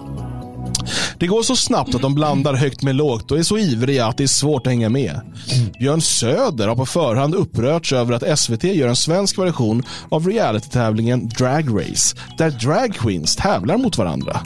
[1.19, 4.17] Det går så snabbt att de blandar högt med lågt och är så ivriga att
[4.17, 5.21] det är svårt att hänga med.
[5.79, 11.29] Björn Söder har på förhand upprörts över att SVT gör en svensk version av realitytävlingen
[11.29, 14.41] Drag Race, där dragqueens tävlar mot varandra.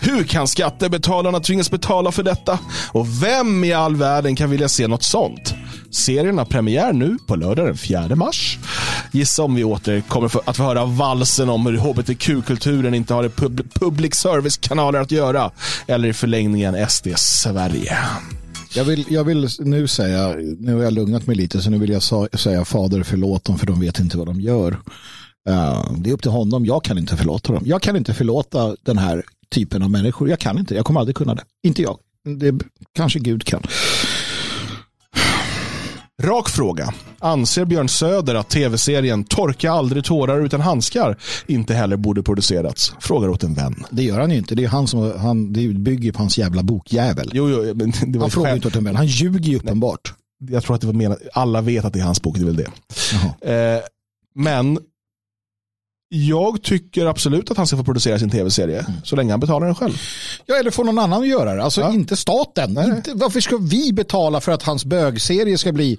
[0.00, 2.58] Hur kan skattebetalarna tvingas betala för detta?
[2.92, 5.54] Och vem i all världen kan vilja se något sånt?
[5.90, 8.58] Serien har premiär nu på lördag den 4 mars.
[9.12, 13.28] Gissa om vi åter kommer att få höra valsen om hur hbtq-kulturen inte har i
[13.28, 15.50] pub public service-kanaler att göra.
[15.86, 17.98] Eller i förlängningen SD Sverige.
[18.74, 21.90] Jag vill, jag vill nu säga, nu har jag lugnat mig lite, så nu vill
[21.90, 24.72] jag sa, säga fader förlåt dem för de vet inte vad de gör.
[25.48, 27.62] Uh, det är upp till honom, jag kan inte förlåta dem.
[27.66, 30.30] Jag kan inte förlåta den här typen av människor.
[30.30, 31.44] Jag kan inte, jag kommer aldrig kunna det.
[31.62, 31.98] Inte jag.
[32.38, 32.54] Det
[32.92, 33.62] kanske Gud kan.
[36.22, 36.94] Rak fråga.
[37.18, 42.92] Anser Björn Söder att tv-serien Torka aldrig tårar utan handskar inte heller borde producerats?
[43.00, 43.84] Frågar åt en vän.
[43.90, 44.54] Det gör han ju inte.
[44.54, 47.30] Det är han som han, det bygger på hans jävla bokjävel.
[47.34, 48.96] Jo, jo, men det var han frågar inte åt en vän.
[48.96, 50.14] Han ljuger ju uppenbart.
[50.50, 51.18] Jag tror att det var menat.
[51.32, 52.36] Alla vet att det är hans bok.
[52.36, 52.70] Det är väl det.
[53.52, 53.80] Eh,
[54.34, 54.78] men
[56.12, 58.92] jag tycker absolut att han ska få producera sin tv-serie mm.
[59.04, 60.00] så länge han betalar den själv.
[60.46, 61.62] Ja, eller får någon annan att göra det.
[61.62, 61.92] Alltså ja.
[61.92, 62.78] inte staten.
[62.78, 65.98] Inte, varför ska vi betala för att hans bögserie ska bli...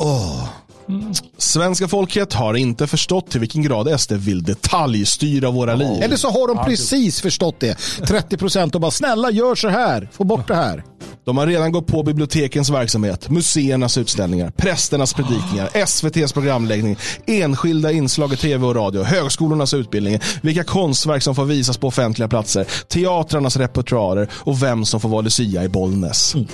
[0.00, 0.48] Oh.
[0.88, 1.12] Mm.
[1.38, 5.78] Svenska folket har inte förstått till vilken grad SD vill detaljstyra våra oh.
[5.78, 6.02] liv.
[6.02, 7.78] Eller så har de precis förstått det.
[8.06, 10.84] 30 procent och bara snälla gör så här, få bort det här.
[11.28, 16.96] De har redan gått på bibliotekens verksamhet, museernas utställningar, prästernas predikningar, SVTs programläggning,
[17.26, 22.28] enskilda inslag i tv och radio, högskolornas utbildning, vilka konstverk som får visas på offentliga
[22.28, 26.34] platser, teatrarnas repertoarer och vem som får vara Lucia i Bollnäs.
[26.34, 26.46] Mm.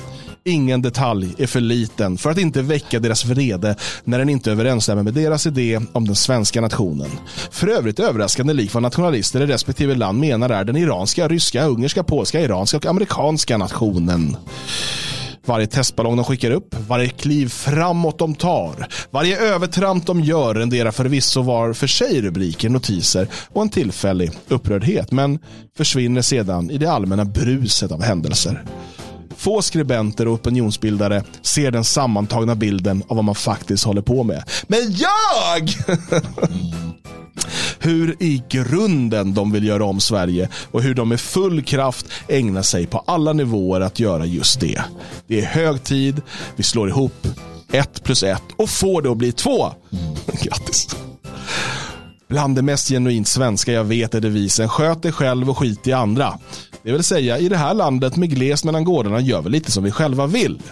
[0.46, 5.02] Ingen detalj är för liten för att inte väcka deras vrede när den inte överensstämmer
[5.02, 7.10] med deras idé om den svenska nationen.
[7.50, 12.04] För övrigt överraskande lik vad nationalister i respektive land menar är den iranska, ryska, ungerska,
[12.04, 14.36] polska, iranska och amerikanska nationen.
[15.46, 20.90] Varje testballong de skickar upp, varje kliv framåt de tar, varje övertramp de gör renderar
[20.90, 25.38] förvisso var för sig rubriker, notiser och en tillfällig upprördhet, men
[25.76, 28.64] försvinner sedan i det allmänna bruset av händelser.
[29.44, 34.44] Få skribenter och opinionsbildare ser den sammantagna bilden av vad man faktiskt håller på med.
[34.66, 35.68] Men jag!
[37.78, 42.62] hur i grunden de vill göra om Sverige och hur de med full kraft ägnar
[42.62, 44.82] sig på alla nivåer att göra just det.
[45.26, 46.22] Det är hög tid,
[46.56, 47.26] vi slår ihop
[47.72, 49.72] ett plus ett och får det att bli två.
[50.42, 50.96] Grattis.
[52.28, 55.92] Bland det mest genuint svenska jag vet är devisen sköt dig själv och skit i
[55.92, 56.38] andra.
[56.84, 59.84] Det vill säga, i det här landet med gles mellan gårdarna gör vi lite som
[59.84, 60.62] vi själva vill.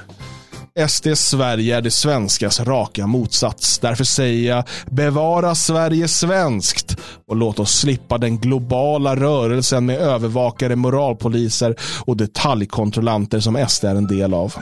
[0.89, 3.78] SD Sverige är det svenskas raka motsats.
[3.78, 6.97] Därför säger jag bevara Sverige svenskt
[7.28, 13.94] och låt oss slippa den globala rörelsen med övervakare, moralpoliser och detaljkontrollanter som SD är
[13.94, 14.55] en del av.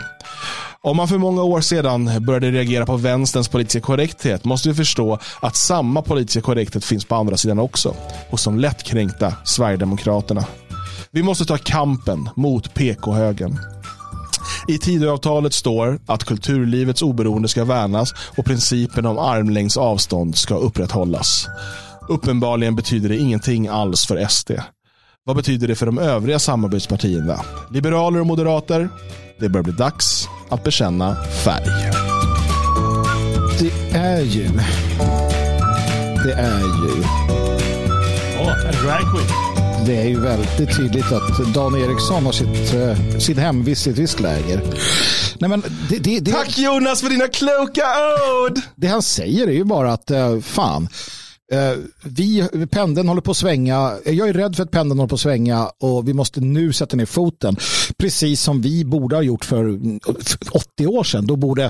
[0.82, 5.18] Om man för många år sedan började reagera på vänsterns politiska korrekthet måste vi förstå
[5.40, 7.94] att samma politiska korrekthet finns på andra sidan också.
[8.30, 10.44] Hos de lättkränkta Sverigedemokraterna.
[11.12, 13.58] Vi måste ta kampen mot PK-högen.
[14.68, 21.46] I Tidöavtalet står att kulturlivets oberoende ska värnas och principen om armlängds avstånd ska upprätthållas.
[22.08, 24.50] Uppenbarligen betyder det ingenting alls för SD.
[25.24, 27.40] Vad betyder det för de övriga samarbetspartierna?
[27.70, 28.88] Liberaler och moderater?
[29.40, 31.92] Det börjar bli dags att bekänna färg.
[33.58, 34.48] Det är ju...
[36.24, 37.02] Det är ju...
[38.40, 42.74] Åh, oh, en drag queen det är ju väldigt tydligt att Dan Eriksson har sitt,
[42.74, 44.62] uh, sitt hemvist i ett visst läger.
[45.38, 47.86] Nej, men det, det, det, Tack Jonas för dina kloka
[48.46, 48.60] ord!
[48.76, 50.90] Det han säger är ju bara att uh, fan, Eh,
[51.52, 53.92] Eh, vi, pendeln håller på att svänga.
[54.04, 56.72] Eh, jag är rädd för att pendeln håller på att svänga och vi måste nu
[56.72, 57.56] sätta ner foten.
[57.98, 59.80] Precis som vi borde ha gjort för
[60.50, 61.26] 80 år sedan.
[61.26, 61.64] Då borde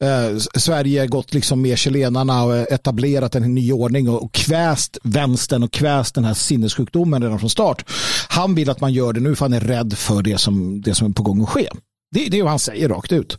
[0.00, 5.62] eh, Sverige gått liksom med chilenarna och etablerat en ny ordning och, och kväst vänstern
[5.62, 7.84] och kväst den här sinnessjukdomen redan från start.
[8.28, 10.94] Han vill att man gör det nu för han är rädd för det som, det
[10.94, 11.68] som är på gång att ske.
[12.10, 13.38] Det, det är vad han säger rakt ut.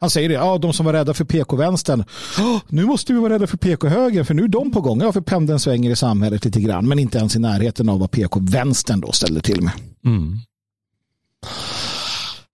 [0.00, 2.04] Han säger det, ja, de som var rädda för PK-vänstern.
[2.38, 5.00] Oh, nu måste vi vara rädda för PK-högern för nu är de på gång.
[5.00, 8.10] Ja, för pendeln svänger i samhället lite grann, men inte ens i närheten av vad
[8.10, 9.72] PK-vänstern då ställde till med.
[10.04, 10.38] Mm.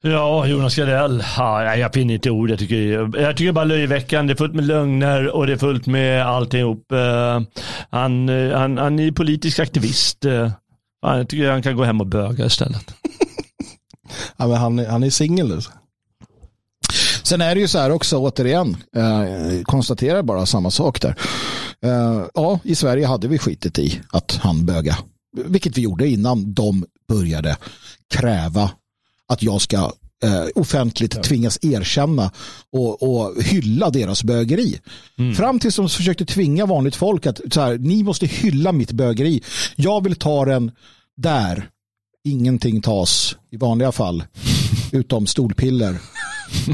[0.04, 1.24] Ja, Jonas Gardell.
[1.36, 2.50] Ja, jag finner inte ord.
[2.50, 2.76] Jag tycker,
[3.20, 4.32] jag tycker bara löjeväckande.
[4.32, 6.92] Det är fullt med lögner och det är fullt med alltihop.
[6.92, 7.40] Uh,
[7.90, 10.24] han, uh, han, han är politisk aktivist.
[10.24, 10.50] Uh,
[11.02, 12.94] jag tycker han kan gå hem och böga istället.
[14.36, 15.52] ja, men han, han är singel.
[15.52, 15.70] Alltså.
[17.32, 21.16] Sen är det ju så här också, återigen, eh, konstaterar bara samma sak där.
[21.84, 24.98] Eh, ja, i Sverige hade vi skitit i att han böga.
[25.46, 27.56] vilket vi gjorde innan de började
[28.14, 28.70] kräva
[29.28, 29.76] att jag ska
[30.24, 31.22] eh, offentligt ja.
[31.22, 32.30] tvingas erkänna
[32.72, 34.80] och, och hylla deras bögeri.
[35.18, 35.34] Mm.
[35.34, 39.42] Fram tills de försökte tvinga vanligt folk att så här, ni måste hylla mitt bögeri.
[39.76, 40.70] Jag vill ta den
[41.16, 41.68] där.
[42.24, 44.24] Ingenting tas i vanliga fall
[44.92, 45.98] utom stolpiller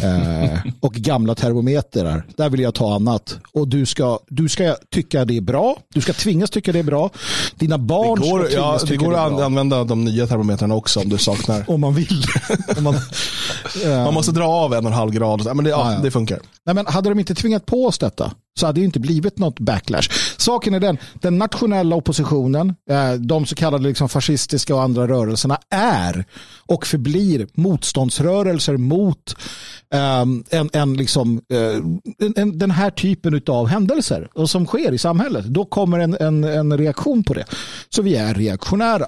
[0.03, 2.27] eh, och gamla termometrar.
[2.36, 3.39] Där vill jag ta annat.
[3.53, 5.78] Och du ska, du ska tycka det är bra.
[5.95, 7.11] Du ska tvingas tycka det är bra.
[7.59, 11.01] Dina barn det går, ska tvingas ja, det går att använda de nya termometrarna också
[11.01, 11.65] om du saknar.
[11.70, 12.24] om man vill.
[12.77, 12.95] om man,
[13.85, 15.57] eh, man måste dra av en och en halv grad.
[15.57, 16.01] Men det, ja, ja.
[16.03, 16.39] det funkar.
[16.66, 19.60] Nej, men hade de inte tvingat på oss detta så hade det inte blivit något
[19.60, 20.09] backlash.
[20.36, 25.59] Saken är den, den nationella oppositionen, eh, de så kallade liksom fascistiska och andra rörelserna
[25.70, 26.24] är
[26.66, 29.36] och förblir motståndsrörelser mot
[30.22, 34.98] um, en, en liksom, uh, en, den här typen av händelser och som sker i
[34.98, 35.44] samhället.
[35.44, 37.44] Då kommer en, en, en reaktion på det.
[37.89, 39.06] Så vi är reaktionära.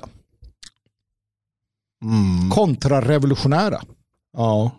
[2.04, 2.50] Mm.
[2.50, 3.80] Kontrarevolutionära.
[4.36, 4.70] Ja.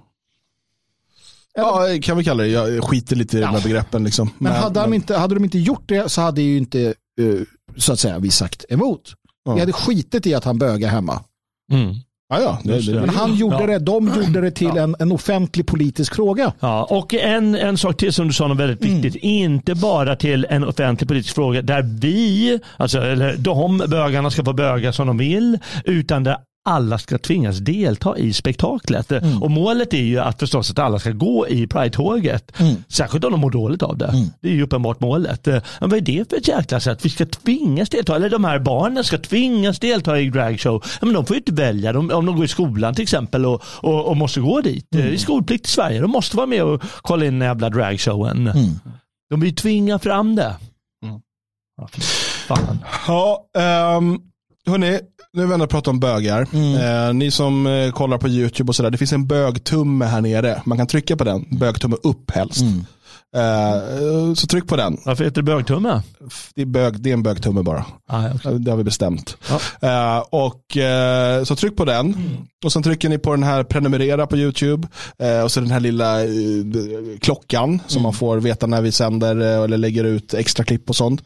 [1.54, 2.50] Ja, kan vi kalla det.
[2.50, 3.48] Jag skiter lite i ja.
[3.48, 4.04] de här begreppen.
[4.04, 4.30] Liksom.
[4.38, 4.90] Men, men, hade, men...
[4.90, 7.42] De inte, hade de inte gjort det så hade ju inte uh,
[7.78, 9.14] så att säga vi sagt emot.
[9.46, 9.54] Ja.
[9.54, 11.24] Vi hade skitit i att han bögar hemma.
[11.72, 11.96] Mm.
[12.34, 13.68] Ja, ja, det, det, men han gjorde ja.
[13.68, 14.84] det, de gjorde det till ja.
[14.84, 16.54] en, en offentlig politisk fråga.
[16.60, 19.02] Ja, och en, en sak till som du sa något väldigt mm.
[19.02, 19.24] viktigt.
[19.24, 24.54] Inte bara till en offentlig politisk fråga där vi, alltså eller de bögarna ska få
[24.54, 29.12] böga som de vill, utan där alla ska tvingas delta i spektaklet.
[29.12, 29.44] Mm.
[29.44, 32.60] Och målet är ju att förstås att alla ska gå i Pride-tåget.
[32.60, 32.76] Mm.
[32.88, 34.06] Särskilt om de mår dåligt av det.
[34.06, 34.30] Mm.
[34.42, 35.46] Det är ju uppenbart målet.
[35.46, 37.06] Men vad är det för ett jäkla sätt?
[37.06, 40.84] Vi ska tvingas delta, eller de här barnen ska tvingas delta i dragshow.
[41.02, 43.64] Men de får ju inte välja de, om de går i skolan till exempel och,
[43.66, 44.96] och, och måste gå dit.
[44.96, 45.08] Mm.
[45.08, 46.02] Det är skolplikt i Sverige.
[46.02, 48.48] De måste vara med och kolla in den jävla dragshowen.
[48.48, 48.70] Mm.
[49.30, 50.56] De vill tvinga fram det.
[51.06, 51.22] Mm.
[51.78, 51.88] Ja,
[52.48, 52.80] fan.
[53.08, 53.46] Ja,
[53.98, 54.22] um,
[54.66, 55.00] hörni,
[55.34, 56.48] nu vänder vi prata om bögar.
[56.54, 57.08] Mm.
[57.08, 60.62] Eh, ni som eh, kollar på YouTube och sådär, det finns en bögtumme här nere.
[60.66, 62.62] Man kan trycka på den, bögtumme upp helst.
[62.62, 62.86] Mm.
[63.38, 64.98] Uh, så tryck på den.
[65.06, 66.02] Varför heter det bögtumme?
[66.56, 67.86] Det är, bög, det är en bögtumme bara.
[68.08, 68.58] Ah, okay.
[68.58, 69.38] Det har vi bestämt.
[69.82, 70.18] Ah.
[70.18, 72.06] Uh, och uh, Så tryck på den.
[72.06, 72.38] Mm.
[72.66, 74.88] Och sen trycker ni på den här prenumerera på YouTube.
[75.44, 76.18] och så den här lilla
[77.22, 77.80] klockan mm.
[77.88, 81.22] som man får veta när vi sänder eller lägger ut extra klipp och sånt.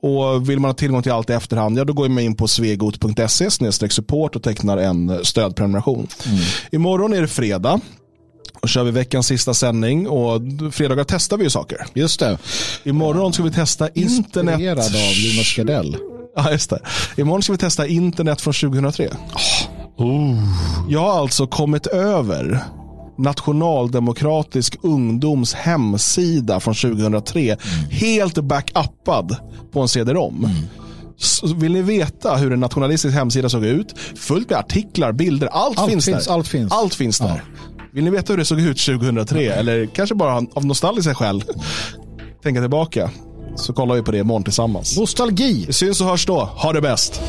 [0.00, 2.48] och vill man ha tillgång till allt i efterhand, ja då går man in på
[2.48, 3.50] svegot.se
[3.90, 6.06] support och tecknar en stödprenumeration.
[6.26, 6.38] Mm.
[6.72, 7.80] Imorgon är det fredag.
[8.66, 11.86] Och kör vi veckans sista sändning och fredagar testar vi ju saker.
[11.94, 12.38] Just det.
[12.84, 14.54] Imorgon ska vi testa internet.
[14.54, 15.96] Inspirerad av Jonas Gardell.
[16.36, 16.80] Ja, just det.
[17.16, 19.10] Imorgon ska vi testa internet från 2003.
[19.96, 20.38] Oh.
[20.88, 22.64] Jag har alltså kommit över
[23.18, 27.40] Nationaldemokratisk ungdoms hemsida från 2003.
[27.40, 27.58] Mm.
[27.90, 29.36] Helt backuppad
[29.72, 30.44] på en CD-ROM.
[30.44, 31.60] Mm.
[31.60, 33.94] vill ni veta hur en nationalistisk hemsida såg ut?
[34.16, 36.32] Fullt med artiklar, bilder, allt, allt finns, finns, där.
[36.32, 36.72] Allt finns.
[36.72, 37.42] Allt finns där.
[37.56, 37.75] Ja.
[37.96, 39.42] Vill ni veta hur det såg ut 2003?
[39.52, 41.44] Eller kanske bara av nostalgiska skäl
[42.42, 43.10] tänka tillbaka.
[43.56, 44.98] Så kollar vi på det imorgon tillsammans.
[44.98, 45.64] Nostalgi.
[45.66, 46.44] Vi syns och hörs då.
[46.44, 47.20] Ha det bäst.